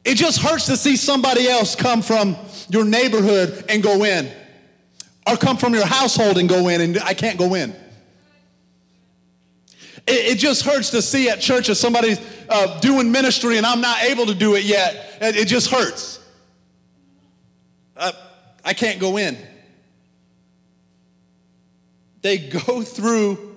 it 0.05 0.15
just 0.15 0.41
hurts 0.41 0.67
to 0.67 0.77
see 0.77 0.97
somebody 0.97 1.47
else 1.47 1.77
come 1.77 2.03
from 2.03 2.37
your 2.71 2.85
neighborhood 2.85 3.67
and 3.69 3.83
go 3.83 4.03
in, 4.05 4.29
or 5.29 5.37
come 5.37 5.59
from 5.59 5.75
your 5.75 5.87
household 5.87 6.39
and 6.39 6.49
go 6.49 6.69
in, 6.69 6.81
and 6.81 6.99
I 7.01 7.15
can't 7.15 7.39
go 7.39 7.55
in. 7.55 7.75
It, 10.07 10.33
it 10.33 10.39
just 10.39 10.65
hurts 10.65 10.91
to 10.91 11.03
see 11.03 11.29
at 11.29 11.41
church 11.41 11.69
if 11.69 11.77
somebody's 11.77 12.21
uh, 12.49 12.79
doing 12.81 13.11
ministry 13.13 13.57
and 13.57 13.67
I'm 13.67 13.81
not 13.81 14.03
able 14.03 14.27
to 14.27 14.35
do 14.35 14.55
it 14.55 14.65
yet. 14.65 15.19
It, 15.21 15.37
it 15.37 15.49
just 15.49 15.71
hurts. 15.71 16.19
Uh, 17.97 18.13
I 18.65 18.75
can't 18.75 18.99
go 19.01 19.17
in 19.17 19.37
they 22.23 22.39
go 22.67 22.83
through. 22.83 23.57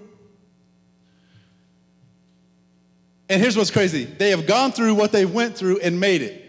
And 3.30 3.41
here's 3.41 3.58
what's 3.58 3.72
crazy 3.72 4.06
they 4.06 4.30
have 4.32 4.46
gone 4.46 4.72
through 4.72 4.96
what 4.96 5.12
they 5.12 5.26
went 5.26 5.58
through 5.58 5.80
and 5.80 6.00
made 6.00 6.22
it. 6.22 6.41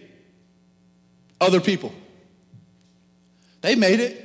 Other 1.40 1.60
people. 1.60 1.92
They 3.60 3.74
made 3.74 4.00
it, 4.00 4.20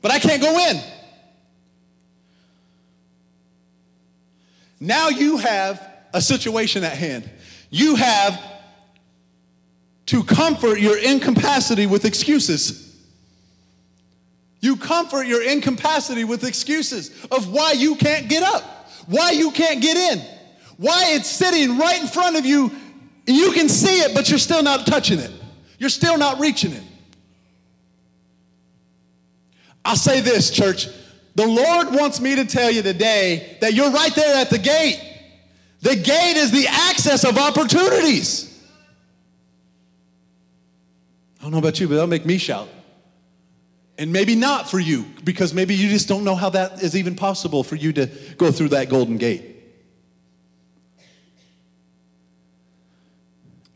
but 0.00 0.10
I 0.10 0.18
can't 0.18 0.40
go 0.40 0.58
in. 0.70 0.80
Now 4.84 5.08
you 5.08 5.38
have 5.38 5.80
a 6.12 6.20
situation 6.20 6.84
at 6.84 6.92
hand. 6.92 7.28
You 7.70 7.94
have 7.94 8.38
to 10.06 10.22
comfort 10.22 10.78
your 10.78 10.98
incapacity 10.98 11.86
with 11.86 12.04
excuses. 12.04 12.94
You 14.60 14.76
comfort 14.76 15.26
your 15.26 15.42
incapacity 15.42 16.24
with 16.24 16.44
excuses 16.44 17.24
of 17.30 17.50
why 17.50 17.72
you 17.72 17.96
can't 17.96 18.28
get 18.28 18.42
up, 18.42 18.62
why 19.06 19.30
you 19.30 19.52
can't 19.52 19.80
get 19.80 19.96
in, 19.96 20.22
why 20.76 21.12
it's 21.14 21.30
sitting 21.30 21.78
right 21.78 22.02
in 22.02 22.06
front 22.06 22.36
of 22.36 22.44
you. 22.44 22.70
You 23.26 23.52
can 23.52 23.70
see 23.70 24.00
it, 24.00 24.14
but 24.14 24.28
you're 24.28 24.38
still 24.38 24.62
not 24.62 24.86
touching 24.86 25.18
it. 25.18 25.30
You're 25.78 25.88
still 25.88 26.18
not 26.18 26.40
reaching 26.40 26.72
it. 26.72 26.82
I'll 29.82 29.96
say 29.96 30.20
this, 30.20 30.50
church. 30.50 30.88
The 31.34 31.46
Lord 31.46 31.92
wants 31.92 32.20
me 32.20 32.36
to 32.36 32.44
tell 32.44 32.70
you 32.70 32.82
today 32.82 33.56
that 33.60 33.74
you're 33.74 33.90
right 33.90 34.14
there 34.14 34.36
at 34.36 34.50
the 34.50 34.58
gate. 34.58 35.00
The 35.80 35.96
gate 35.96 36.36
is 36.36 36.50
the 36.50 36.66
access 36.68 37.24
of 37.24 37.36
opportunities. 37.36 38.50
I 41.38 41.42
don't 41.42 41.52
know 41.52 41.58
about 41.58 41.78
you, 41.78 41.88
but 41.88 41.94
that'll 41.94 42.08
make 42.08 42.24
me 42.24 42.38
shout. 42.38 42.68
And 43.98 44.12
maybe 44.12 44.34
not 44.34 44.70
for 44.70 44.78
you, 44.78 45.04
because 45.24 45.52
maybe 45.52 45.74
you 45.74 45.88
just 45.88 46.08
don't 46.08 46.24
know 46.24 46.34
how 46.34 46.50
that 46.50 46.82
is 46.82 46.96
even 46.96 47.16
possible 47.16 47.62
for 47.62 47.76
you 47.76 47.92
to 47.92 48.06
go 48.38 48.50
through 48.50 48.70
that 48.70 48.88
golden 48.88 49.18
gate. 49.18 49.54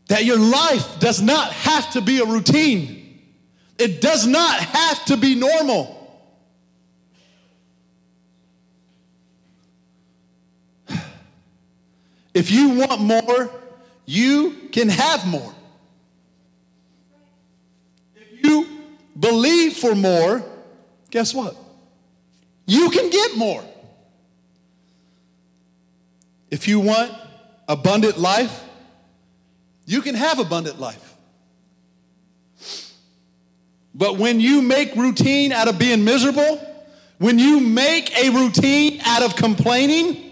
That 0.07 0.25
your 0.25 0.39
life 0.39 0.99
does 0.99 1.21
not 1.21 1.53
have 1.53 1.91
to 1.93 2.01
be 2.01 2.19
a 2.19 2.25
routine, 2.25 3.21
it 3.77 4.01
does 4.01 4.25
not 4.25 4.59
have 4.59 5.05
to 5.05 5.17
be 5.17 5.35
normal. 5.35 5.98
If 12.39 12.51
you 12.51 12.69
want 12.69 13.01
more, 13.01 13.51
you 14.05 14.69
can 14.71 14.87
have 14.87 15.27
more. 15.27 15.53
If 18.15 18.45
you 18.45 18.65
believe 19.19 19.73
for 19.73 19.93
more, 19.93 20.41
guess 21.11 21.33
what? 21.33 21.57
You 22.65 22.91
can 22.91 23.09
get 23.09 23.35
more. 23.35 23.61
If 26.49 26.65
you 26.69 26.79
want 26.79 27.11
abundant 27.67 28.17
life, 28.17 28.63
you 29.85 30.01
can 30.01 30.15
have 30.15 30.39
abundant 30.39 30.79
life. 30.79 31.17
But 33.93 34.17
when 34.17 34.39
you 34.39 34.61
make 34.61 34.95
routine 34.95 35.51
out 35.51 35.67
of 35.67 35.77
being 35.77 36.05
miserable, 36.05 36.65
when 37.17 37.37
you 37.37 37.59
make 37.59 38.17
a 38.17 38.29
routine 38.29 39.01
out 39.03 39.23
of 39.23 39.35
complaining, 39.35 40.28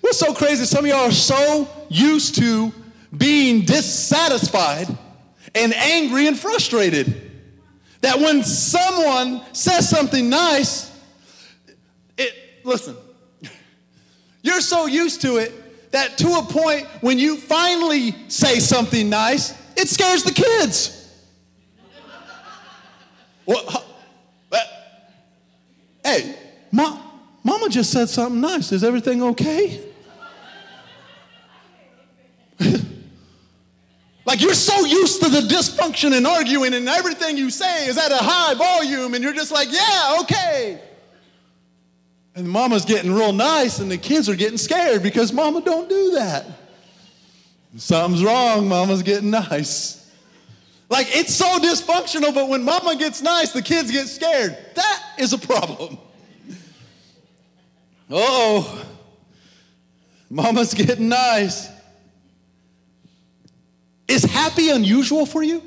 what's 0.00 0.18
so 0.18 0.34
crazy? 0.34 0.64
Some 0.64 0.84
of 0.84 0.90
y'all 0.90 1.08
are 1.08 1.12
so 1.12 1.68
used 1.88 2.36
to 2.36 2.72
being 3.16 3.64
dissatisfied 3.64 4.86
and 5.54 5.74
angry 5.74 6.26
and 6.26 6.38
frustrated. 6.38 7.30
That 8.02 8.18
when 8.18 8.42
someone 8.44 9.42
says 9.52 9.88
something 9.88 10.30
nice, 10.30 10.90
it, 12.16 12.32
listen, 12.64 12.96
you're 14.42 14.62
so 14.62 14.86
used 14.86 15.20
to 15.22 15.36
it 15.36 15.92
that 15.92 16.16
to 16.18 16.28
a 16.34 16.42
point 16.42 16.86
when 17.02 17.18
you 17.18 17.36
finally 17.36 18.14
say 18.28 18.58
something 18.58 19.10
nice, 19.10 19.52
it 19.76 19.88
scares 19.88 20.24
the 20.24 20.32
kids. 20.32 20.96
What? 23.46 23.90
Hey, 26.04 26.34
mom, 26.72 27.00
mama 27.42 27.68
just 27.68 27.90
said 27.90 28.08
something 28.08 28.40
nice. 28.40 28.72
Is 28.72 28.84
everything 28.84 29.22
okay? 29.22 29.80
Like 34.26 34.40
you're 34.40 34.54
so 34.54 34.84
used 34.84 35.22
to 35.22 35.28
the 35.28 35.40
dysfunction 35.40 36.16
and 36.16 36.26
arguing, 36.26 36.74
and 36.74 36.88
everything 36.88 37.36
you 37.36 37.50
say 37.50 37.86
is 37.86 37.96
at 37.96 38.12
a 38.12 38.18
high 38.18 38.54
volume, 38.54 39.14
and 39.14 39.24
you're 39.24 39.32
just 39.32 39.50
like, 39.50 39.68
yeah, 39.72 40.18
okay. 40.20 40.80
And 42.34 42.48
mama's 42.48 42.84
getting 42.84 43.12
real 43.12 43.32
nice, 43.32 43.80
and 43.80 43.90
the 43.90 43.98
kids 43.98 44.28
are 44.28 44.36
getting 44.36 44.58
scared 44.58 45.02
because 45.02 45.32
mama 45.32 45.62
don't 45.62 45.88
do 45.88 46.12
that. 46.12 46.46
Something's 47.76 48.22
wrong, 48.24 48.68
mama's 48.68 49.02
getting 49.02 49.30
nice. 49.30 50.10
Like 50.88 51.06
it's 51.10 51.34
so 51.34 51.58
dysfunctional, 51.58 52.34
but 52.34 52.48
when 52.48 52.62
mama 52.62 52.96
gets 52.96 53.22
nice, 53.22 53.52
the 53.52 53.62
kids 53.62 53.90
get 53.90 54.08
scared. 54.08 54.56
That 54.74 55.02
is 55.18 55.32
a 55.32 55.38
problem. 55.38 55.98
oh, 58.10 58.84
mama's 60.28 60.74
getting 60.74 61.08
nice. 61.08 61.68
Is 64.10 64.24
happy 64.24 64.70
unusual 64.70 65.24
for 65.24 65.40
you? 65.40 65.62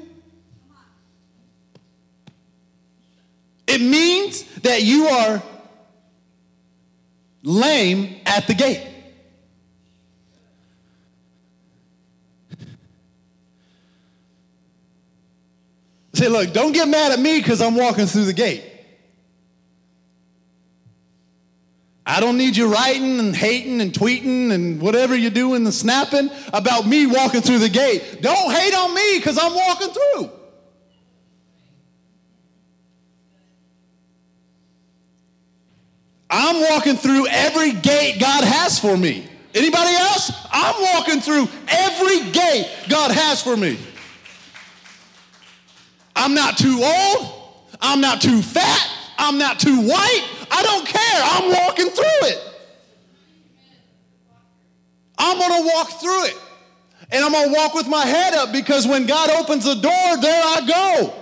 It 3.66 3.80
means 3.80 4.44
that 4.64 4.84
you 4.84 5.08
are 5.08 5.42
lame 7.42 8.18
at 8.26 8.46
the 8.48 8.54
gate. 8.54 8.86
Say, 16.12 16.28
look, 16.28 16.52
don't 16.52 16.74
get 16.74 16.90
mad 16.90 17.14
at 17.14 17.20
me 17.20 17.40
because 17.40 17.62
I'm 17.62 17.76
walking 17.76 18.08
through 18.08 18.26
the 18.26 18.34
gate. 18.34 18.73
I 22.06 22.20
don't 22.20 22.38
need 22.38 22.58
you 22.58 22.72
writing 22.72 23.20
and 23.20 23.36
hating 23.36 23.80
and 23.80 23.94
tweeting 23.94 24.52
and 24.52 24.82
whatever 24.82 25.16
you're 25.16 25.32
doing 25.32 25.64
and 25.64 25.74
snapping 25.74 26.30
about 26.52 26.86
me 26.86 27.06
walking 27.06 27.42
through 27.42 27.60
the 27.60 27.70
gate. 27.70 28.20
Don't 28.22 28.52
hate 28.52 28.74
on 28.76 28.94
me 28.94 29.20
because 29.20 29.38
I'm 29.38 29.54
walking 29.54 29.90
through. 29.90 30.30
I'm 36.30 36.62
walking 36.62 36.96
through 36.96 37.28
every 37.28 37.72
gate 37.74 38.20
God 38.20 38.44
has 38.44 38.80
for 38.80 38.98
me. 38.98 39.30
Anybody 39.54 39.96
else? 39.96 40.32
I'm 40.52 40.76
walking 40.96 41.22
through 41.22 41.48
every 41.68 42.32
gate 42.32 42.70
God 42.90 43.12
has 43.12 43.42
for 43.42 43.56
me. 43.56 43.78
I'm 46.16 46.34
not 46.34 46.58
too 46.58 46.82
old. 46.84 47.68
I'm 47.80 48.02
not 48.02 48.20
too 48.20 48.42
fat. 48.42 48.93
I'm 49.24 49.38
not 49.38 49.58
too 49.58 49.80
white. 49.80 50.28
I 50.52 50.62
don't 50.64 50.86
care. 50.86 51.22
I'm 51.24 51.66
walking 51.66 51.90
through 51.90 52.28
it. 52.28 52.54
I'm 55.18 55.38
going 55.38 55.64
to 55.64 55.74
walk 55.74 55.90
through 56.02 56.26
it. 56.26 56.36
And 57.10 57.24
I'm 57.24 57.32
going 57.32 57.48
to 57.48 57.54
walk 57.54 57.74
with 57.74 57.88
my 57.88 58.06
head 58.06 58.34
up 58.34 58.52
because 58.52 58.86
when 58.86 59.06
God 59.06 59.30
opens 59.30 59.64
the 59.64 59.76
door, 59.76 60.18
there 60.22 60.44
I 60.44 60.62
go. 60.68 61.14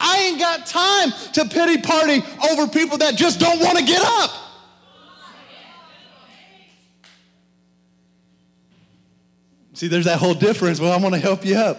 I 0.00 0.18
ain't 0.22 0.40
got 0.40 0.66
time 0.66 1.12
to 1.34 1.44
pity 1.44 1.80
party 1.80 2.22
over 2.50 2.66
people 2.66 2.98
that 2.98 3.14
just 3.14 3.38
don't 3.38 3.60
want 3.60 3.78
to 3.78 3.84
get 3.84 4.02
up. 4.02 4.30
See, 9.74 9.86
there's 9.86 10.06
that 10.06 10.18
whole 10.18 10.34
difference. 10.34 10.80
Well, 10.80 10.92
I'm 10.92 11.00
going 11.00 11.12
to 11.12 11.20
help 11.20 11.44
you 11.46 11.56
up. 11.56 11.76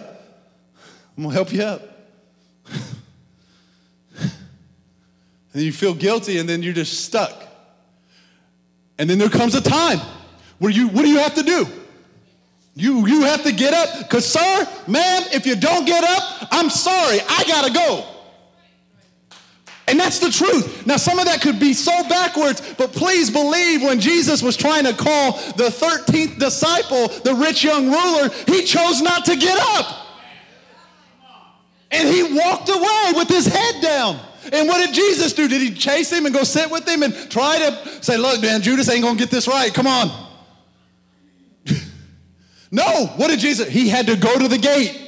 I'm 1.16 1.24
going 1.24 1.30
to 1.30 1.34
help 1.34 1.52
you 1.52 1.62
up. 1.62 1.91
And 5.52 5.62
you 5.62 5.72
feel 5.72 5.94
guilty, 5.94 6.38
and 6.38 6.48
then 6.48 6.62
you're 6.62 6.72
just 6.72 7.04
stuck. 7.04 7.42
And 8.98 9.08
then 9.08 9.18
there 9.18 9.28
comes 9.28 9.54
a 9.54 9.60
time 9.60 9.98
where 10.58 10.70
you, 10.70 10.88
what 10.88 11.02
do 11.02 11.08
you 11.08 11.18
have 11.18 11.34
to 11.34 11.42
do? 11.42 11.66
You, 12.74 13.06
you 13.06 13.22
have 13.22 13.42
to 13.42 13.52
get 13.52 13.74
up, 13.74 13.98
because, 13.98 14.24
sir, 14.26 14.68
ma'am, 14.86 15.22
if 15.32 15.44
you 15.44 15.56
don't 15.56 15.84
get 15.84 16.04
up, 16.04 16.48
I'm 16.50 16.70
sorry, 16.70 17.20
I 17.20 17.44
gotta 17.46 17.72
go. 17.72 18.06
And 19.88 20.00
that's 20.00 20.20
the 20.20 20.30
truth. 20.30 20.86
Now, 20.86 20.96
some 20.96 21.18
of 21.18 21.26
that 21.26 21.42
could 21.42 21.58
be 21.58 21.74
so 21.74 21.92
backwards, 22.08 22.62
but 22.78 22.92
please 22.92 23.30
believe 23.30 23.82
when 23.82 24.00
Jesus 24.00 24.42
was 24.42 24.56
trying 24.56 24.84
to 24.84 24.94
call 24.94 25.32
the 25.56 25.68
13th 25.68 26.38
disciple, 26.38 27.08
the 27.08 27.34
rich 27.34 27.62
young 27.62 27.90
ruler, 27.90 28.30
he 28.46 28.64
chose 28.64 29.02
not 29.02 29.26
to 29.26 29.36
get 29.36 29.58
up. 29.60 30.06
And 31.90 32.08
he 32.08 32.22
walked 32.22 32.70
away 32.70 33.12
with 33.16 33.28
his 33.28 33.46
head 33.46 33.82
down. 33.82 34.18
And 34.50 34.66
what 34.66 34.84
did 34.84 34.94
Jesus 34.94 35.32
do? 35.32 35.46
Did 35.46 35.60
he 35.60 35.72
chase 35.72 36.10
him 36.10 36.26
and 36.26 36.34
go 36.34 36.42
sit 36.42 36.70
with 36.70 36.88
him 36.88 37.02
and 37.02 37.30
try 37.30 37.58
to 37.58 38.02
say, 38.02 38.16
Look, 38.16 38.42
man, 38.42 38.62
Judas 38.62 38.88
ain't 38.88 39.04
gonna 39.04 39.18
get 39.18 39.30
this 39.30 39.46
right. 39.46 39.72
Come 39.72 39.86
on. 39.86 40.08
no, 42.70 43.06
what 43.16 43.28
did 43.28 43.38
Jesus? 43.38 43.68
He 43.68 43.88
had 43.88 44.06
to 44.06 44.16
go 44.16 44.38
to 44.38 44.48
the 44.48 44.58
gate. 44.58 44.98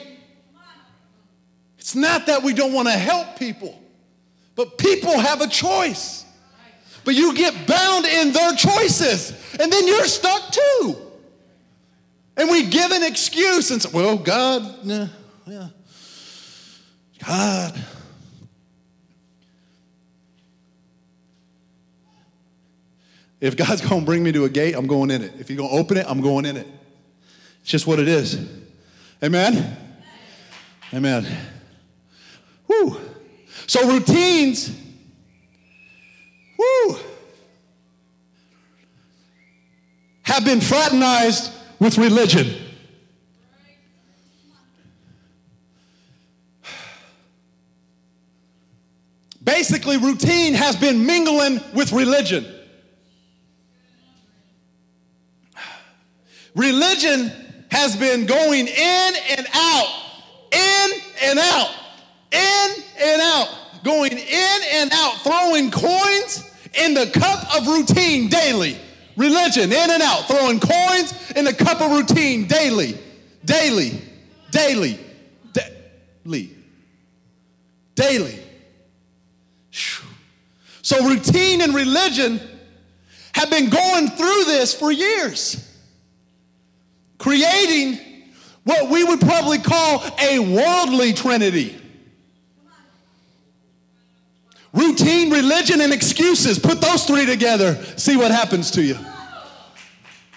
It's 1.78 1.94
not 1.94 2.26
that 2.26 2.42
we 2.42 2.54
don't 2.54 2.72
want 2.72 2.88
to 2.88 2.94
help 2.94 3.38
people, 3.38 3.78
but 4.54 4.78
people 4.78 5.18
have 5.18 5.40
a 5.40 5.48
choice. 5.48 6.24
But 7.04 7.14
you 7.14 7.34
get 7.34 7.66
bound 7.66 8.06
in 8.06 8.32
their 8.32 8.54
choices, 8.54 9.32
and 9.60 9.70
then 9.70 9.86
you're 9.86 10.06
stuck 10.06 10.50
too. 10.50 10.96
And 12.36 12.50
we 12.50 12.64
give 12.64 12.90
an 12.90 13.02
excuse 13.02 13.70
and 13.70 13.82
say, 13.82 13.90
Well, 13.92 14.16
God, 14.16 14.76
yeah, 14.82 15.08
yeah. 15.46 15.68
God. 17.26 17.84
If 23.40 23.56
God's 23.56 23.80
going 23.80 24.00
to 24.00 24.06
bring 24.06 24.22
me 24.22 24.32
to 24.32 24.44
a 24.44 24.48
gate, 24.48 24.74
I'm 24.74 24.86
going 24.86 25.10
in 25.10 25.22
it. 25.22 25.32
If 25.38 25.48
He's 25.48 25.56
going 25.56 25.70
to 25.70 25.76
open 25.76 25.96
it, 25.96 26.06
I'm 26.08 26.20
going 26.20 26.44
in 26.44 26.56
it. 26.56 26.66
It's 27.60 27.70
just 27.70 27.86
what 27.86 27.98
it 27.98 28.08
is. 28.08 28.46
Amen? 29.22 29.76
Amen. 30.92 31.26
Woo. 32.68 32.96
So 33.66 33.90
routines, 33.90 34.70
woo, 36.58 36.96
have 40.22 40.44
been 40.44 40.60
fraternized 40.60 41.52
with 41.78 41.98
religion. 41.98 42.54
Basically, 49.42 49.98
routine 49.98 50.54
has 50.54 50.76
been 50.76 51.04
mingling 51.04 51.60
with 51.74 51.92
religion. 51.92 52.46
Religion 56.54 57.32
has 57.70 57.96
been 57.96 58.26
going 58.26 58.68
in 58.68 59.12
and 59.36 59.46
out, 59.52 59.88
in 60.52 60.90
and 61.22 61.38
out, 61.38 61.70
in 62.30 62.84
and 63.00 63.22
out, 63.22 63.48
going 63.82 64.12
in 64.12 64.60
and 64.72 64.90
out, 64.92 65.14
throwing 65.22 65.70
coins 65.70 66.50
in 66.74 66.94
the 66.94 67.10
cup 67.12 67.56
of 67.56 67.66
routine 67.66 68.28
daily. 68.28 68.78
Religion, 69.16 69.72
in 69.72 69.90
and 69.90 70.02
out, 70.02 70.26
throwing 70.26 70.58
coins 70.58 71.14
in 71.36 71.44
the 71.44 71.54
cup 71.54 71.80
of 71.80 71.90
routine 71.92 72.46
daily, 72.46 72.98
daily, 73.44 74.00
daily, 74.50 74.98
daily, 75.52 76.50
daily. 77.94 78.38
So, 80.82 81.08
routine 81.08 81.62
and 81.62 81.74
religion 81.74 82.40
have 83.34 83.50
been 83.50 83.70
going 83.70 84.08
through 84.08 84.44
this 84.44 84.74
for 84.74 84.92
years, 84.92 85.73
creating 87.24 87.98
what 88.64 88.90
we 88.90 89.02
would 89.02 89.18
probably 89.18 89.56
call 89.56 90.04
a 90.20 90.38
worldly 90.38 91.14
trinity. 91.14 91.74
Routine, 94.74 95.30
religion, 95.30 95.80
and 95.80 95.90
excuses. 95.90 96.58
Put 96.58 96.82
those 96.82 97.06
three 97.06 97.24
together, 97.24 97.82
see 97.96 98.18
what 98.18 98.30
happens 98.30 98.70
to 98.72 98.82
you. 98.82 98.98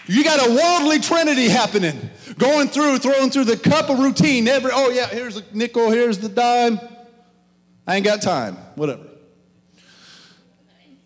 You 0.06 0.24
got 0.24 0.48
a 0.48 0.50
worldly 0.50 1.00
trinity 1.00 1.50
happening, 1.50 2.10
going 2.38 2.70
through, 2.70 3.00
throwing 3.00 3.32
through 3.32 3.44
the 3.44 3.58
cup 3.58 3.90
of 3.90 4.00
routine. 4.00 4.48
Every 4.48 4.72
oh 4.74 4.90
yeah, 4.90 5.08
here's 5.08 5.36
a 5.36 5.44
nickel, 5.52 5.92
here's 5.92 6.20
the 6.20 6.30
dime. 6.30 6.80
I 7.86 7.98
ain't 7.98 8.06
got 8.06 8.22
time. 8.22 8.56
Whatever 8.76 9.04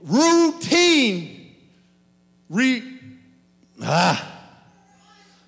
routine. 0.03 1.55
Re, 2.49 2.83
ah, 3.81 4.40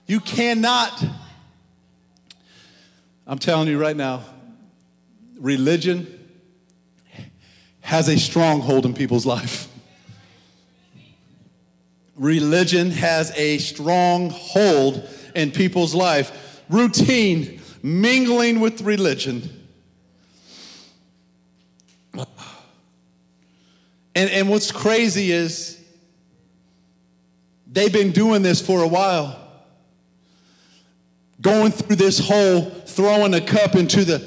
you 0.05 0.19
cannot. 0.19 1.03
I'm 3.25 3.39
telling 3.39 3.67
you 3.67 3.79
right 3.79 3.95
now, 3.95 4.23
religion 5.39 6.07
has 7.81 8.09
a 8.09 8.17
stronghold 8.17 8.85
in 8.85 8.93
people's 8.93 9.25
life. 9.25 9.67
Religion 12.15 12.91
has 12.91 13.31
a 13.37 13.57
strong 13.57 14.29
hold 14.29 15.07
in 15.35 15.51
people's 15.51 15.95
life. 15.95 16.61
Routine, 16.69 17.61
mingling 17.81 18.59
with 18.59 18.81
religion 18.81 19.63
And, 24.15 24.29
and 24.29 24.49
what's 24.49 24.71
crazy 24.71 25.31
is 25.31 25.83
they've 27.67 27.91
been 27.91 28.11
doing 28.11 28.43
this 28.43 28.65
for 28.65 28.83
a 28.83 28.87
while. 28.87 29.39
Going 31.43 31.71
through 31.71 31.97
this 31.97 32.17
whole 32.17 32.71
throwing 32.71 33.35
a 33.35 33.41
cup 33.41 33.75
into 33.75 34.03
the, 34.03 34.19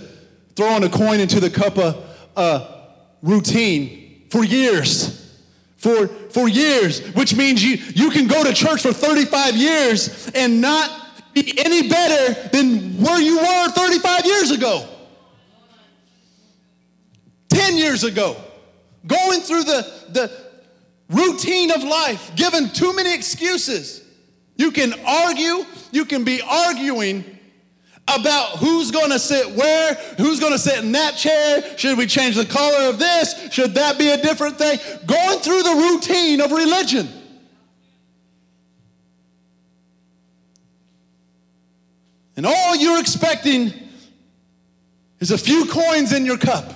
throwing 0.55 0.85
a 0.85 0.89
coin 0.89 1.19
into 1.19 1.41
the 1.41 1.51
cup 1.51 1.77
of 1.77 2.05
uh, 2.37 2.87
routine 3.23 4.27
for 4.31 4.45
years. 4.45 5.25
For, 5.79 6.07
for 6.07 6.49
years, 6.49 7.01
which 7.15 7.35
means 7.35 7.65
you, 7.65 7.79
you 7.95 8.11
can 8.11 8.29
go 8.29 8.45
to 8.45 8.53
church 8.53 8.83
for 8.83 8.93
35 8.93 9.57
years 9.57 10.31
and 10.35 10.61
not 10.61 10.91
be 11.35 11.59
any 11.59 11.89
better 11.89 12.49
than 12.49 13.01
where 13.03 13.21
you 13.21 13.39
were 13.39 13.71
35 13.71 14.25
years 14.25 14.51
ago, 14.53 14.89
10 17.49 17.77
years 17.77 18.05
ago 18.05 18.37
going 19.07 19.41
through 19.41 19.65
the, 19.65 19.87
the 20.11 20.31
routine 21.09 21.71
of 21.71 21.83
life, 21.83 22.35
given 22.37 22.69
too 22.71 22.95
many 22.95 23.15
excuses. 23.15 24.03
You 24.57 24.71
can 24.71 24.95
argue, 25.07 25.65
you 25.93 26.05
can 26.05 26.25
be 26.25 26.41
arguing 26.43 27.25
about 28.09 28.59
who's 28.59 28.91
going 28.91 29.11
to 29.11 29.19
sit 29.19 29.51
where, 29.51 29.95
who's 30.17 30.41
going 30.41 30.53
to 30.53 30.59
sit 30.59 30.83
in 30.83 30.93
that 30.93 31.17
chair, 31.17 31.77
should 31.77 31.99
we 31.99 32.07
change 32.07 32.37
the 32.37 32.45
color 32.45 32.89
of 32.89 32.99
this, 32.99 33.53
should 33.53 33.75
that 33.75 33.99
be 33.99 34.09
a 34.11 34.17
different 34.17 34.57
thing, 34.57 34.79
going 35.07 35.39
through 35.41 35.63
the 35.63 35.75
routine 35.75 36.41
of 36.41 36.53
religion. 36.53 37.09
And 42.37 42.47
all 42.47 42.77
you're 42.77 43.01
expecting 43.01 43.73
is 45.21 45.31
a 45.31 45.39
few 45.39 45.67
coins 45.67 46.13
in 46.13 46.27
your 46.27 46.37
cup. 46.37 46.73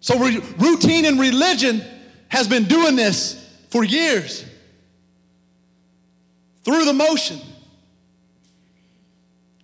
So, 0.00 0.18
routine 0.18 1.04
and 1.06 1.18
religion 1.18 1.82
has 2.28 2.46
been 2.46 2.64
doing 2.64 2.96
this 2.96 3.34
for 3.70 3.82
years 3.82 4.44
through 6.68 6.84
the 6.84 6.92
motion. 6.92 7.40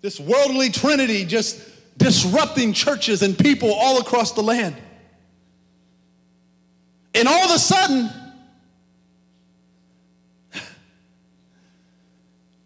This 0.00 0.18
worldly 0.18 0.70
trinity 0.70 1.26
just 1.26 1.60
disrupting 1.98 2.72
churches 2.72 3.20
and 3.20 3.36
people 3.36 3.70
all 3.74 4.00
across 4.00 4.32
the 4.32 4.40
land. 4.42 4.74
And 7.14 7.28
all 7.28 7.44
of 7.44 7.54
a 7.54 7.58
sudden, 7.58 8.08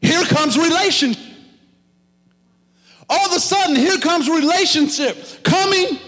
here 0.01 0.23
comes 0.27 0.57
relationship. 0.57 1.21
All 3.11 3.27
of 3.27 3.33
a 3.33 3.41
sudden, 3.41 3.75
here 3.75 3.99
comes 3.99 4.29
relationship 4.29 5.43
coming 5.43 5.99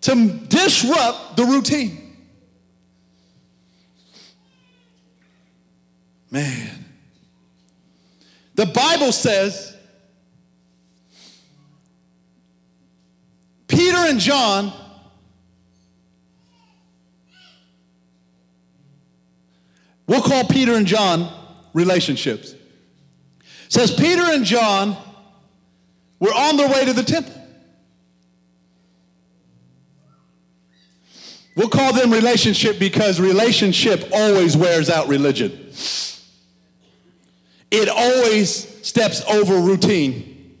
to 0.00 0.30
disrupt 0.48 1.36
the 1.36 1.44
routine. 1.44 2.03
Man. 6.34 6.84
The 8.56 8.66
Bible 8.66 9.12
says 9.12 9.76
Peter 13.68 13.96
and 13.96 14.18
John 14.18 14.72
We'll 20.06 20.20
call 20.22 20.44
Peter 20.44 20.74
and 20.74 20.86
John 20.86 21.32
relationships. 21.72 22.54
Says 23.70 23.90
Peter 23.90 24.22
and 24.22 24.44
John 24.44 24.98
were 26.20 26.34
on 26.34 26.58
their 26.58 26.68
way 26.68 26.84
to 26.84 26.92
the 26.92 27.02
temple. 27.02 27.32
We'll 31.56 31.70
call 31.70 31.94
them 31.94 32.12
relationship 32.12 32.78
because 32.78 33.18
relationship 33.18 34.10
always 34.12 34.58
wears 34.58 34.90
out 34.90 35.08
religion. 35.08 35.70
It 37.76 37.88
always 37.88 38.86
steps 38.86 39.20
over 39.24 39.58
routine. 39.58 40.56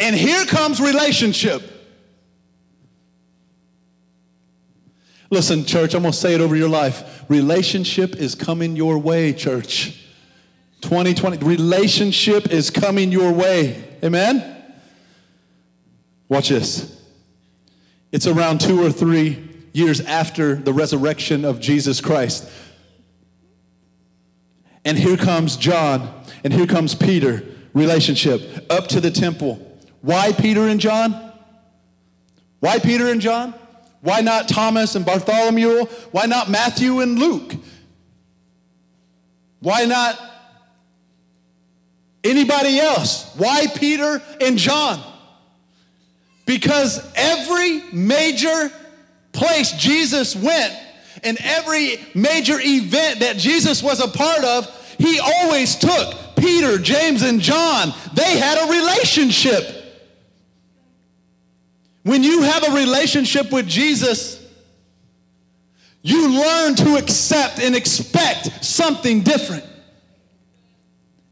And 0.00 0.16
here 0.16 0.44
comes 0.46 0.80
relationship. 0.80 1.62
Listen, 5.30 5.64
church, 5.64 5.94
I'm 5.94 6.02
going 6.02 6.10
to 6.10 6.18
say 6.18 6.34
it 6.34 6.40
over 6.40 6.56
your 6.56 6.68
life. 6.68 7.24
Relationship 7.28 8.16
is 8.16 8.34
coming 8.34 8.74
your 8.74 8.98
way, 8.98 9.32
church. 9.32 10.04
2020, 10.80 11.38
relationship 11.38 12.50
is 12.50 12.68
coming 12.68 13.12
your 13.12 13.30
way. 13.30 13.82
Amen? 14.02 14.64
Watch 16.28 16.48
this. 16.48 17.00
It's 18.10 18.26
around 18.26 18.60
two 18.60 18.84
or 18.84 18.90
three 18.90 19.48
years 19.72 20.00
after 20.00 20.56
the 20.56 20.72
resurrection 20.72 21.44
of 21.44 21.60
Jesus 21.60 22.00
Christ. 22.00 22.50
And 24.86 24.96
here 24.96 25.16
comes 25.16 25.56
John, 25.56 26.08
and 26.44 26.52
here 26.52 26.68
comes 26.68 26.94
Peter, 26.94 27.42
relationship, 27.74 28.64
up 28.70 28.86
to 28.86 29.00
the 29.00 29.10
temple. 29.10 29.56
Why 30.00 30.32
Peter 30.32 30.68
and 30.68 30.80
John? 30.80 31.32
Why 32.60 32.78
Peter 32.78 33.08
and 33.08 33.20
John? 33.20 33.52
Why 34.00 34.20
not 34.20 34.48
Thomas 34.48 34.94
and 34.94 35.04
Bartholomew? 35.04 35.86
Why 36.12 36.26
not 36.26 36.48
Matthew 36.48 37.00
and 37.00 37.18
Luke? 37.18 37.56
Why 39.58 39.86
not 39.86 40.20
anybody 42.22 42.78
else? 42.78 43.34
Why 43.36 43.66
Peter 43.66 44.22
and 44.40 44.56
John? 44.56 45.02
Because 46.44 47.04
every 47.16 47.82
major 47.92 48.70
place 49.32 49.72
Jesus 49.72 50.36
went 50.36 50.72
and 51.24 51.36
every 51.40 51.98
major 52.14 52.60
event 52.60 53.18
that 53.20 53.36
Jesus 53.36 53.82
was 53.82 53.98
a 53.98 54.06
part 54.06 54.44
of, 54.44 54.72
he 54.98 55.18
always 55.18 55.76
took 55.76 56.14
Peter, 56.36 56.78
James, 56.78 57.22
and 57.22 57.40
John. 57.40 57.92
They 58.14 58.38
had 58.38 58.58
a 58.58 58.70
relationship. 58.70 59.64
When 62.02 62.22
you 62.22 62.42
have 62.42 62.68
a 62.68 62.72
relationship 62.72 63.50
with 63.50 63.66
Jesus, 63.66 64.42
you 66.02 66.40
learn 66.40 66.76
to 66.76 66.96
accept 66.96 67.58
and 67.58 67.74
expect 67.74 68.64
something 68.64 69.22
different 69.22 69.64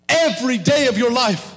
every 0.09 0.59
day 0.59 0.89
of 0.89 0.99
your 0.99 1.13
life. 1.13 1.55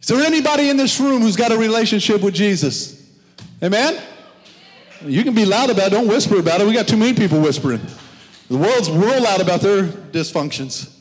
Is 0.00 0.08
there 0.08 0.24
anybody 0.24 0.68
in 0.68 0.76
this 0.76 1.00
room 1.00 1.22
who's 1.22 1.36
got 1.36 1.52
a 1.52 1.58
relationship 1.58 2.22
with 2.22 2.34
Jesus? 2.34 3.04
Amen? 3.62 4.00
You 5.04 5.24
can 5.24 5.34
be 5.34 5.44
loud 5.44 5.70
about 5.70 5.88
it, 5.88 5.90
don't 5.90 6.08
whisper 6.08 6.38
about 6.38 6.60
it. 6.60 6.66
We 6.66 6.72
got 6.72 6.88
too 6.88 6.96
many 6.96 7.14
people 7.14 7.40
whispering. 7.40 7.80
The 8.48 8.56
world's 8.56 8.90
real 8.90 9.22
loud 9.22 9.40
about 9.40 9.60
their 9.60 9.84
dysfunctions. 9.84 10.92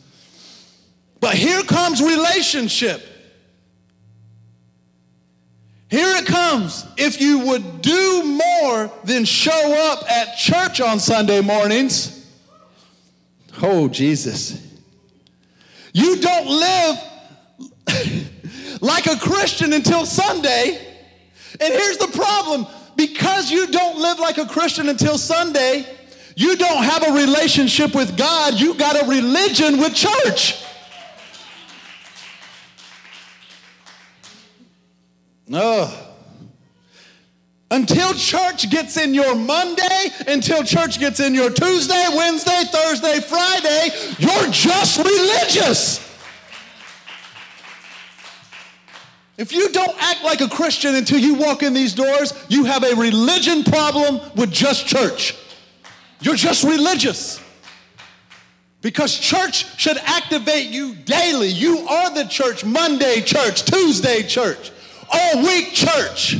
But 1.19 1.35
here 1.35 1.61
comes 1.63 2.01
relationship. 2.01 3.03
Here 5.89 6.17
it 6.17 6.25
comes. 6.25 6.85
If 6.97 7.21
you 7.21 7.39
would 7.39 7.81
do 7.81 8.23
more 8.23 8.91
than 9.03 9.23
show 9.25 9.91
up 9.91 10.09
at 10.09 10.35
church 10.35 10.81
on 10.81 10.99
Sunday 10.99 11.41
mornings, 11.41 12.27
oh, 13.61 13.87
Jesus. 13.87 14.61
You 15.93 16.17
don't 16.17 16.47
live 16.47 16.97
like 18.81 19.05
a 19.05 19.17
Christian 19.17 19.71
until 19.73 20.05
Sunday. 20.05 20.85
And 21.61 21.73
here's 21.73 21.97
the 21.97 22.07
problem 22.07 22.67
because 22.95 23.51
you 23.51 23.67
don't 23.67 23.97
live 23.97 24.19
like 24.19 24.37
a 24.37 24.45
Christian 24.45 24.89
until 24.89 25.17
Sunday, 25.17 25.85
you 26.35 26.55
don't 26.57 26.83
have 26.83 27.07
a 27.07 27.13
relationship 27.13 27.95
with 27.95 28.17
God, 28.17 28.55
you 28.55 28.73
got 28.75 29.01
a 29.01 29.07
religion 29.07 29.79
with 29.79 29.95
church. 29.95 30.63
No. 35.47 35.91
Until 37.71 38.13
church 38.13 38.69
gets 38.69 38.97
in 38.97 39.13
your 39.13 39.35
Monday, 39.35 40.07
until 40.27 40.63
church 40.63 40.99
gets 40.99 41.19
in 41.19 41.33
your 41.33 41.49
Tuesday, 41.49 42.05
Wednesday, 42.15 42.63
Thursday, 42.71 43.19
Friday, 43.19 43.89
you're 44.19 44.51
just 44.51 44.97
religious. 44.97 46.14
If 49.37 49.51
you 49.51 49.69
don't 49.69 49.95
act 49.99 50.23
like 50.23 50.41
a 50.41 50.47
Christian 50.47 50.95
until 50.95 51.19
you 51.19 51.35
walk 51.35 51.61
in 51.61 51.73
these 51.73 51.93
doors, 51.93 52.33
you 52.47 52.63
have 52.65 52.83
a 52.83 52.95
religion 52.95 53.63
problem 53.63 54.21
with 54.35 54.51
just 54.51 54.87
church. 54.87 55.35
You're 56.21 56.35
just 56.35 56.63
religious. 56.63 57.41
Because 58.81 59.17
church 59.17 59.79
should 59.79 59.97
activate 59.97 60.67
you 60.67 60.95
daily. 60.95 61.47
You 61.47 61.79
are 61.79 62.13
the 62.13 62.25
church, 62.25 62.63
Monday 62.63 63.21
church, 63.21 63.65
Tuesday 63.65 64.23
church, 64.23 64.71
all 65.11 65.43
week 65.43 65.73
church. 65.73 66.37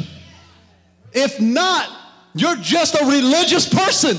If 1.12 1.42
not, 1.42 1.90
you're 2.34 2.58
just 2.58 2.96
a 2.96 3.06
religious 3.06 3.68
person. 3.68 4.18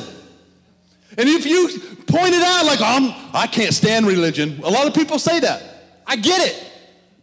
And 1.16 1.28
if 1.28 1.46
you 1.46 1.68
point 2.06 2.34
it 2.34 2.42
out 2.42 2.66
like, 2.66 2.80
I'm, 2.80 3.14
I 3.32 3.46
can't 3.46 3.72
stand 3.72 4.06
religion, 4.06 4.60
a 4.62 4.70
lot 4.70 4.86
of 4.86 4.94
people 4.94 5.18
say 5.18 5.40
that. 5.40 5.62
I 6.06 6.16
get 6.16 6.46
it. 6.46 6.72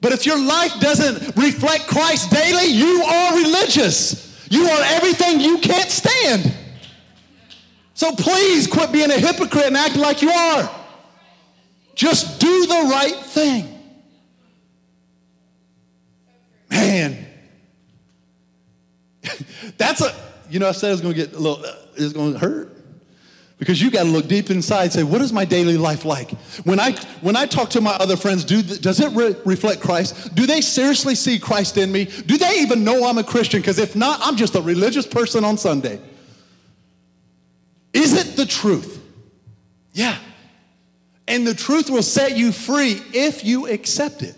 But 0.04 0.12
if 0.12 0.26
your 0.26 0.38
life 0.38 0.78
doesn't 0.82 1.38
reflect 1.38 1.88
Christ 1.88 2.30
daily, 2.30 2.66
you 2.66 3.04
are 3.04 3.38
religious. 3.38 4.46
You 4.52 4.66
are 4.66 4.84
everything 4.84 5.40
you 5.40 5.60
can't 5.60 5.90
stand. 5.90 6.54
So 7.94 8.14
please 8.14 8.68
quit 8.68 8.92
being 8.92 9.10
a 9.10 9.18
hypocrite 9.18 9.66
and 9.66 9.78
act 9.78 9.96
like 9.96 10.22
you 10.22 10.30
are. 10.30 10.70
Just 11.96 12.42
do 12.42 12.66
the 12.66 12.90
right 12.92 13.16
thing. 13.16 13.80
Man. 16.70 17.26
That's 19.78 20.02
a, 20.02 20.14
you 20.50 20.60
know, 20.60 20.68
I 20.68 20.74
said 20.74 20.90
it 20.90 20.92
was 20.92 21.02
going 21.02 21.14
to 21.14 21.26
get 21.26 21.34
a 21.34 21.40
little, 21.40 21.64
uh, 21.64 21.76
it's 21.96 22.12
going 22.12 22.34
to 22.34 22.40
hurt. 22.40 22.73
Because 23.64 23.82
you 23.82 23.90
got 23.90 24.04
to 24.04 24.10
look 24.10 24.28
deep 24.28 24.50
inside 24.50 24.84
and 24.84 24.92
say, 24.92 25.04
what 25.04 25.22
is 25.22 25.32
my 25.32 25.46
daily 25.46 25.78
life 25.78 26.04
like? 26.04 26.32
When 26.66 26.82
I, 26.82 26.92
when 27.22 27.38
I 27.38 27.46
talk 27.46 27.70
to 27.70 27.80
my 27.80 27.92
other 27.92 28.18
friends, 28.18 28.44
do, 28.44 28.62
does 28.62 29.00
it 29.00 29.10
re- 29.14 29.38
reflect 29.46 29.82
Christ? 29.82 30.36
Do 30.36 30.46
they 30.46 30.60
seriously 30.60 31.16
see 31.16 31.40
Christ 31.40 31.78
in 31.78 31.90
me? 31.90 32.04
Do 32.04 32.38
they 32.38 32.60
even 32.60 32.84
know 32.84 33.08
I'm 33.08 33.18
a 33.18 33.24
Christian? 33.24 33.62
Because 33.62 33.80
if 33.80 33.96
not, 33.96 34.20
I'm 34.22 34.36
just 34.36 34.56
a 34.56 34.62
religious 34.62 35.08
person 35.08 35.46
on 35.46 35.58
Sunday. 35.58 36.02
Is 37.94 38.12
it 38.18 38.36
the 38.36 38.46
truth? 38.46 39.02
Yeah. 39.94 40.18
And 41.26 41.48
the 41.48 41.54
truth 41.54 41.90
will 41.90 42.04
set 42.04 42.36
you 42.36 42.52
free 42.52 43.02
if 43.14 43.46
you 43.46 43.68
accept 43.68 44.24
it. 44.24 44.36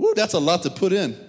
Ooh, 0.00 0.14
that's 0.16 0.32
a 0.32 0.38
lot 0.38 0.62
to 0.62 0.70
put 0.70 0.94
in. 0.94 1.27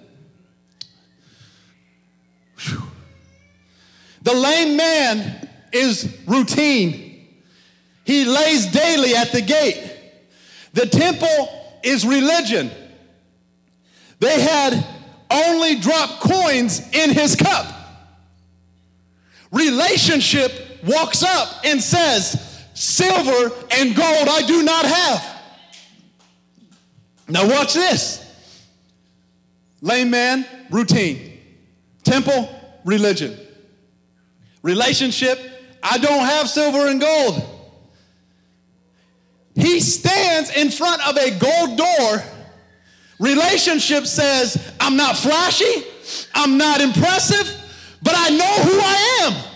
The 4.22 4.34
lame 4.34 4.76
man 4.78 5.48
is 5.72 6.18
routine. 6.28 7.28
He 8.04 8.26
lays 8.26 8.68
daily 8.68 9.16
at 9.16 9.32
the 9.32 9.42
gate. 9.42 9.98
The 10.74 10.86
temple 10.86 11.50
is 11.84 12.06
religion. 12.06 12.72
They 14.20 14.42
had 14.42 14.86
only 15.32 15.76
dropped 15.76 16.20
coins 16.20 16.80
in 16.94 17.12
his 17.12 17.36
cup. 17.36 17.68
Relationship 19.52 20.52
walks 20.86 21.24
up 21.24 21.66
and 21.66 21.82
says, 21.82 22.66
Silver 22.74 23.54
and 23.72 23.96
gold 23.96 24.28
I 24.30 24.44
do 24.46 24.64
not 24.64 24.86
have. 24.86 25.42
Now, 27.28 27.48
watch 27.48 27.74
this. 27.74 28.26
Lame 29.82 30.10
man, 30.10 30.46
routine. 30.72 31.40
Temple, 32.04 32.50
religion. 32.86 33.38
Relationship, 34.62 35.40
I 35.82 35.98
don't 35.98 36.26
have 36.26 36.50
silver 36.50 36.88
and 36.88 37.00
gold. 37.00 37.42
He 39.56 39.80
stands 39.80 40.52
in 40.56 40.70
front 40.70 41.08
of 41.08 41.18
a 41.18 41.32
gold 41.38 41.78
door. 41.78 42.24
Relationship 43.20 44.06
says, 44.06 44.74
I'm 44.80 44.96
not 44.96 45.18
flashy, 45.18 45.84
I'm 46.34 46.58
not 46.58 46.80
impressive, 46.80 47.56
but 48.02 48.14
I 48.16 48.30
know 48.30 48.64
who 48.64 48.80
I 48.80 49.20
am. 49.24 49.50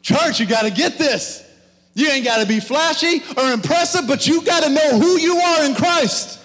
Church, 0.00 0.40
you 0.40 0.46
got 0.46 0.62
to 0.62 0.70
get 0.70 0.98
this. 0.98 1.42
You 1.94 2.10
ain't 2.10 2.24
got 2.24 2.40
to 2.40 2.46
be 2.46 2.60
flashy 2.60 3.22
or 3.36 3.52
impressive, 3.52 4.06
but 4.06 4.26
you 4.26 4.42
got 4.44 4.64
to 4.64 4.70
know 4.70 4.98
who 4.98 5.16
you 5.18 5.36
are 5.36 5.64
in 5.64 5.74
Christ. 5.74 6.40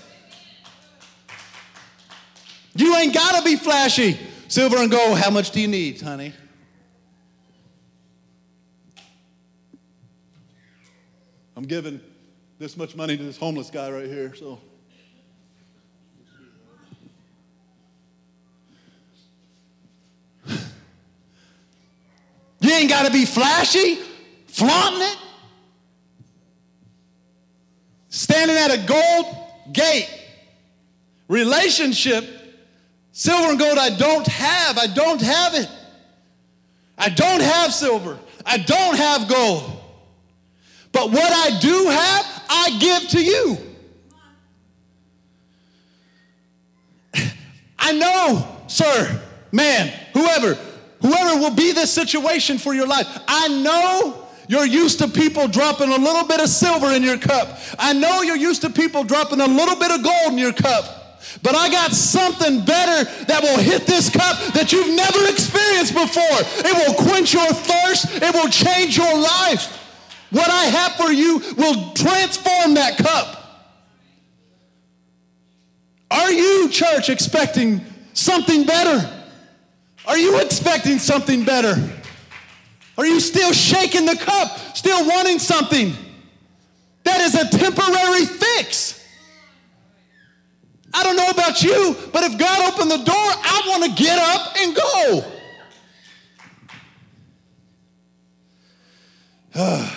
You 2.75 2.95
ain't 2.95 3.13
got 3.13 3.37
to 3.37 3.43
be 3.43 3.55
flashy. 3.55 4.19
Silver 4.49 4.77
and 4.77 4.89
gold, 4.89 5.19
how 5.19 5.29
much 5.29 5.51
do 5.51 5.61
you 5.61 5.67
need, 5.67 6.01
honey? 6.01 6.33
I'm 11.55 11.65
giving 11.65 12.01
this 12.57 12.75
much 12.75 12.95
money 12.95 13.15
to 13.15 13.23
this 13.23 13.37
homeless 13.37 13.69
guy 13.69 13.91
right 13.91 14.07
here, 14.07 14.33
so. 14.33 14.59
You 22.59 22.71
ain't 22.73 22.89
got 22.89 23.05
to 23.05 23.11
be 23.11 23.25
flashy, 23.25 23.99
flaunting 24.47 25.03
it. 25.03 25.17
Standing 28.09 28.57
at 28.57 28.71
a 28.71 28.83
gold 28.87 29.35
gate. 29.71 30.09
Relationship, 31.27 32.25
silver 33.19 33.49
and 33.49 33.59
gold, 33.59 33.77
I 33.77 33.89
don't 33.89 34.25
have. 34.27 34.77
I 34.77 34.87
don't 34.87 35.21
have 35.21 35.53
it. 35.53 35.67
I 36.97 37.09
don't 37.09 37.41
have 37.41 37.73
silver. 37.73 38.17
I 38.45 38.57
don't 38.57 38.95
have 38.95 39.27
gold. 39.27 39.77
But 40.93 41.11
what 41.11 41.29
I 41.29 41.59
do 41.59 41.87
have, 41.89 42.43
I 42.49 42.77
give 42.79 43.09
to 43.09 43.21
you. 43.21 43.57
I 47.79 47.91
know, 47.91 48.47
sir, 48.67 49.21
man, 49.51 49.93
whoever, 50.13 50.57
whoever 51.01 51.41
will 51.41 51.53
be 51.53 51.73
this 51.73 51.93
situation 51.93 52.57
for 52.57 52.73
your 52.73 52.87
life, 52.87 53.05
I 53.27 53.49
know 53.49 54.27
you're 54.47 54.65
used 54.65 54.99
to 54.99 55.09
people 55.09 55.49
dropping 55.49 55.89
a 55.89 55.97
little 55.97 56.25
bit 56.25 56.39
of 56.39 56.47
silver 56.47 56.93
in 56.93 57.03
your 57.03 57.17
cup. 57.17 57.59
I 57.77 57.91
know 57.91 58.21
you're 58.21 58.37
used 58.37 58.61
to 58.61 58.69
people 58.69 59.03
dropping 59.03 59.41
a 59.41 59.45
little 59.45 59.75
bit 59.75 59.91
of 59.91 60.03
gold 60.03 60.31
in 60.31 60.37
your 60.37 60.53
cup. 60.53 60.98
But 61.43 61.55
I 61.55 61.69
got 61.69 61.91
something 61.91 62.63
better 62.65 63.09
that 63.25 63.41
will 63.41 63.59
hit 63.59 63.85
this 63.85 64.09
cup 64.09 64.37
that 64.53 64.71
you've 64.71 64.95
never 64.95 65.27
experienced 65.31 65.93
before. 65.93 66.39
It 66.65 66.75
will 66.75 66.95
quench 66.95 67.33
your 67.33 67.51
thirst, 67.53 68.21
it 68.21 68.33
will 68.33 68.49
change 68.49 68.97
your 68.97 69.17
life. 69.17 69.75
What 70.31 70.49
I 70.49 70.65
have 70.65 70.93
for 70.93 71.11
you 71.11 71.39
will 71.57 71.93
transform 71.93 72.75
that 72.75 72.97
cup. 72.97 73.35
Are 76.11 76.31
you, 76.31 76.69
church, 76.69 77.09
expecting 77.09 77.81
something 78.13 78.65
better? 78.65 79.09
Are 80.05 80.17
you 80.17 80.39
expecting 80.39 80.97
something 80.97 81.43
better? 81.43 81.75
Are 82.97 83.05
you 83.05 83.19
still 83.19 83.53
shaking 83.53 84.05
the 84.05 84.15
cup, 84.15 84.75
still 84.75 85.07
wanting 85.07 85.39
something? 85.39 85.93
That 87.03 87.21
is 87.21 87.35
a 87.35 87.47
temporary 87.49 88.25
fix. 88.25 88.98
I 90.93 91.03
don't 91.03 91.15
know 91.15 91.29
about 91.29 91.61
you, 91.61 91.95
but 92.11 92.23
if 92.23 92.37
God 92.37 92.73
opened 92.73 92.91
the 92.91 92.97
door, 92.97 93.15
I 93.15 93.61
want 93.67 93.83
to 93.85 93.91
get 94.03 94.17
up 94.17 94.55
and 94.57 94.75
go. 94.75 95.23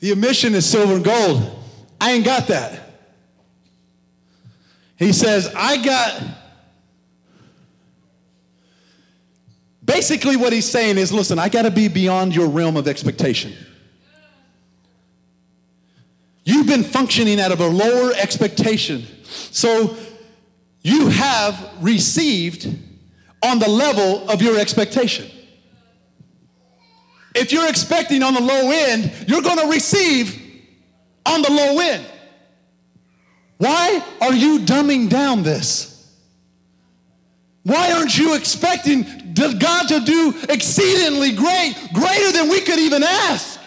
the 0.00 0.10
emission 0.10 0.54
is 0.54 0.64
silver 0.64 0.94
and 0.94 1.04
gold. 1.04 1.58
I 2.00 2.12
ain't 2.12 2.24
got 2.24 2.46
that. 2.48 2.88
He 4.96 5.12
says, 5.12 5.52
I 5.54 5.82
got. 5.82 6.22
Basically, 9.84 10.36
what 10.36 10.52
he's 10.52 10.68
saying 10.68 10.98
is 10.98 11.12
listen, 11.12 11.38
I 11.38 11.48
got 11.48 11.62
to 11.62 11.70
be 11.70 11.88
beyond 11.88 12.34
your 12.34 12.48
realm 12.48 12.76
of 12.76 12.88
expectation. 12.88 13.54
You've 16.48 16.66
been 16.66 16.82
functioning 16.82 17.38
out 17.40 17.52
of 17.52 17.60
a 17.60 17.66
lower 17.66 18.10
expectation. 18.14 19.06
So 19.50 19.98
you 20.80 21.08
have 21.08 21.74
received 21.82 22.74
on 23.42 23.58
the 23.58 23.68
level 23.68 24.26
of 24.30 24.40
your 24.40 24.58
expectation. 24.58 25.30
If 27.34 27.52
you're 27.52 27.68
expecting 27.68 28.22
on 28.22 28.32
the 28.32 28.40
low 28.40 28.70
end, 28.70 29.12
you're 29.26 29.42
going 29.42 29.58
to 29.58 29.66
receive 29.66 30.40
on 31.26 31.42
the 31.42 31.52
low 31.52 31.80
end. 31.80 32.06
Why 33.58 34.02
are 34.22 34.32
you 34.32 34.60
dumbing 34.60 35.10
down 35.10 35.42
this? 35.42 36.10
Why 37.64 37.92
aren't 37.92 38.16
you 38.16 38.34
expecting 38.34 39.02
God 39.34 39.88
to 39.88 40.00
do 40.00 40.32
exceedingly 40.48 41.32
great, 41.32 41.74
greater 41.92 42.32
than 42.32 42.48
we 42.48 42.62
could 42.62 42.78
even 42.78 43.02
ask 43.02 43.60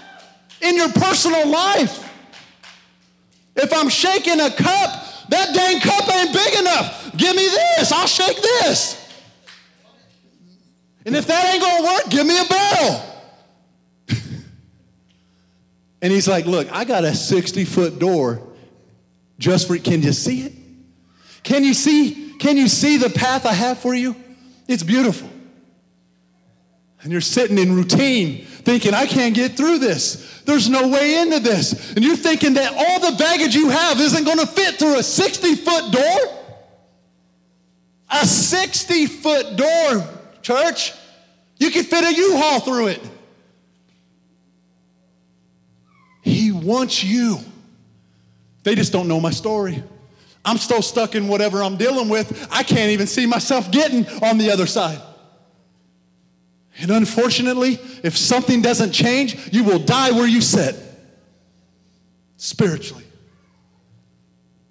in 0.61 0.75
your 0.75 0.89
personal 0.89 1.47
life? 1.47 2.07
If 3.55 3.73
I'm 3.73 3.89
shaking 3.89 4.39
a 4.39 4.49
cup, 4.49 5.29
that 5.29 5.53
dang 5.53 5.79
cup 5.81 6.09
ain't 6.13 6.33
big 6.33 6.59
enough. 6.59 7.15
Give 7.17 7.35
me 7.35 7.47
this, 7.47 7.91
I'll 7.91 8.07
shake 8.07 8.41
this. 8.41 8.97
And 11.05 11.15
if 11.15 11.27
that 11.27 11.53
ain't 11.53 11.61
gonna 11.61 11.83
work, 11.83 12.09
give 12.09 12.27
me 12.27 12.39
a 12.39 12.45
barrel. 12.45 13.01
and 16.01 16.11
he's 16.13 16.27
like, 16.27 16.45
Look, 16.45 16.71
I 16.71 16.85
got 16.85 17.03
a 17.03 17.13
60 17.13 17.65
foot 17.65 17.99
door 17.99 18.47
just 19.39 19.67
for, 19.67 19.77
can 19.77 20.03
you 20.03 20.13
see 20.13 20.41
it? 20.43 20.53
Can 21.43 21.63
you 21.63 21.73
see, 21.73 22.35
can 22.37 22.57
you 22.57 22.67
see 22.67 22.97
the 22.97 23.09
path 23.09 23.45
I 23.45 23.53
have 23.53 23.79
for 23.79 23.95
you? 23.95 24.15
It's 24.67 24.83
beautiful. 24.83 25.30
And 27.03 27.11
you're 27.11 27.21
sitting 27.21 27.57
in 27.57 27.75
routine 27.75 28.45
thinking, 28.45 28.93
I 28.93 29.07
can't 29.07 29.33
get 29.33 29.57
through 29.57 29.79
this. 29.79 30.41
There's 30.45 30.69
no 30.69 30.87
way 30.87 31.19
into 31.19 31.39
this. 31.39 31.93
And 31.93 32.05
you're 32.05 32.15
thinking 32.15 32.53
that 32.55 32.73
all 32.73 33.11
the 33.11 33.17
baggage 33.17 33.55
you 33.55 33.69
have 33.69 33.99
isn't 33.99 34.23
going 34.23 34.37
to 34.37 34.45
fit 34.45 34.75
through 34.75 34.99
a 34.99 35.03
60 35.03 35.55
foot 35.55 35.91
door? 35.91 36.37
A 38.11 38.25
60 38.25 39.05
foot 39.07 39.55
door, 39.55 40.07
church. 40.41 40.93
You 41.57 41.71
can 41.71 41.83
fit 41.83 42.03
a 42.03 42.13
U 42.13 42.37
Haul 42.37 42.59
through 42.59 42.87
it. 42.87 43.09
He 46.21 46.51
wants 46.51 47.03
you. 47.03 47.39
They 48.63 48.75
just 48.75 48.91
don't 48.91 49.07
know 49.07 49.19
my 49.19 49.31
story. 49.31 49.83
I'm 50.45 50.57
still 50.57 50.81
stuck 50.81 51.15
in 51.15 51.27
whatever 51.27 51.63
I'm 51.63 51.77
dealing 51.77 52.09
with. 52.09 52.47
I 52.51 52.63
can't 52.63 52.91
even 52.91 53.07
see 53.07 53.25
myself 53.25 53.71
getting 53.71 54.07
on 54.23 54.37
the 54.37 54.51
other 54.51 54.67
side. 54.67 55.01
And 56.79 56.91
unfortunately, 56.91 57.79
if 58.03 58.17
something 58.17 58.61
doesn't 58.61 58.91
change, 58.91 59.53
you 59.53 59.63
will 59.63 59.79
die 59.79 60.11
where 60.11 60.27
you 60.27 60.41
sit 60.41 60.75
spiritually. 62.37 63.03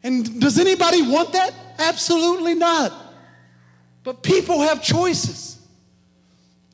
And 0.03 0.40
does 0.40 0.59
anybody 0.59 1.03
want 1.03 1.32
that? 1.34 1.53
Absolutely 1.78 2.55
not. 2.55 2.92
But 4.03 4.22
people 4.22 4.61
have 4.61 4.82
choices. 4.82 5.59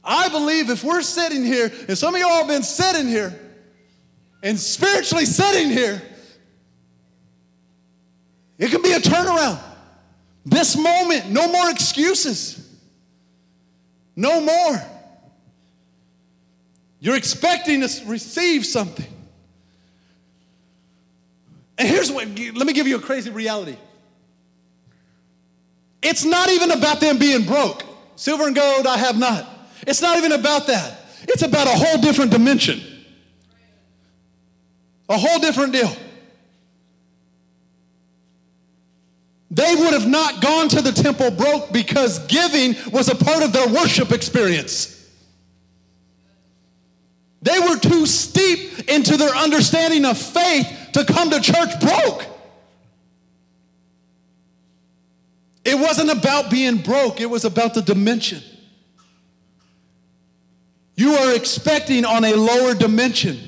I 0.05 0.29
believe 0.29 0.71
if 0.71 0.85
we're 0.85 1.03
sitting 1.03 1.45
here, 1.45 1.73
and 1.89 1.99
some 1.99 2.15
of 2.15 2.21
y'all 2.21 2.39
have 2.39 2.49
been 2.49 2.63
sitting 2.63 3.09
here 3.09 3.39
and 4.43 4.59
spiritually 4.59 5.25
sitting 5.25 5.71
here, 5.71 6.01
it 8.59 8.71
can 8.71 8.81
be 8.81 8.93
a 8.93 9.01
turnaround. 9.01 9.61
This 10.45 10.77
moment, 10.77 11.29
no 11.31 11.51
more 11.51 11.69
excuses. 11.69 12.63
No 14.15 14.41
more. 14.41 14.81
You're 17.01 17.17
expecting 17.17 17.81
to 17.87 18.03
receive 18.07 18.65
something. 18.65 19.07
And 21.79 21.87
here's 21.87 22.11
what, 22.11 22.27
let 22.27 22.67
me 22.67 22.73
give 22.73 22.87
you 22.87 22.97
a 22.97 23.01
crazy 23.01 23.31
reality. 23.31 23.77
It's 26.03 26.25
not 26.25 26.49
even 26.49 26.71
about 26.71 27.01
them 27.01 27.19
being 27.19 27.45
broke. 27.45 27.83
Silver 28.17 28.47
and 28.47 28.57
gold 28.57 28.87
I 28.87 28.97
have 28.97 29.19
not. 29.19 29.47
It's 29.87 30.01
not 30.01 30.17
even 30.17 30.33
about 30.33 30.67
that. 30.69 31.05
It's 31.23 31.43
about 31.43 31.67
a 31.67 31.71
whole 31.71 32.01
different 32.01 32.31
dimension. 32.31 32.81
A 35.09 35.19
whole 35.19 35.39
different 35.39 35.73
deal. 35.73 35.95
They 39.51 39.75
would 39.75 39.93
have 39.93 40.09
not 40.09 40.41
gone 40.41 40.69
to 40.71 40.83
the 40.83 40.93
temple 40.93 41.31
broke 41.31 41.73
because 41.73 42.19
giving 42.27 42.75
was 42.91 43.09
a 43.09 43.15
part 43.15 43.43
of 43.43 43.53
their 43.53 43.69
worship 43.69 44.13
experience. 44.13 44.96
They 47.47 47.61
were 47.61 47.79
too 47.79 48.07
steep 48.07 48.91
into 48.91 49.17
their 49.17 49.33
understanding 49.33 50.05
of 50.05 50.19
faith 50.19 50.67
to 50.95 51.05
come 51.05 51.31
to 51.31 51.41
church 51.41 51.79
broke. 51.81 52.27
It 55.65 55.79
wasn't 55.79 56.11
about 56.11 56.51
being 56.51 56.79
broke, 56.79 57.21
it 57.21 57.31
was 57.31 57.45
about 57.45 57.75
the 57.75 57.83
dimension. 57.83 58.43
You 60.97 61.13
are 61.13 61.37
expecting 61.37 62.05
on 62.05 62.25
a 62.25 62.35
lower 62.35 62.75
dimension. 62.75 63.39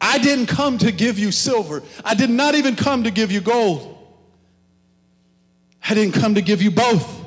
I 0.00 0.18
didn't 0.18 0.46
come 0.46 0.78
to 0.78 0.90
give 0.90 1.16
you 1.16 1.30
silver. 1.30 1.84
I 2.04 2.14
did 2.14 2.30
not 2.30 2.56
even 2.56 2.74
come 2.74 3.04
to 3.04 3.12
give 3.12 3.30
you 3.30 3.40
gold. 3.40 3.96
I 5.88 5.94
didn't 5.94 6.14
come 6.14 6.34
to 6.34 6.42
give 6.42 6.60
you 6.60 6.72
both. 6.72 7.24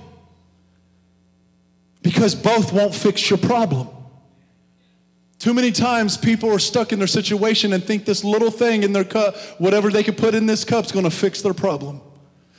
Because 2.02 2.36
both 2.36 2.74
won't 2.74 2.94
fix 2.94 3.30
your 3.30 3.40
problem. 3.40 3.90
Too 5.40 5.54
many 5.54 5.72
times 5.72 6.18
people 6.18 6.52
are 6.52 6.60
stuck 6.60 6.92
in 6.92 7.00
their 7.00 7.08
situation 7.08 7.72
and 7.72 7.82
think 7.82 8.04
this 8.04 8.26
little 8.26 8.52
thing 8.52 8.84
in 8.84 8.92
their 8.92 9.06
cup, 9.06 9.38
whatever 9.58 9.90
they 9.90 10.04
can 10.04 10.16
put 10.16 10.36
in 10.36 10.46
this 10.46 10.66
cup, 10.66 10.86
is 10.86 10.92
going 10.92 11.06
to 11.06 11.12
fix 11.12 11.42
their 11.42 11.54
problem. 11.54 12.02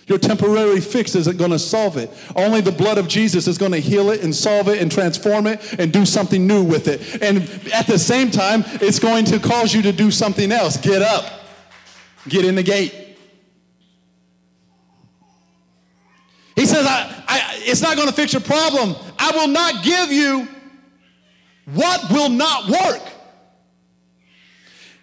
Your 0.07 0.19
temporary 0.19 0.81
fix 0.81 1.15
isn't 1.15 1.37
going 1.37 1.51
to 1.51 1.59
solve 1.59 1.99
it. 1.99 2.11
Only 2.35 2.63
the 2.63 2.73
blood 2.73 2.97
of 2.97 3.07
Jesus 3.07 3.47
is 3.47 3.59
going 3.59 3.73
to 3.73 3.79
heal 3.79 4.11
it 4.11 4.25
and 4.25 4.35
solve 4.35 4.69
it 4.69 4.81
and 4.81 4.91
transform 4.91 5.47
it 5.47 5.79
and 5.79 5.93
do 5.93 6.07
something 6.07 6.47
new 6.47 6.65
with 6.65 6.89
it. 6.89 7.23
And 7.23 7.43
at 7.73 7.87
the 7.87 7.99
same 7.99 8.31
time, 8.31 8.65
it's 8.81 8.99
going 8.99 9.27
to 9.27 9.39
cause 9.39 9.75
you 9.75 9.83
to 9.83 9.93
do 9.93 10.11
something 10.11 10.51
else. 10.51 10.79
Get 10.79 11.03
up, 11.03 11.31
get 12.29 12.47
in 12.47 12.55
the 12.55 12.63
gate. 12.63 12.95
He 16.57 16.67
says, 16.67 16.87
I, 16.87 17.25
I, 17.29 17.61
It's 17.61 17.83
not 17.83 17.95
going 17.95 18.09
to 18.09 18.15
fix 18.15 18.33
your 18.33 18.43
problem. 18.43 18.97
I 19.19 19.31
will 19.33 19.49
not 19.49 19.85
give 19.85 20.11
you 20.11 20.49
what 21.75 22.11
will 22.11 22.31
not 22.31 22.69
work. 22.69 23.03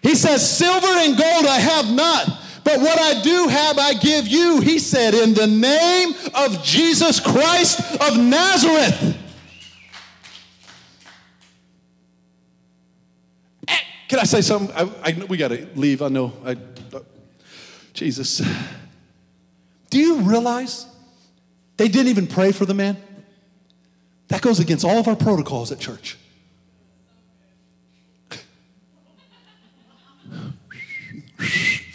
He 0.02 0.14
says, 0.14 0.58
Silver 0.58 0.86
and 0.86 1.16
gold 1.16 1.46
I 1.46 1.58
have 1.58 1.90
not 1.92 2.38
but 2.68 2.80
what 2.80 2.98
I 2.98 3.22
do 3.22 3.48
have, 3.48 3.78
I 3.78 3.94
give 3.94 4.28
you, 4.28 4.60
he 4.60 4.78
said, 4.78 5.14
in 5.14 5.32
the 5.32 5.46
name 5.46 6.12
of 6.34 6.62
Jesus 6.62 7.18
Christ 7.18 7.80
of 7.98 8.18
Nazareth. 8.18 9.16
Eh, 13.66 13.76
can 14.06 14.18
I 14.18 14.24
say 14.24 14.42
something? 14.42 14.70
I, 14.76 14.82
I, 15.02 15.24
we 15.30 15.38
got 15.38 15.48
to 15.48 15.66
leave. 15.76 16.02
I 16.02 16.08
know. 16.08 16.34
I, 16.44 16.58
Jesus. 17.94 18.42
Do 19.88 19.98
you 19.98 20.16
realize 20.16 20.84
they 21.78 21.88
didn't 21.88 22.08
even 22.08 22.26
pray 22.26 22.52
for 22.52 22.66
the 22.66 22.74
man? 22.74 22.98
That 24.26 24.42
goes 24.42 24.60
against 24.60 24.84
all 24.84 24.98
of 24.98 25.08
our 25.08 25.16
protocols 25.16 25.72
at 25.72 25.78
church. 25.78 26.18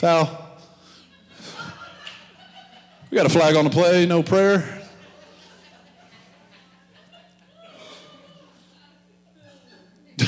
Foul. 0.03 0.27
We 3.09 3.15
got 3.15 3.25
a 3.25 3.29
flag 3.29 3.55
on 3.55 3.63
the 3.63 3.71
play, 3.71 4.05
no 4.05 4.21
prayer. 4.21 4.81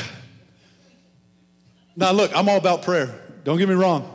now, 1.94 2.12
look, 2.12 2.34
I'm 2.34 2.48
all 2.48 2.56
about 2.56 2.84
prayer. 2.84 3.22
Don't 3.44 3.58
get 3.58 3.68
me 3.68 3.74
wrong, 3.74 4.10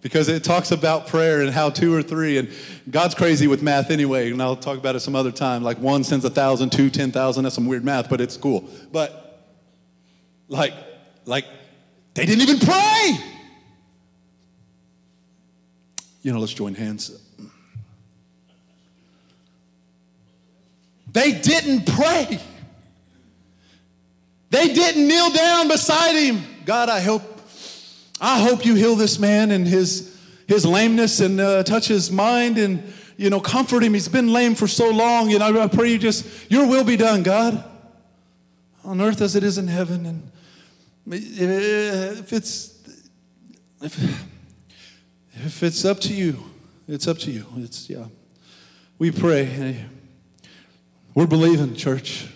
because 0.00 0.30
it 0.30 0.44
talks 0.44 0.70
about 0.70 1.08
prayer 1.08 1.42
and 1.42 1.50
how 1.50 1.68
two 1.68 1.94
or 1.94 2.02
three, 2.02 2.38
and 2.38 2.48
God's 2.90 3.14
crazy 3.14 3.46
with 3.46 3.60
math 3.60 3.90
anyway, 3.90 4.30
and 4.30 4.40
I'll 4.42 4.56
talk 4.56 4.78
about 4.78 4.96
it 4.96 5.00
some 5.00 5.14
other 5.14 5.30
time. 5.30 5.62
Like 5.62 5.76
one 5.76 6.04
sends 6.04 6.24
a 6.24 6.30
thousand, 6.30 6.72
two, 6.72 6.88
ten 6.88 7.12
thousand. 7.12 7.44
That's 7.44 7.54
some 7.54 7.66
weird 7.66 7.84
math, 7.84 8.08
but 8.08 8.22
it's 8.22 8.38
cool. 8.38 8.66
But, 8.90 9.52
like, 10.48 10.72
like, 11.26 11.44
they 12.14 12.24
didn't 12.24 12.48
even 12.48 12.60
pray. 12.60 13.41
You 16.22 16.32
know, 16.32 16.38
let's 16.38 16.54
join 16.54 16.74
hands. 16.74 17.10
They 21.12 21.32
didn't 21.32 21.86
pray. 21.86 22.40
They 24.50 24.72
didn't 24.72 25.06
kneel 25.06 25.30
down 25.30 25.68
beside 25.68 26.14
him. 26.14 26.44
God, 26.64 26.88
I 26.88 27.00
hope, 27.00 27.22
I 28.20 28.38
hope 28.40 28.64
you 28.64 28.74
heal 28.74 28.94
this 28.94 29.18
man 29.18 29.50
and 29.50 29.66
his, 29.66 30.16
his 30.46 30.64
lameness 30.64 31.20
and 31.20 31.40
uh, 31.40 31.64
touch 31.64 31.88
his 31.88 32.10
mind 32.10 32.56
and, 32.56 32.92
you 33.16 33.28
know, 33.28 33.40
comfort 33.40 33.82
him. 33.82 33.94
He's 33.94 34.08
been 34.08 34.32
lame 34.32 34.54
for 34.54 34.68
so 34.68 34.90
long. 34.90 35.28
You 35.28 35.38
know, 35.38 35.60
I 35.60 35.66
pray 35.66 35.90
you 35.90 35.98
just, 35.98 36.50
your 36.50 36.68
will 36.68 36.84
be 36.84 36.96
done, 36.96 37.22
God, 37.22 37.64
on 38.84 39.00
earth 39.00 39.20
as 39.20 39.36
it 39.36 39.42
is 39.42 39.58
in 39.58 39.66
heaven. 39.66 40.06
And 40.06 40.30
if 41.06 42.32
it's, 42.32 42.78
if, 43.82 43.98
if 45.44 45.62
it's 45.62 45.84
up 45.84 45.98
to 46.00 46.14
you, 46.14 46.42
it's 46.86 47.08
up 47.08 47.18
to 47.18 47.30
you. 47.30 47.46
It's, 47.56 47.90
yeah. 47.90 48.06
We 48.98 49.10
pray. 49.10 49.84
We're 51.14 51.26
believing, 51.26 51.74
church. 51.74 52.28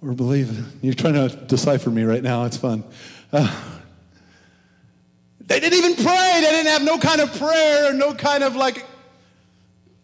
We're 0.00 0.12
believing. 0.12 0.64
You're 0.82 0.94
trying 0.94 1.14
to 1.14 1.34
decipher 1.34 1.90
me 1.90 2.02
right 2.02 2.22
now. 2.22 2.44
It's 2.44 2.56
fun. 2.56 2.84
Uh, 3.32 3.52
they 5.40 5.60
didn't 5.60 5.78
even 5.78 6.04
pray. 6.04 6.40
They 6.42 6.50
didn't 6.50 6.72
have 6.72 6.82
no 6.82 6.98
kind 6.98 7.20
of 7.20 7.36
prayer, 7.38 7.92
no 7.94 8.14
kind 8.14 8.44
of 8.44 8.56
like 8.56 8.84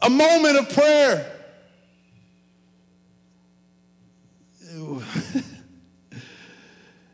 a 0.00 0.10
moment 0.10 0.56
of 0.56 0.68
prayer. 0.70 1.28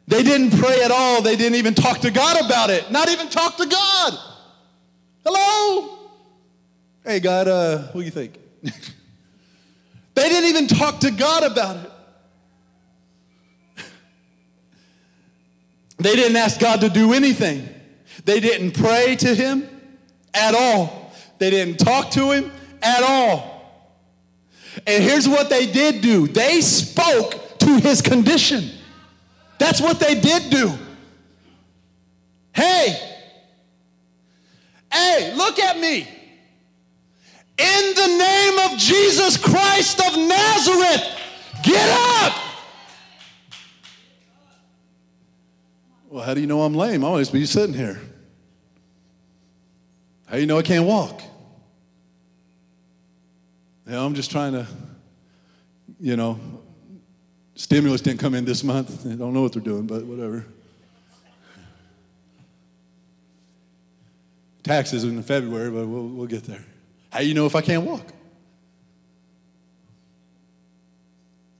They 0.09 0.23
didn't 0.23 0.59
pray 0.59 0.83
at 0.83 0.91
all. 0.91 1.23
They 1.23 1.37
didn't 1.37 1.57
even 1.57 1.75
talk 1.75 2.01
to 2.01 2.11
God 2.11 2.45
about 2.45 2.71
it. 2.71 2.91
Not 2.91 3.09
even 3.11 3.29
talk 3.29 3.59
to 3.59 3.67
God. 3.67 4.19
Hello? 5.25 5.99
Hey, 7.05 7.21
God, 7.21 7.47
uh, 7.47 7.79
what 7.93 8.01
do 8.01 8.05
you 8.05 8.11
think? 8.11 8.39
They 10.19 10.29
didn't 10.29 10.51
even 10.51 10.67
talk 10.67 10.99
to 11.01 11.13
God 11.13 11.45
about 11.45 11.77
it. 11.77 11.93
They 15.99 16.17
didn't 16.17 16.37
ask 16.37 16.59
God 16.59 16.81
to 16.81 16.89
do 16.89 17.13
anything. 17.13 17.69
They 18.25 18.41
didn't 18.41 18.73
pray 18.73 19.15
to 19.15 19.33
Him 19.33 19.69
at 20.35 20.57
all. 20.57 21.13
They 21.39 21.51
didn't 21.51 21.77
talk 21.79 22.11
to 22.13 22.33
Him 22.33 22.51
at 22.83 23.05
all. 23.05 23.63
And 24.89 25.05
here's 25.05 25.29
what 25.29 25.51
they 25.51 25.71
did 25.71 26.01
do 26.01 26.27
they 26.27 26.63
spoke 26.63 27.59
to 27.61 27.79
His 27.79 28.03
condition. 28.03 28.73
That's 29.59 29.81
what 29.81 29.99
they 30.01 30.19
did 30.21 30.51
do. 30.51 30.73
Hey, 32.53 32.99
hey, 34.93 35.35
look 35.37 35.59
at 35.59 35.79
me. 35.79 36.09
In 37.59 37.95
the 37.95 38.07
name 38.07 38.71
of 38.71 38.79
Jesus 38.79 39.37
Christ 39.37 40.01
of 40.01 40.17
Nazareth, 40.17 41.21
get 41.65 41.89
up. 42.23 42.33
Well, 46.09 46.25
how 46.25 46.35
do 46.35 46.41
you 46.41 46.47
know 46.47 46.63
I'm 46.63 46.75
lame? 46.75 47.05
I 47.05 47.09
always 47.09 47.31
be 47.31 47.45
sitting 47.47 47.75
here. 47.75 48.01
How 50.27 50.35
do 50.35 50.41
you 50.41 50.47
know 50.47 50.59
I 50.59 50.63
can't 50.63 50.87
walk? 50.87 51.21
Yeah, 53.87 54.05
I'm 54.05 54.15
just 54.15 54.31
trying 54.31 54.53
to, 54.53 54.67
you 56.01 56.17
know, 56.17 56.39
stimulus 57.59 58.01
didn't 58.01 58.21
come 58.21 58.35
in 58.35 58.45
this 58.45 58.65
month. 58.65 59.05
I 59.05 59.17
don't 59.17 59.35
know 59.35 59.43
what 59.43 59.53
they're 59.53 59.61
doing, 59.61 59.87
but 59.87 60.05
whatever. 60.05 60.47
Taxes 64.63 65.05
in 65.05 65.23
February, 65.23 65.71
but 65.71 65.87
we'll, 65.87 66.07
we'll 66.07 66.27
get 66.27 66.45
there. 66.45 66.65
How 67.11 67.21
do 67.21 67.27
you 67.27 67.35
know 67.35 67.47
if 67.47 67.57
I 67.57 67.61
can't 67.61 67.83
walk? 67.83 68.07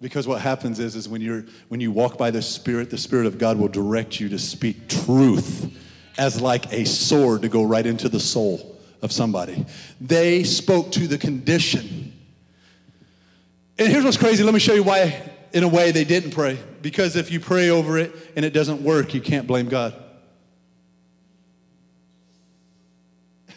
Because 0.01 0.29
what 0.29 0.41
happens 0.41 0.79
is, 0.79 0.95
is 0.95 1.09
when, 1.09 1.21
you're, 1.21 1.45
when 1.69 1.81
you 1.81 1.91
walk 1.91 2.17
by 2.17 2.31
the 2.31 2.43
Spirit, 2.43 2.91
the 2.91 2.99
Spirit 2.99 3.27
of 3.27 3.37
God 3.37 3.59
will 3.59 3.69
direct 3.69 4.21
you 4.21 4.29
to 4.29 4.39
speak 4.39 4.89
truth 4.89 5.77
as 6.17 6.41
like 6.41 6.73
a 6.73 6.85
sword 6.85 7.43
to 7.43 7.49
go 7.49 7.65
right 7.65 7.85
into 7.85 8.09
the 8.09 8.21
soul 8.21 8.77
of 9.03 9.11
somebody. 9.11 9.67
They 10.01 10.45
spoke 10.45 10.93
to 10.93 11.09
the 11.09 11.19
condition. 11.19 12.13
And 13.79 13.89
here's 13.89 14.05
what's 14.05 14.17
crazy. 14.17 14.45
Let 14.45 14.55
me 14.55 14.61
show 14.61 14.75
you 14.75 14.85
why 14.85 15.21
in 15.53 15.65
a 15.65 15.69
way 15.69 15.91
they 15.91 16.05
didn't 16.05 16.33
pray. 16.33 16.59
Because 16.83 17.17
if 17.17 17.31
you 17.31 17.41
pray 17.41 17.71
over 17.71 17.99
it 17.99 18.15
and 18.37 18.45
it 18.45 18.53
doesn't 18.53 18.83
work, 18.83 19.15
you 19.15 19.21
can't 19.21 19.47
blame 19.47 19.69
God. 19.69 19.95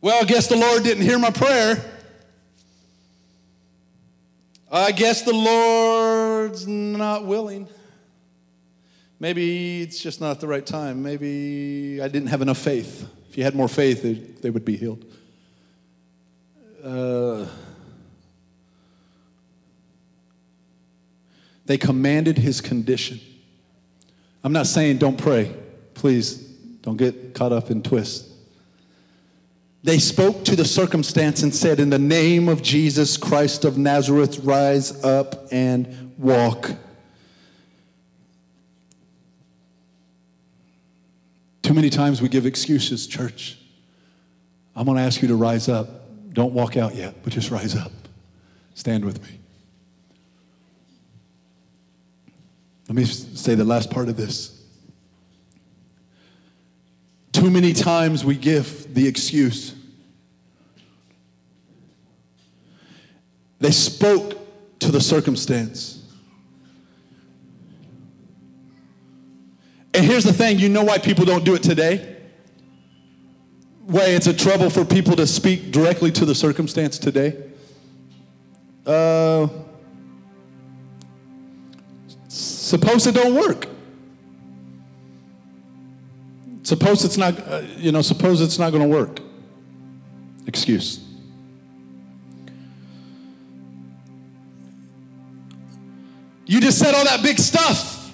Well, 0.00 0.22
I 0.22 0.24
guess 0.26 0.46
the 0.46 0.56
Lord 0.56 0.84
didn't 0.84 1.02
hear 1.02 1.18
my 1.18 1.32
prayer. 1.32 1.84
I 4.70 4.92
guess 4.92 5.22
the 5.22 5.32
Lord's 5.32 6.68
not 6.68 7.24
willing. 7.24 7.66
Maybe 9.18 9.82
it's 9.82 9.98
just 9.98 10.20
not 10.20 10.40
the 10.40 10.46
right 10.46 10.64
time. 10.64 11.02
Maybe 11.02 12.00
I 12.00 12.06
didn't 12.06 12.28
have 12.28 12.42
enough 12.42 12.58
faith. 12.58 13.08
If 13.28 13.36
you 13.36 13.44
had 13.44 13.56
more 13.56 13.68
faith, 13.68 14.02
they, 14.02 14.12
they 14.12 14.50
would 14.50 14.64
be 14.64 14.76
healed. 14.76 15.04
Uh, 16.84 17.46
they 21.68 21.76
commanded 21.76 22.38
his 22.38 22.62
condition. 22.62 23.20
I'm 24.42 24.52
not 24.54 24.66
saying 24.66 24.96
don't 24.96 25.18
pray. 25.18 25.54
Please 25.92 26.36
don't 26.80 26.96
get 26.96 27.34
caught 27.34 27.52
up 27.52 27.70
in 27.70 27.82
twists. 27.82 28.32
They 29.84 29.98
spoke 29.98 30.46
to 30.46 30.56
the 30.56 30.64
circumstance 30.64 31.42
and 31.42 31.54
said, 31.54 31.78
In 31.78 31.90
the 31.90 31.98
name 31.98 32.48
of 32.48 32.62
Jesus 32.62 33.18
Christ 33.18 33.66
of 33.66 33.76
Nazareth, 33.76 34.38
rise 34.38 35.04
up 35.04 35.48
and 35.52 36.14
walk. 36.16 36.70
Too 41.60 41.74
many 41.74 41.90
times 41.90 42.22
we 42.22 42.30
give 42.30 42.46
excuses, 42.46 43.06
church. 43.06 43.58
I'm 44.74 44.86
going 44.86 44.96
to 44.96 45.02
ask 45.02 45.20
you 45.20 45.28
to 45.28 45.36
rise 45.36 45.68
up. 45.68 46.32
Don't 46.32 46.54
walk 46.54 46.78
out 46.78 46.94
yet, 46.94 47.16
but 47.22 47.34
just 47.34 47.50
rise 47.50 47.76
up. 47.76 47.92
Stand 48.74 49.04
with 49.04 49.22
me. 49.22 49.38
Let 52.88 52.94
me 52.94 53.04
say 53.04 53.54
the 53.54 53.64
last 53.64 53.90
part 53.90 54.08
of 54.08 54.16
this. 54.16 54.64
Too 57.32 57.50
many 57.50 57.74
times 57.74 58.24
we 58.24 58.34
give 58.34 58.94
the 58.94 59.06
excuse. 59.06 59.74
They 63.60 63.70
spoke 63.70 64.38
to 64.78 64.90
the 64.90 65.00
circumstance. 65.00 66.02
And 69.92 70.04
here's 70.04 70.24
the 70.24 70.32
thing 70.32 70.58
you 70.58 70.68
know 70.68 70.84
why 70.84 70.98
people 70.98 71.24
don't 71.24 71.44
do 71.44 71.54
it 71.54 71.62
today? 71.62 72.16
Why 73.86 74.06
it's 74.06 74.26
a 74.26 74.34
trouble 74.34 74.70
for 74.70 74.84
people 74.84 75.14
to 75.16 75.26
speak 75.26 75.72
directly 75.72 76.10
to 76.12 76.24
the 76.24 76.34
circumstance 76.34 76.98
today? 76.98 77.36
Uh, 78.86 79.48
suppose 82.68 83.06
it 83.06 83.14
don't 83.14 83.34
work. 83.34 83.66
Suppose 86.62 87.02
it's 87.02 87.16
not, 87.16 87.38
uh, 87.48 87.62
you 87.78 87.92
know, 87.92 88.02
suppose 88.02 88.42
it's 88.42 88.58
not 88.58 88.72
going 88.72 88.82
to 88.82 88.88
work. 88.88 89.20
Excuse. 90.46 91.02
You 96.44 96.60
just 96.60 96.78
said 96.78 96.94
all 96.94 97.04
that 97.04 97.22
big 97.22 97.38
stuff 97.38 98.12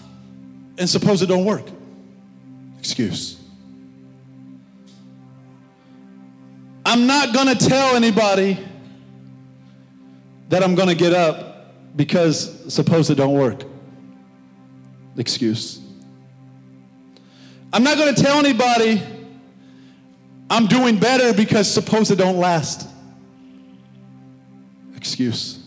and 0.79 0.89
suppose 0.89 1.21
it 1.23 1.27
don't 1.27 1.45
work. 1.45 1.67
Excuse. 2.79 3.41
I'm 6.87 7.09
not 7.09 7.35
going 7.35 7.49
to 7.49 7.69
tell 7.69 7.97
anybody 7.97 8.59
that 10.49 10.63
I'm 10.63 10.77
going 10.77 10.89
to 10.89 10.95
get 10.95 11.13
up 11.13 11.97
because 11.97 12.73
suppose 12.73 13.11
it 13.11 13.17
don't 13.17 13.35
work. 13.35 13.65
Excuse. 15.17 15.81
I'm 17.73 17.83
not 17.83 17.97
going 17.97 18.15
to 18.15 18.23
tell 18.23 18.39
anybody 18.39 19.03
I'm 20.51 20.67
doing 20.67 20.99
better 20.99 21.33
because 21.33 21.73
suppose 21.73 22.11
it 22.11 22.17
don't 22.17 22.39
last. 22.39 22.89
Excuse. 24.97 25.59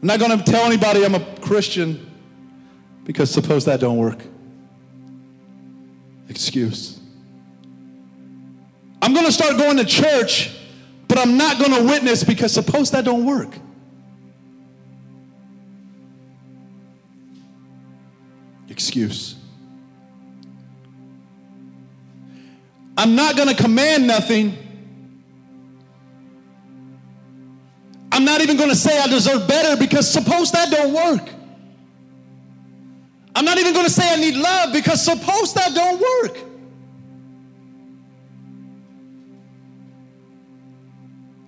I'm 0.00 0.08
not 0.08 0.18
going 0.18 0.38
to 0.38 0.44
tell 0.44 0.64
anybody 0.64 1.04
I'm 1.04 1.14
a 1.14 1.24
Christian 1.40 2.10
because 3.04 3.30
suppose 3.30 3.64
that 3.66 3.80
don't 3.80 3.98
work. 3.98 4.20
Excuse. 6.28 6.98
I'm 9.02 9.12
going 9.12 9.26
to 9.26 9.32
start 9.32 9.58
going 9.58 9.76
to 9.76 9.84
church, 9.84 10.56
but 11.08 11.18
I'm 11.18 11.36
not 11.36 11.58
going 11.58 11.72
to 11.72 11.84
witness 11.84 12.24
because 12.24 12.52
suppose 12.52 12.90
that 12.92 13.04
don't 13.04 13.26
work. 13.26 13.50
Excuse. 18.74 19.36
I'm 22.98 23.14
not 23.14 23.36
going 23.36 23.48
to 23.48 23.54
command 23.54 24.04
nothing. 24.04 24.58
I'm 28.10 28.24
not 28.24 28.40
even 28.40 28.56
going 28.56 28.70
to 28.70 28.76
say 28.76 28.98
I 28.98 29.06
deserve 29.06 29.46
better 29.46 29.76
because 29.76 30.10
suppose 30.10 30.50
that 30.52 30.72
don't 30.72 30.92
work. 30.92 31.28
I'm 33.36 33.44
not 33.44 33.58
even 33.58 33.72
going 33.74 33.86
to 33.86 33.92
say 33.92 34.12
I 34.12 34.16
need 34.16 34.34
love 34.34 34.72
because 34.72 35.04
suppose 35.04 35.54
that 35.54 35.72
don't 35.72 36.00
work. 36.00 36.38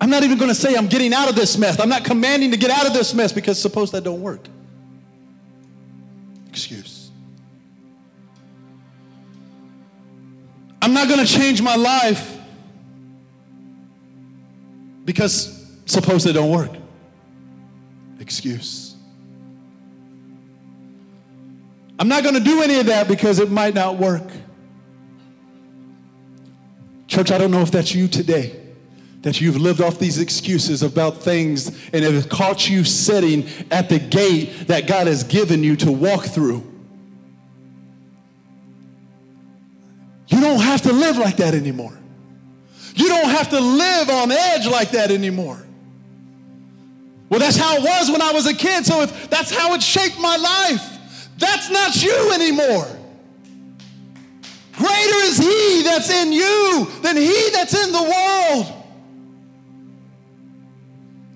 I'm 0.00 0.10
not 0.10 0.22
even 0.22 0.38
going 0.38 0.50
to 0.50 0.54
say 0.54 0.76
I'm 0.76 0.86
getting 0.86 1.12
out 1.12 1.28
of 1.28 1.34
this 1.34 1.58
mess. 1.58 1.80
I'm 1.80 1.88
not 1.88 2.04
commanding 2.04 2.52
to 2.52 2.56
get 2.56 2.70
out 2.70 2.86
of 2.86 2.92
this 2.92 3.14
mess 3.14 3.32
because 3.32 3.60
suppose 3.60 3.90
that 3.90 4.04
don't 4.04 4.20
work. 4.20 4.46
Excuse. 6.48 6.95
I'm 10.86 10.94
not 10.94 11.08
going 11.08 11.18
to 11.18 11.26
change 11.26 11.60
my 11.60 11.74
life 11.74 12.38
because 15.04 15.66
suppose 15.84 16.22
they 16.22 16.32
don't 16.32 16.52
work. 16.52 16.70
Excuse. 18.20 18.94
I'm 21.98 22.06
not 22.06 22.22
going 22.22 22.36
to 22.36 22.40
do 22.40 22.62
any 22.62 22.78
of 22.78 22.86
that 22.86 23.08
because 23.08 23.40
it 23.40 23.50
might 23.50 23.74
not 23.74 23.96
work. 23.96 24.30
Church, 27.08 27.32
I 27.32 27.38
don't 27.38 27.50
know 27.50 27.62
if 27.62 27.72
that's 27.72 27.92
you 27.92 28.06
today. 28.06 28.56
That 29.22 29.40
you've 29.40 29.56
lived 29.56 29.80
off 29.80 29.98
these 29.98 30.20
excuses 30.20 30.84
about 30.84 31.20
things 31.20 31.66
and 31.92 32.04
it 32.04 32.12
has 32.12 32.26
caught 32.26 32.70
you 32.70 32.84
sitting 32.84 33.48
at 33.72 33.88
the 33.88 33.98
gate 33.98 34.68
that 34.68 34.86
God 34.86 35.08
has 35.08 35.24
given 35.24 35.64
you 35.64 35.74
to 35.78 35.90
walk 35.90 36.26
through. 36.26 36.75
You 40.36 40.42
don't 40.42 40.60
have 40.60 40.82
to 40.82 40.92
live 40.92 41.16
like 41.16 41.38
that 41.38 41.54
anymore. 41.54 41.96
You 42.94 43.08
don't 43.08 43.30
have 43.30 43.48
to 43.48 43.58
live 43.58 44.10
on 44.10 44.30
edge 44.30 44.66
like 44.66 44.90
that 44.90 45.10
anymore. 45.10 45.64
Well, 47.30 47.40
that's 47.40 47.56
how 47.56 47.76
it 47.76 47.82
was 47.82 48.10
when 48.10 48.20
I 48.20 48.32
was 48.32 48.46
a 48.46 48.52
kid, 48.52 48.84
so 48.84 49.00
if 49.00 49.30
that's 49.30 49.50
how 49.50 49.72
it 49.72 49.82
shaped 49.82 50.20
my 50.20 50.36
life, 50.36 51.28
that's 51.38 51.70
not 51.70 52.02
you 52.02 52.32
anymore. 52.34 52.86
Greater 54.74 55.20
is 55.24 55.38
He 55.38 55.82
that's 55.82 56.10
in 56.10 56.34
you 56.34 56.86
than 57.00 57.16
He 57.16 57.48
that's 57.54 57.74
in 57.74 57.92
the 57.92 58.02
world. 58.02 58.84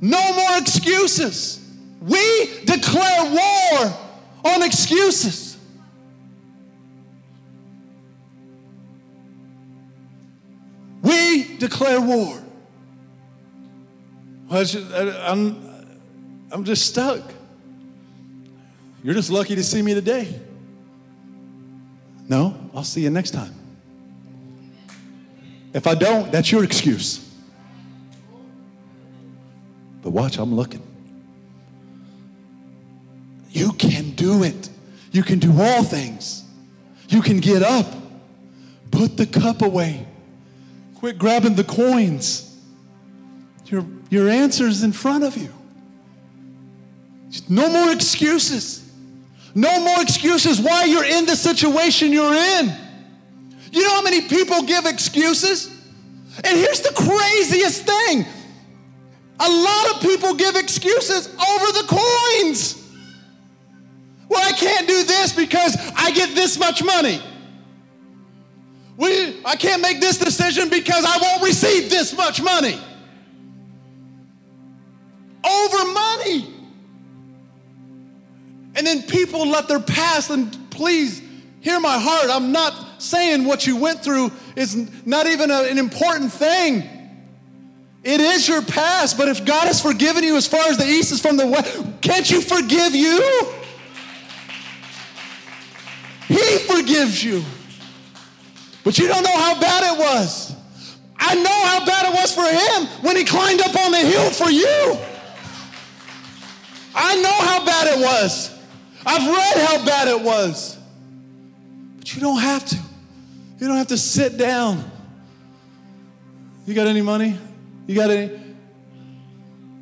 No 0.02 0.34
more 0.34 0.58
excuses. 0.58 1.66
We 2.02 2.64
declare 2.66 3.32
war 3.32 3.94
on 4.44 4.62
excuses. 4.62 5.49
We 11.10 11.56
declare 11.56 12.00
war. 12.00 12.40
I'm, 14.48 15.56
I'm 16.52 16.64
just 16.64 16.86
stuck. 16.86 17.20
You're 19.02 19.14
just 19.14 19.30
lucky 19.30 19.56
to 19.56 19.64
see 19.64 19.82
me 19.82 19.92
today. 19.94 20.40
No, 22.28 22.54
I'll 22.72 22.84
see 22.84 23.00
you 23.00 23.10
next 23.10 23.32
time. 23.32 23.52
If 25.72 25.88
I 25.88 25.96
don't, 25.96 26.30
that's 26.30 26.52
your 26.52 26.62
excuse. 26.62 27.28
But 30.02 30.10
watch, 30.10 30.38
I'm 30.38 30.54
looking. 30.54 30.82
You 33.50 33.72
can 33.72 34.10
do 34.10 34.44
it. 34.44 34.68
You 35.10 35.24
can 35.24 35.40
do 35.40 35.60
all 35.60 35.82
things. 35.82 36.44
You 37.08 37.20
can 37.20 37.40
get 37.40 37.64
up, 37.64 37.86
put 38.92 39.16
the 39.16 39.26
cup 39.26 39.62
away, 39.62 40.06
Quit 41.00 41.18
grabbing 41.18 41.54
the 41.54 41.64
coins. 41.64 42.46
Your, 43.64 43.86
your 44.10 44.28
answer 44.28 44.66
is 44.66 44.82
in 44.82 44.92
front 44.92 45.24
of 45.24 45.34
you. 45.34 45.50
No 47.48 47.70
more 47.70 47.90
excuses. 47.90 48.92
No 49.54 49.82
more 49.82 50.02
excuses 50.02 50.60
why 50.60 50.84
you're 50.84 51.06
in 51.06 51.24
the 51.24 51.36
situation 51.36 52.12
you're 52.12 52.34
in. 52.34 52.70
You 53.72 53.82
know 53.82 53.94
how 53.94 54.02
many 54.02 54.28
people 54.28 54.62
give 54.64 54.84
excuses? 54.84 55.68
And 56.44 56.58
here's 56.58 56.82
the 56.82 56.92
craziest 56.94 57.86
thing 57.86 58.26
A 59.40 59.48
lot 59.48 59.94
of 59.94 60.02
people 60.02 60.34
give 60.34 60.54
excuses 60.54 61.28
over 61.28 61.72
the 61.72 61.84
coins. 61.88 62.76
Well, 64.28 64.46
I 64.46 64.52
can't 64.52 64.86
do 64.86 65.02
this 65.04 65.32
because 65.32 65.76
I 65.96 66.10
get 66.10 66.34
this 66.34 66.58
much 66.58 66.84
money. 66.84 67.22
We, 69.00 69.42
I 69.46 69.56
can't 69.56 69.80
make 69.80 69.98
this 69.98 70.18
decision 70.18 70.68
because 70.68 71.06
I 71.06 71.16
won't 71.22 71.42
receive 71.42 71.88
this 71.88 72.14
much 72.14 72.42
money. 72.42 72.78
Over 75.42 75.92
money. 75.92 76.54
And 78.74 78.86
then 78.86 79.02
people 79.04 79.48
let 79.48 79.68
their 79.68 79.80
past, 79.80 80.28
and 80.28 80.70
please 80.70 81.22
hear 81.60 81.80
my 81.80 81.98
heart. 81.98 82.26
I'm 82.28 82.52
not 82.52 83.00
saying 83.00 83.46
what 83.46 83.66
you 83.66 83.76
went 83.76 84.04
through 84.04 84.32
is 84.54 84.76
not 85.06 85.26
even 85.26 85.50
a, 85.50 85.62
an 85.62 85.78
important 85.78 86.30
thing. 86.30 86.86
It 88.04 88.20
is 88.20 88.46
your 88.46 88.60
past, 88.60 89.16
but 89.16 89.28
if 89.28 89.46
God 89.46 89.66
has 89.66 89.80
forgiven 89.80 90.24
you 90.24 90.36
as 90.36 90.46
far 90.46 90.68
as 90.68 90.76
the 90.76 90.86
east 90.86 91.10
is 91.10 91.22
from 91.22 91.38
the 91.38 91.46
west, 91.46 92.02
can't 92.02 92.30
you 92.30 92.42
forgive 92.42 92.94
you? 92.94 93.46
He 96.28 96.58
forgives 96.58 97.24
you. 97.24 97.42
But 98.84 98.98
you 98.98 99.08
don't 99.08 99.22
know 99.22 99.36
how 99.36 99.60
bad 99.60 99.94
it 99.94 99.98
was. 99.98 100.54
I 101.16 101.34
know 101.34 101.64
how 101.66 101.84
bad 101.84 102.12
it 102.12 102.14
was 102.14 102.34
for 102.34 102.42
him 102.42 103.04
when 103.04 103.16
he 103.16 103.24
climbed 103.24 103.60
up 103.60 103.76
on 103.76 103.92
the 103.92 103.98
hill 103.98 104.30
for 104.30 104.50
you. 104.50 104.98
I 106.94 107.20
know 107.20 107.32
how 107.32 107.64
bad 107.64 107.98
it 107.98 108.02
was. 108.02 108.58
I've 109.04 109.26
read 109.26 109.66
how 109.66 109.84
bad 109.84 110.08
it 110.08 110.20
was. 110.20 110.78
But 111.98 112.14
you 112.14 112.20
don't 112.20 112.40
have 112.40 112.64
to. 112.66 112.76
You 113.58 113.68
don't 113.68 113.76
have 113.76 113.88
to 113.88 113.98
sit 113.98 114.38
down. 114.38 114.90
You 116.66 116.74
got 116.74 116.86
any 116.86 117.02
money? 117.02 117.36
You 117.86 117.94
got 117.94 118.10
any? 118.10 118.28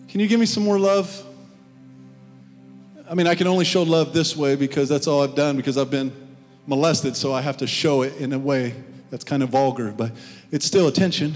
Can 0.09 0.20
you 0.20 0.27
give 0.27 0.41
me 0.41 0.47
some 0.47 0.65
more 0.65 0.79
love? 0.79 1.25
I 3.09 3.15
mean, 3.15 3.27
I 3.27 3.35
can 3.35 3.47
only 3.47 3.65
show 3.65 3.85
love 3.85 4.12
this 4.12 4.37
way 4.37 4.57
because 4.57 4.89
that's 4.89 5.07
all 5.07 5.23
I've 5.23 5.35
done 5.35 5.57
because 5.57 5.79
I've 5.79 5.91
been 5.91 6.12
molested, 6.69 7.16
so 7.16 7.32
I 7.32 7.40
have 7.40 7.57
to 7.57 7.66
show 7.66 8.03
it 8.03 8.16
in 8.19 8.32
a 8.32 8.39
way 8.39 8.74
that's 9.11 9.24
kind 9.24 9.43
of 9.43 9.49
vulgar, 9.49 9.90
but 9.90 10.12
it's 10.53 10.66
still 10.66 10.86
attention. 10.86 11.35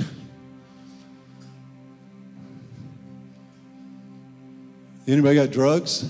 Anybody 5.08 5.34
got 5.34 5.50
drugs? 5.50 6.04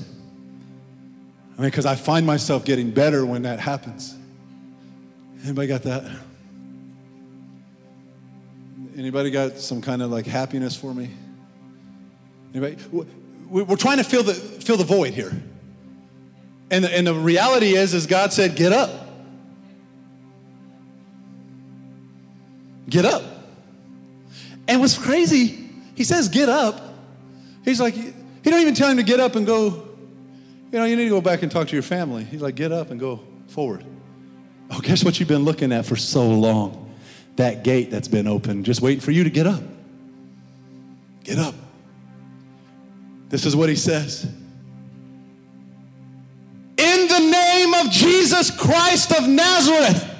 I 1.56 1.60
mean, 1.60 1.70
because 1.70 1.86
I 1.86 1.94
find 1.94 2.26
myself 2.26 2.64
getting 2.64 2.90
better 2.90 3.24
when 3.24 3.42
that 3.42 3.60
happens. 3.60 4.16
Anybody 5.44 5.68
got 5.68 5.82
that? 5.84 6.04
Anybody 8.96 9.30
got 9.30 9.58
some 9.58 9.80
kind 9.80 10.02
of 10.02 10.10
like 10.10 10.26
happiness 10.26 10.76
for 10.76 10.92
me? 10.92 11.10
Anybody? 12.54 12.76
We're 13.48 13.76
trying 13.76 13.98
to 13.98 14.04
fill 14.04 14.24
the, 14.24 14.34
fill 14.34 14.76
the 14.76 14.84
void 14.84 15.14
here. 15.14 15.32
And 16.70 16.84
the, 16.84 16.96
and 16.96 17.06
the 17.06 17.14
reality 17.14 17.74
is, 17.74 17.94
is 17.94 18.06
God 18.06 18.32
said, 18.32 18.56
get 18.56 18.72
up. 18.72 19.01
Get 22.88 23.04
up. 23.04 23.22
And 24.68 24.80
what's 24.80 24.96
crazy, 24.98 25.68
he 25.94 26.04
says, 26.04 26.28
get 26.28 26.48
up. 26.48 26.94
He's 27.64 27.80
like, 27.80 27.94
he 27.94 28.50
don't 28.50 28.60
even 28.60 28.74
tell 28.74 28.90
him 28.90 28.96
to 28.96 29.02
get 29.02 29.20
up 29.20 29.36
and 29.36 29.46
go, 29.46 29.88
you 30.72 30.78
know, 30.78 30.84
you 30.84 30.96
need 30.96 31.04
to 31.04 31.10
go 31.10 31.20
back 31.20 31.42
and 31.42 31.52
talk 31.52 31.68
to 31.68 31.76
your 31.76 31.82
family. 31.82 32.24
He's 32.24 32.42
like, 32.42 32.54
get 32.54 32.72
up 32.72 32.90
and 32.90 32.98
go 32.98 33.20
forward. 33.48 33.84
Oh, 34.70 34.80
guess 34.80 35.04
what 35.04 35.20
you've 35.20 35.28
been 35.28 35.44
looking 35.44 35.70
at 35.72 35.84
for 35.84 35.96
so 35.96 36.26
long? 36.26 36.94
That 37.36 37.64
gate 37.64 37.90
that's 37.90 38.08
been 38.08 38.26
open, 38.26 38.64
just 38.64 38.80
waiting 38.80 39.00
for 39.00 39.10
you 39.10 39.24
to 39.24 39.30
get 39.30 39.46
up. 39.46 39.62
Get 41.24 41.38
up. 41.38 41.54
This 43.28 43.46
is 43.46 43.54
what 43.54 43.68
he 43.68 43.76
says. 43.76 44.24
In 46.76 47.08
the 47.08 47.18
name 47.18 47.74
of 47.74 47.90
Jesus 47.90 48.50
Christ 48.50 49.12
of 49.12 49.28
Nazareth, 49.28 50.11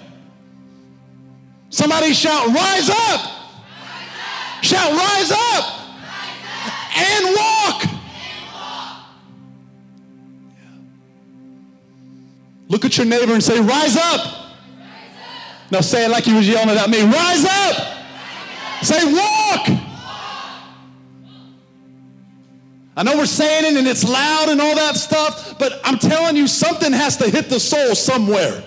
Somebody 1.72 2.12
shout, 2.12 2.48
rise 2.48 2.90
up. 2.90 2.96
Rise 2.98 3.18
up. 3.18 4.62
Shout, 4.62 4.92
rise 4.92 5.32
up. 5.32 5.64
rise 5.96 6.44
up. 6.44 6.98
And 6.98 7.24
walk. 7.34 7.84
And 7.84 7.94
walk. 8.52 9.08
Look 12.68 12.84
at 12.84 12.98
your 12.98 13.06
neighbor 13.06 13.32
and 13.32 13.42
say, 13.42 13.58
rise 13.58 13.96
up. 13.96 14.20
rise 14.20 14.26
up. 14.26 15.70
Now 15.70 15.80
say 15.80 16.04
it 16.04 16.10
like 16.10 16.26
you 16.26 16.36
was 16.36 16.46
yelling 16.46 16.76
at 16.76 16.90
me. 16.90 17.00
Rise 17.04 17.46
up. 17.46 17.76
Say, 18.82 19.10
walk. 19.10 19.68
walk. 19.68 19.80
I 22.98 23.02
know 23.02 23.16
we're 23.16 23.24
saying 23.24 23.72
it 23.72 23.78
and 23.78 23.88
it's 23.88 24.04
loud 24.04 24.50
and 24.50 24.60
all 24.60 24.74
that 24.74 24.96
stuff, 24.96 25.58
but 25.58 25.80
I'm 25.84 25.98
telling 25.98 26.36
you, 26.36 26.46
something 26.46 26.92
has 26.92 27.16
to 27.16 27.30
hit 27.30 27.48
the 27.48 27.58
soul 27.58 27.94
somewhere. 27.94 28.62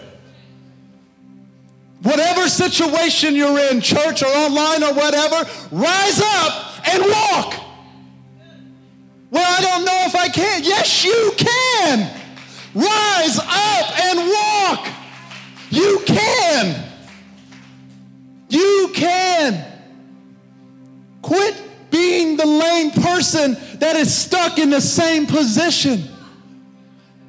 Whatever 2.05 2.47
situation 2.47 3.35
you're 3.35 3.57
in, 3.71 3.81
church 3.81 4.21
or 4.21 4.27
online 4.27 4.83
or 4.83 4.93
whatever, 4.93 5.49
rise 5.71 6.21
up 6.21 6.87
and 6.87 7.03
walk. 7.03 7.55
Well, 9.31 9.43
I 9.43 9.59
don't 9.59 9.83
know 9.83 10.03
if 10.05 10.13
I 10.13 10.29
can. 10.29 10.63
Yes, 10.63 11.03
you 11.03 11.33
can. 11.35 12.07
Rise 12.75 13.39
up 13.39 13.99
and 14.01 14.19
walk. 14.29 14.87
You 15.71 16.03
can. 16.05 16.91
You 18.49 18.91
can. 18.93 19.65
Quit 21.23 21.59
being 21.89 22.37
the 22.37 22.45
lame 22.45 22.91
person 22.91 23.57
that 23.79 23.95
is 23.95 24.13
stuck 24.13 24.59
in 24.59 24.69
the 24.69 24.79
same 24.79 25.25
position. 25.25 26.03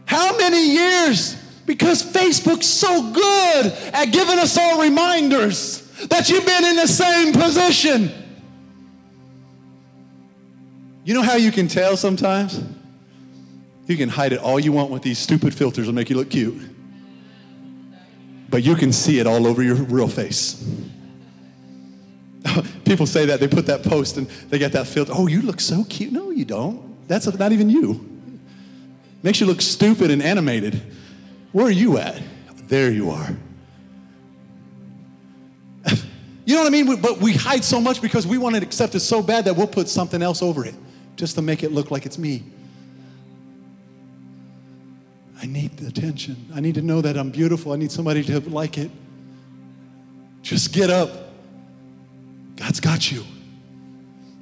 How 0.05 0.37
many 0.37 0.71
years 0.71 1.35
because 1.67 2.03
Facebook's 2.03 2.67
so 2.67 3.13
good 3.13 3.67
at 3.93 4.07
giving 4.07 4.39
us 4.39 4.57
all 4.57 4.81
reminders 4.81 5.83
that 6.09 6.29
you've 6.29 6.47
been 6.47 6.65
in 6.65 6.77
the 6.77 6.87
same 6.87 7.33
position. 7.33 8.11
You 11.05 11.15
know 11.15 11.23
how 11.23 11.37
you 11.37 11.53
can 11.53 11.69
tell 11.69 11.97
sometimes? 11.97 12.63
You 13.87 13.97
can 13.97 14.09
hide 14.09 14.33
it 14.33 14.41
all 14.41 14.59
you 14.59 14.73
want 14.73 14.91
with 14.91 15.03
these 15.03 15.19
stupid 15.19 15.55
filters 15.55 15.87
to 15.87 15.93
make 15.93 16.11
you 16.11 16.17
look 16.17 16.31
cute. 16.31 16.61
But 18.49 18.63
you 18.63 18.75
can 18.75 18.93
see 18.93 19.19
it 19.19 19.27
all 19.27 19.47
over 19.47 19.63
your 19.63 19.75
real 19.77 20.09
face. 20.09 20.65
People 22.85 23.07
say 23.07 23.27
that, 23.27 23.41
they 23.41 23.49
put 23.49 23.67
that 23.67 23.83
post 23.83 24.17
and 24.17 24.27
they 24.51 24.59
get 24.59 24.73
that 24.73 24.87
filter. 24.87 25.13
Oh, 25.15 25.27
you 25.27 25.43
look 25.43 25.61
so 25.61 25.85
cute. 25.85 26.13
No, 26.13 26.31
you 26.31 26.45
don't. 26.45 27.07
That's 27.09 27.27
not 27.39 27.53
even 27.53 27.71
you. 27.71 28.05
Makes 29.23 29.41
you 29.41 29.47
look 29.47 29.61
stupid 29.61 30.11
and 30.11 30.23
animated. 30.23 30.81
Where 31.57 31.65
are 31.65 31.71
you 31.71 31.97
at? 31.97 32.21
There 32.69 32.91
you 32.91 33.09
are. 33.09 33.31
you 36.45 36.55
know 36.55 36.61
what 36.61 36.67
I 36.67 36.69
mean? 36.69 37.01
But 37.01 37.17
we 37.17 37.33
hide 37.33 37.65
so 37.65 37.81
much 37.81 38.03
because 38.03 38.27
we 38.27 38.37
want 38.37 38.57
it 38.57 38.63
accepted 38.63 39.01
so 39.01 39.23
bad 39.23 39.47
that 39.47 39.57
we'll 39.57 39.67
put 39.67 39.89
something 39.89 40.21
else 40.21 40.43
over 40.43 40.67
it 40.67 40.75
just 41.17 41.35
to 41.37 41.41
make 41.41 41.63
it 41.63 41.73
look 41.73 41.91
like 41.91 42.05
it's 42.05 42.19
me. 42.19 42.43
I 45.41 45.47
need 45.47 45.75
the 45.79 45.87
attention. 45.87 46.37
I 46.55 46.61
need 46.61 46.75
to 46.75 46.83
know 46.83 47.01
that 47.01 47.17
I'm 47.17 47.31
beautiful. 47.31 47.73
I 47.73 47.77
need 47.77 47.91
somebody 47.91 48.23
to 48.25 48.39
like 48.51 48.77
it. 48.77 48.91
Just 50.43 50.75
get 50.75 50.91
up. 50.91 51.09
God's 52.57 52.81
got 52.81 53.11
you. 53.11 53.25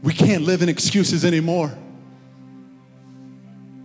We 0.03 0.15
can't 0.15 0.43
live 0.43 0.62
in 0.62 0.69
excuses 0.69 1.24
anymore. 1.24 1.78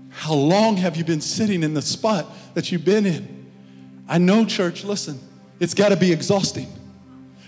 How 0.09 0.33
long 0.33 0.77
have 0.77 0.97
you 0.97 1.03
been 1.03 1.21
sitting 1.21 1.61
in 1.61 1.75
the 1.75 1.81
spot 1.83 2.25
that 2.53 2.71
you've 2.71 2.85
been 2.85 3.05
in? 3.05 3.51
I 4.07 4.17
know, 4.17 4.45
church, 4.45 4.83
listen, 4.83 5.19
it's 5.59 5.73
got 5.73 5.89
to 5.89 5.95
be 5.95 6.11
exhausting. 6.11 6.67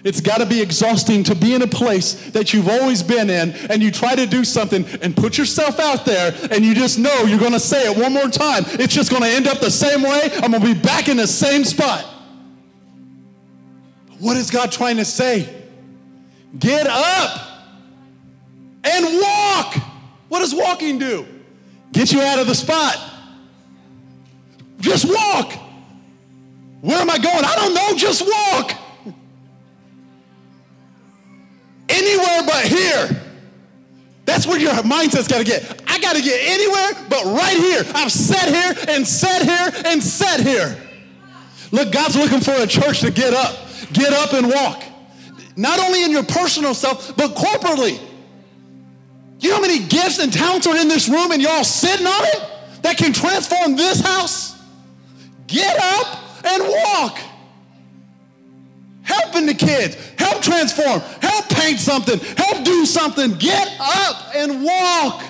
It's 0.04 0.22
got 0.22 0.38
to 0.38 0.46
be 0.46 0.62
exhausting 0.62 1.24
to 1.26 1.36
be 1.36 1.54
in 1.54 1.62
a 1.62 1.68
place 1.68 2.32
that 2.32 2.54
you've 2.54 2.68
always 2.68 3.04
been 3.04 3.30
in 3.30 3.52
and 3.70 3.84
you 3.84 3.92
try 3.92 4.16
to 4.16 4.26
do 4.26 4.44
something 4.44 4.86
and 5.02 5.16
put 5.16 5.38
yourself 5.38 5.80
out 5.80 6.06
there 6.06 6.34
and 6.52 6.66
you 6.66 6.74
just 6.74 6.98
know 6.98 7.24
you're 7.24 7.40
going 7.40 7.52
to 7.52 7.60
say 7.60 7.92
it 7.92 7.98
one 7.98 8.14
more 8.14 8.28
time. 8.28 8.64
It's 8.68 8.94
just 8.94 9.12
going 9.12 9.22
to 9.22 9.30
end 9.30 9.48
up 9.48 9.60
the 9.60 9.70
same 9.70 10.02
way. 10.02 10.30
I'm 10.42 10.52
going 10.52 10.64
to 10.64 10.74
be 10.74 10.80
back 10.80 11.08
in 11.08 11.18
the 11.18 11.28
same 11.28 11.64
spot. 11.64 12.04
What 14.20 14.38
is 14.38 14.50
God 14.50 14.72
trying 14.72 14.98
to 14.98 15.06
say? 15.06 15.48
Get 16.58 16.88
up 16.88 17.48
and 18.84 19.06
walk. 19.22 19.76
What 20.30 20.40
does 20.40 20.56
walking 20.56 20.98
do? 20.98 21.28
Get 21.92 22.12
you 22.12 22.22
out 22.22 22.40
of 22.40 22.48
the 22.48 22.56
spot. 22.56 23.11
Just 24.82 25.08
walk. 25.08 25.54
Where 26.82 26.98
am 26.98 27.10
I 27.10 27.18
going? 27.18 27.46
I 27.46 27.56
don't 27.56 27.74
know. 27.74 27.96
Just 27.96 28.24
walk. 28.28 28.74
Anywhere 31.88 32.42
but 32.46 32.66
here. 32.66 33.22
That's 34.26 34.48
where 34.48 34.60
your 34.60 34.74
mindset's 34.74 35.28
got 35.28 35.40
to 35.40 35.44
get. 35.44 35.82
I 35.88 36.00
got 36.00 36.16
to 36.16 36.22
get 36.22 36.40
anywhere 36.42 37.06
but 37.10 37.26
right 37.26 37.58
here. 37.58 37.84
I've 37.96 38.12
sat 38.12 38.48
here 38.48 38.86
and 38.88 39.08
sat 39.08 39.44
here 39.44 39.84
and 39.86 40.02
sat 40.02 40.40
here. 40.40 40.78
Look, 41.72 41.92
God's 41.92 42.16
looking 42.16 42.40
for 42.40 42.52
a 42.52 42.68
church 42.68 43.02
to 43.02 43.12
get 43.12 43.34
up. 43.34 43.56
Get 43.94 44.14
up 44.14 44.34
and 44.34 44.50
walk. 44.50 44.84
Not 45.56 45.80
only 45.80 46.04
in 46.04 46.12
your 46.12 46.24
personal 46.24 46.74
self, 46.74 47.16
but 47.16 47.32
corporately. 47.32 48.00
You 49.40 49.50
know 49.50 49.56
how 49.56 49.62
many 49.62 49.80
gifts 49.80 50.20
and 50.20 50.32
talents 50.32 50.68
are 50.68 50.78
in 50.78 50.88
this 50.88 51.10
room 51.10 51.32
and 51.32 51.42
you're 51.42 51.52
all 51.52 51.64
sitting 51.64 52.06
on 52.06 52.24
it 52.26 52.82
that 52.84 52.98
can 52.98 53.12
transform 53.12 53.76
this 53.76 54.00
house? 54.00 54.51
Get 55.52 55.78
up 55.78 56.46
and 56.46 56.64
walk. 56.64 57.20
Helping 59.04 59.46
the 59.46 59.54
kids, 59.54 59.98
help 60.18 60.42
transform, 60.42 61.02
help 61.22 61.50
paint 61.50 61.80
something, 61.80 62.18
help 62.38 62.64
do 62.64 62.86
something. 62.86 63.34
Get 63.34 63.68
up 63.80 64.34
and 64.34 64.64
walk. 64.64 65.24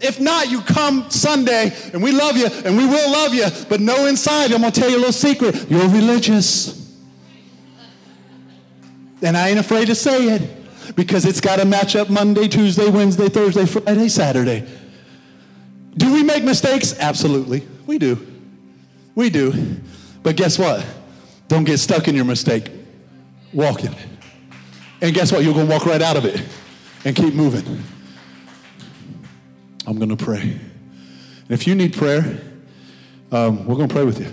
If 0.00 0.20
not, 0.20 0.50
you 0.50 0.60
come 0.62 1.08
Sunday 1.10 1.72
and 1.92 2.02
we 2.02 2.10
love 2.10 2.36
you 2.36 2.46
and 2.46 2.76
we 2.76 2.84
will 2.84 3.12
love 3.12 3.32
you, 3.32 3.46
but 3.68 3.80
know 3.80 4.06
inside, 4.06 4.50
I'm 4.50 4.60
gonna 4.60 4.72
tell 4.72 4.90
you 4.90 4.96
a 4.96 4.98
little 4.98 5.12
secret 5.12 5.70
you're 5.70 5.88
religious. 5.88 6.80
And 9.22 9.36
I 9.36 9.50
ain't 9.50 9.60
afraid 9.60 9.86
to 9.86 9.94
say 9.94 10.34
it 10.34 10.96
because 10.96 11.24
it's 11.24 11.40
got 11.40 11.60
to 11.60 11.64
match 11.64 11.94
up 11.94 12.10
Monday, 12.10 12.48
Tuesday, 12.48 12.90
Wednesday, 12.90 13.28
Thursday, 13.28 13.66
Friday, 13.66 14.08
Saturday. 14.08 14.66
Do 15.96 16.12
we 16.12 16.24
make 16.24 16.42
mistakes? 16.42 16.98
Absolutely. 16.98 17.64
We 17.86 17.98
do. 17.98 18.31
We 19.14 19.30
do. 19.30 19.76
But 20.22 20.36
guess 20.36 20.58
what? 20.58 20.84
Don't 21.48 21.64
get 21.64 21.78
stuck 21.78 22.08
in 22.08 22.14
your 22.14 22.24
mistake. 22.24 22.70
Walk 23.52 23.84
in 23.84 23.92
it. 23.92 24.06
And 25.00 25.14
guess 25.14 25.32
what? 25.32 25.44
You're 25.44 25.54
going 25.54 25.66
to 25.66 25.72
walk 25.72 25.84
right 25.84 26.00
out 26.00 26.16
of 26.16 26.24
it 26.24 26.42
and 27.04 27.14
keep 27.14 27.34
moving. 27.34 27.82
I'm 29.86 29.96
going 29.96 30.16
to 30.16 30.24
pray. 30.24 30.40
And 30.40 31.50
if 31.50 31.66
you 31.66 31.74
need 31.74 31.92
prayer, 31.92 32.40
um, 33.32 33.66
we're 33.66 33.76
going 33.76 33.88
to 33.88 33.94
pray 33.94 34.04
with 34.04 34.20
you. 34.20 34.32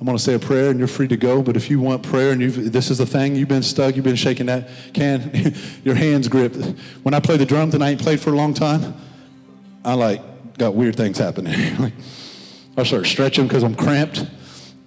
I'm 0.00 0.04
going 0.04 0.16
to 0.16 0.22
say 0.22 0.34
a 0.34 0.38
prayer 0.38 0.70
and 0.70 0.78
you're 0.78 0.88
free 0.88 1.08
to 1.08 1.16
go. 1.16 1.42
But 1.42 1.56
if 1.56 1.70
you 1.70 1.80
want 1.80 2.02
prayer 2.02 2.30
and 2.30 2.40
you've, 2.40 2.72
this 2.72 2.90
is 2.90 2.98
the 2.98 3.06
thing, 3.06 3.34
you've 3.34 3.48
been 3.48 3.62
stuck, 3.62 3.96
you've 3.96 4.04
been 4.04 4.16
shaking 4.16 4.46
that 4.46 4.68
can, 4.94 5.54
your 5.84 5.94
hands 5.94 6.28
gripped. 6.28 6.56
When 7.02 7.14
I 7.14 7.20
play 7.20 7.36
the 7.36 7.46
drums 7.46 7.74
and 7.74 7.82
I 7.82 7.90
ain't 7.90 8.00
played 8.00 8.20
for 8.20 8.30
a 8.30 8.36
long 8.36 8.54
time, 8.54 8.94
I 9.84 9.94
like 9.94 10.22
got 10.58 10.74
weird 10.74 10.96
things 10.96 11.18
happening. 11.18 11.92
I 12.78 12.84
start 12.84 13.06
stretching 13.06 13.48
because 13.48 13.64
I'm 13.64 13.74
cramped. 13.74 14.24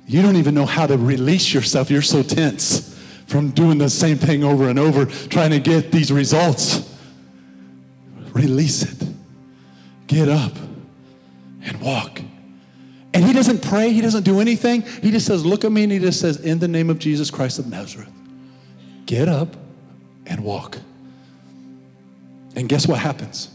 You 0.08 0.22
don't 0.22 0.38
even 0.38 0.56
know 0.56 0.66
how 0.66 0.88
to 0.88 0.98
release 0.98 1.54
yourself. 1.54 1.92
You're 1.92 2.02
so 2.02 2.24
tense 2.24 2.98
from 3.28 3.52
doing 3.52 3.78
the 3.78 3.90
same 3.90 4.18
thing 4.18 4.46
over 4.46 4.70
and 4.70 4.80
over, 4.80 5.06
trying 5.06 5.52
to 5.52 5.60
get 5.60 5.92
these 5.92 6.10
results. 6.10 6.90
Release 8.34 8.84
it. 8.84 9.08
Get 10.08 10.30
up 10.30 10.54
and 11.64 11.82
walk. 11.82 12.22
And 13.14 13.26
he 13.26 13.34
doesn't 13.34 13.62
pray, 13.62 13.92
he 13.92 14.00
doesn't 14.00 14.24
do 14.24 14.40
anything. 14.40 14.84
He 14.84 15.12
just 15.12 15.28
says, 15.28 15.46
Look 15.46 15.66
at 15.66 15.72
me, 15.72 15.84
and 15.84 15.92
he 15.92 16.00
just 16.00 16.22
says, 16.22 16.38
In 16.38 16.60
the 16.60 16.70
name 16.70 16.90
of 16.90 16.98
Jesus 16.98 17.30
Christ 17.30 17.60
of 17.60 17.68
Nazareth, 17.68 18.12
get 19.06 19.28
up 19.28 19.58
and 20.26 20.46
walk. 20.46 20.78
And 22.56 22.70
guess 22.70 22.88
what 22.88 23.00
happens? 23.00 23.50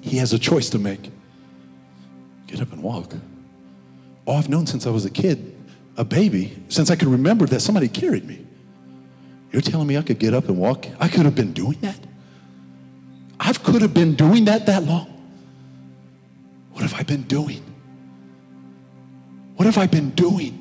He 0.00 0.16
has 0.16 0.32
a 0.32 0.38
choice 0.40 0.70
to 0.70 0.78
make 0.78 1.10
get 2.46 2.60
up 2.60 2.72
and 2.72 2.82
walk. 2.82 3.14
Oh, 4.26 4.36
I've 4.36 4.48
known 4.48 4.66
since 4.66 4.86
I 4.86 4.90
was 4.90 5.04
a 5.04 5.10
kid, 5.10 5.54
a 5.96 6.04
baby, 6.04 6.56
since 6.68 6.90
I 6.90 6.96
could 6.96 7.08
remember 7.08 7.46
that 7.46 7.60
somebody 7.60 7.88
carried 7.88 8.24
me. 8.24 8.46
You're 9.52 9.62
telling 9.62 9.86
me 9.86 9.96
I 9.96 10.02
could 10.02 10.18
get 10.18 10.34
up 10.34 10.48
and 10.48 10.58
walk? 10.58 10.86
I 10.98 11.08
could 11.08 11.24
have 11.24 11.34
been 11.34 11.52
doing 11.52 11.78
that? 11.82 11.98
I 13.38 13.52
could 13.52 13.82
have 13.82 13.94
been 13.94 14.14
doing 14.14 14.46
that 14.46 14.66
that 14.66 14.84
long. 14.84 15.10
What 16.72 16.82
have 16.82 16.94
I 16.94 17.02
been 17.02 17.22
doing? 17.22 17.62
What 19.56 19.66
have 19.66 19.78
I 19.78 19.86
been 19.86 20.10
doing? 20.10 20.60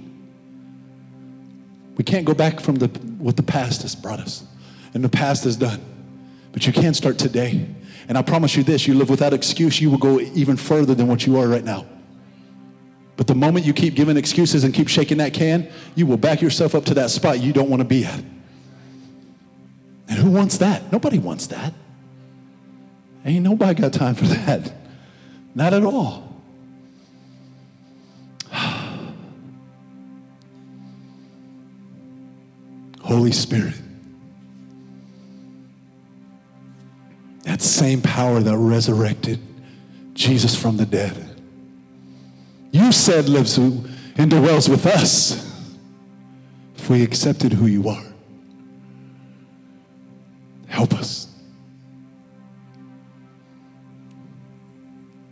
We 1.97 2.03
can't 2.03 2.25
go 2.25 2.33
back 2.33 2.59
from 2.59 2.75
the, 2.75 2.87
what 3.17 3.37
the 3.37 3.43
past 3.43 3.81
has 3.83 3.95
brought 3.95 4.19
us 4.19 4.45
and 4.93 5.03
the 5.03 5.09
past 5.09 5.43
has 5.45 5.55
done. 5.55 5.81
But 6.51 6.67
you 6.67 6.73
can 6.73 6.93
start 6.93 7.17
today. 7.17 7.67
And 8.07 8.17
I 8.17 8.21
promise 8.21 8.55
you 8.55 8.63
this 8.63 8.87
you 8.87 8.93
live 8.93 9.09
without 9.09 9.33
excuse, 9.33 9.81
you 9.81 9.89
will 9.89 9.97
go 9.97 10.19
even 10.19 10.57
further 10.57 10.93
than 10.93 11.07
what 11.07 11.25
you 11.25 11.37
are 11.39 11.47
right 11.47 11.63
now. 11.63 11.87
But 13.15 13.27
the 13.27 13.35
moment 13.35 13.65
you 13.65 13.73
keep 13.73 13.95
giving 13.95 14.17
excuses 14.17 14.63
and 14.63 14.73
keep 14.73 14.87
shaking 14.87 15.17
that 15.17 15.33
can, 15.33 15.69
you 15.95 16.05
will 16.05 16.17
back 16.17 16.41
yourself 16.41 16.73
up 16.73 16.85
to 16.85 16.93
that 16.95 17.11
spot 17.11 17.39
you 17.39 17.53
don't 17.53 17.69
want 17.69 17.81
to 17.81 17.87
be 17.87 18.05
at. 18.05 18.23
And 20.09 20.17
who 20.17 20.31
wants 20.31 20.57
that? 20.57 20.91
Nobody 20.91 21.19
wants 21.19 21.47
that. 21.47 21.73
Ain't 23.25 23.43
nobody 23.43 23.81
got 23.81 23.93
time 23.93 24.15
for 24.15 24.25
that. 24.25 24.73
Not 25.55 25.73
at 25.73 25.83
all. 25.83 26.41
Holy 33.01 33.31
Spirit. 33.31 33.75
That 37.43 37.61
same 37.61 38.01
power 38.01 38.39
that 38.39 38.57
resurrected 38.57 39.39
Jesus 40.13 40.59
from 40.59 40.77
the 40.77 40.85
dead. 40.85 41.32
You 42.73 42.91
said 42.91 43.29
lives 43.29 43.57
and 43.59 44.31
dwells 44.31 44.67
with 44.67 44.87
us 44.87 45.51
if 46.75 46.89
we 46.89 47.03
accepted 47.03 47.53
who 47.53 47.67
you 47.67 47.87
are. 47.87 48.03
Help 50.65 50.95
us. 50.95 51.27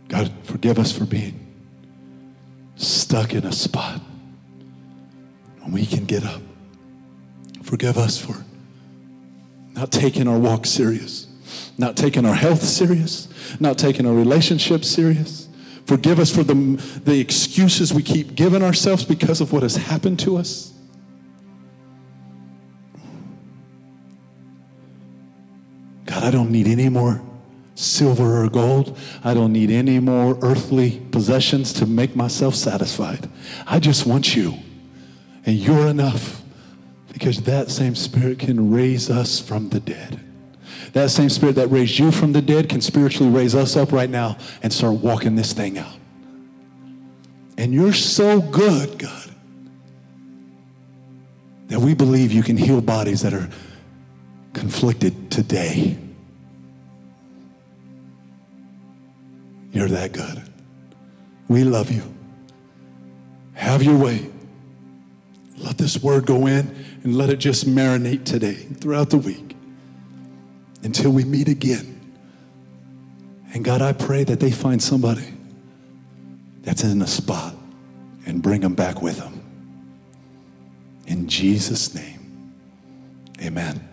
God, 0.06 0.30
forgive 0.44 0.78
us 0.78 0.92
for 0.92 1.04
being 1.04 1.52
stuck 2.76 3.34
in 3.34 3.44
a 3.44 3.52
spot 3.52 4.00
when 5.62 5.72
we 5.72 5.84
can 5.84 6.04
get 6.04 6.24
up. 6.24 6.40
Forgive 7.64 7.98
us 7.98 8.18
for 8.18 8.36
not 9.72 9.90
taking 9.90 10.28
our 10.28 10.38
walk 10.38 10.64
serious, 10.64 11.26
not 11.76 11.96
taking 11.96 12.24
our 12.24 12.34
health 12.34 12.62
serious, 12.62 13.26
not 13.58 13.78
taking 13.78 14.06
our 14.06 14.14
relationships 14.14 14.86
serious. 14.86 15.41
Forgive 15.86 16.18
us 16.18 16.34
for 16.34 16.42
the, 16.42 16.54
the 17.04 17.20
excuses 17.20 17.92
we 17.92 18.02
keep 18.02 18.34
giving 18.34 18.62
ourselves 18.62 19.04
because 19.04 19.40
of 19.40 19.52
what 19.52 19.62
has 19.62 19.76
happened 19.76 20.18
to 20.20 20.36
us. 20.36 20.72
God, 26.06 26.22
I 26.22 26.30
don't 26.30 26.50
need 26.50 26.68
any 26.68 26.88
more 26.88 27.22
silver 27.74 28.44
or 28.44 28.48
gold. 28.48 28.98
I 29.24 29.34
don't 29.34 29.52
need 29.52 29.70
any 29.70 29.98
more 29.98 30.38
earthly 30.42 31.00
possessions 31.10 31.72
to 31.74 31.86
make 31.86 32.14
myself 32.14 32.54
satisfied. 32.54 33.28
I 33.66 33.78
just 33.78 34.06
want 34.06 34.36
you, 34.36 34.54
and 35.46 35.56
you're 35.56 35.86
enough. 35.86 36.42
Because 37.12 37.42
that 37.42 37.70
same 37.70 37.94
spirit 37.94 38.38
can 38.38 38.72
raise 38.72 39.10
us 39.10 39.38
from 39.38 39.68
the 39.68 39.80
dead. 39.80 40.20
That 40.92 41.10
same 41.10 41.30
spirit 41.30 41.56
that 41.56 41.68
raised 41.68 41.98
you 41.98 42.12
from 42.12 42.32
the 42.32 42.42
dead 42.42 42.68
can 42.68 42.80
spiritually 42.80 43.32
raise 43.32 43.54
us 43.54 43.76
up 43.76 43.92
right 43.92 44.10
now 44.10 44.36
and 44.62 44.72
start 44.72 44.94
walking 44.94 45.36
this 45.36 45.52
thing 45.52 45.78
out. 45.78 45.96
And 47.56 47.72
you're 47.72 47.94
so 47.94 48.40
good, 48.40 48.98
God, 48.98 49.30
that 51.68 51.80
we 51.80 51.94
believe 51.94 52.32
you 52.32 52.42
can 52.42 52.58
heal 52.58 52.80
bodies 52.80 53.22
that 53.22 53.32
are 53.32 53.48
conflicted 54.52 55.30
today. 55.30 55.96
You're 59.72 59.88
that 59.88 60.12
good. 60.12 60.42
We 61.48 61.64
love 61.64 61.90
you. 61.90 62.02
Have 63.54 63.82
your 63.82 63.96
way. 63.96 64.30
Let 65.56 65.78
this 65.78 66.02
word 66.02 66.26
go 66.26 66.46
in 66.46 66.74
and 67.02 67.16
let 67.16 67.30
it 67.30 67.36
just 67.36 67.66
marinate 67.66 68.24
today 68.24 68.54
throughout 68.54 69.08
the 69.08 69.18
week 69.18 69.51
until 70.82 71.10
we 71.10 71.24
meet 71.24 71.48
again. 71.48 72.00
And 73.54 73.64
God, 73.64 73.82
I 73.82 73.92
pray 73.92 74.24
that 74.24 74.40
they 74.40 74.50
find 74.50 74.82
somebody 74.82 75.34
that's 76.62 76.84
in 76.84 77.02
a 77.02 77.06
spot 77.06 77.54
and 78.26 78.42
bring 78.42 78.60
them 78.60 78.74
back 78.74 79.02
with 79.02 79.18
them. 79.18 79.40
In 81.06 81.28
Jesus' 81.28 81.94
name, 81.94 82.54
amen. 83.40 83.91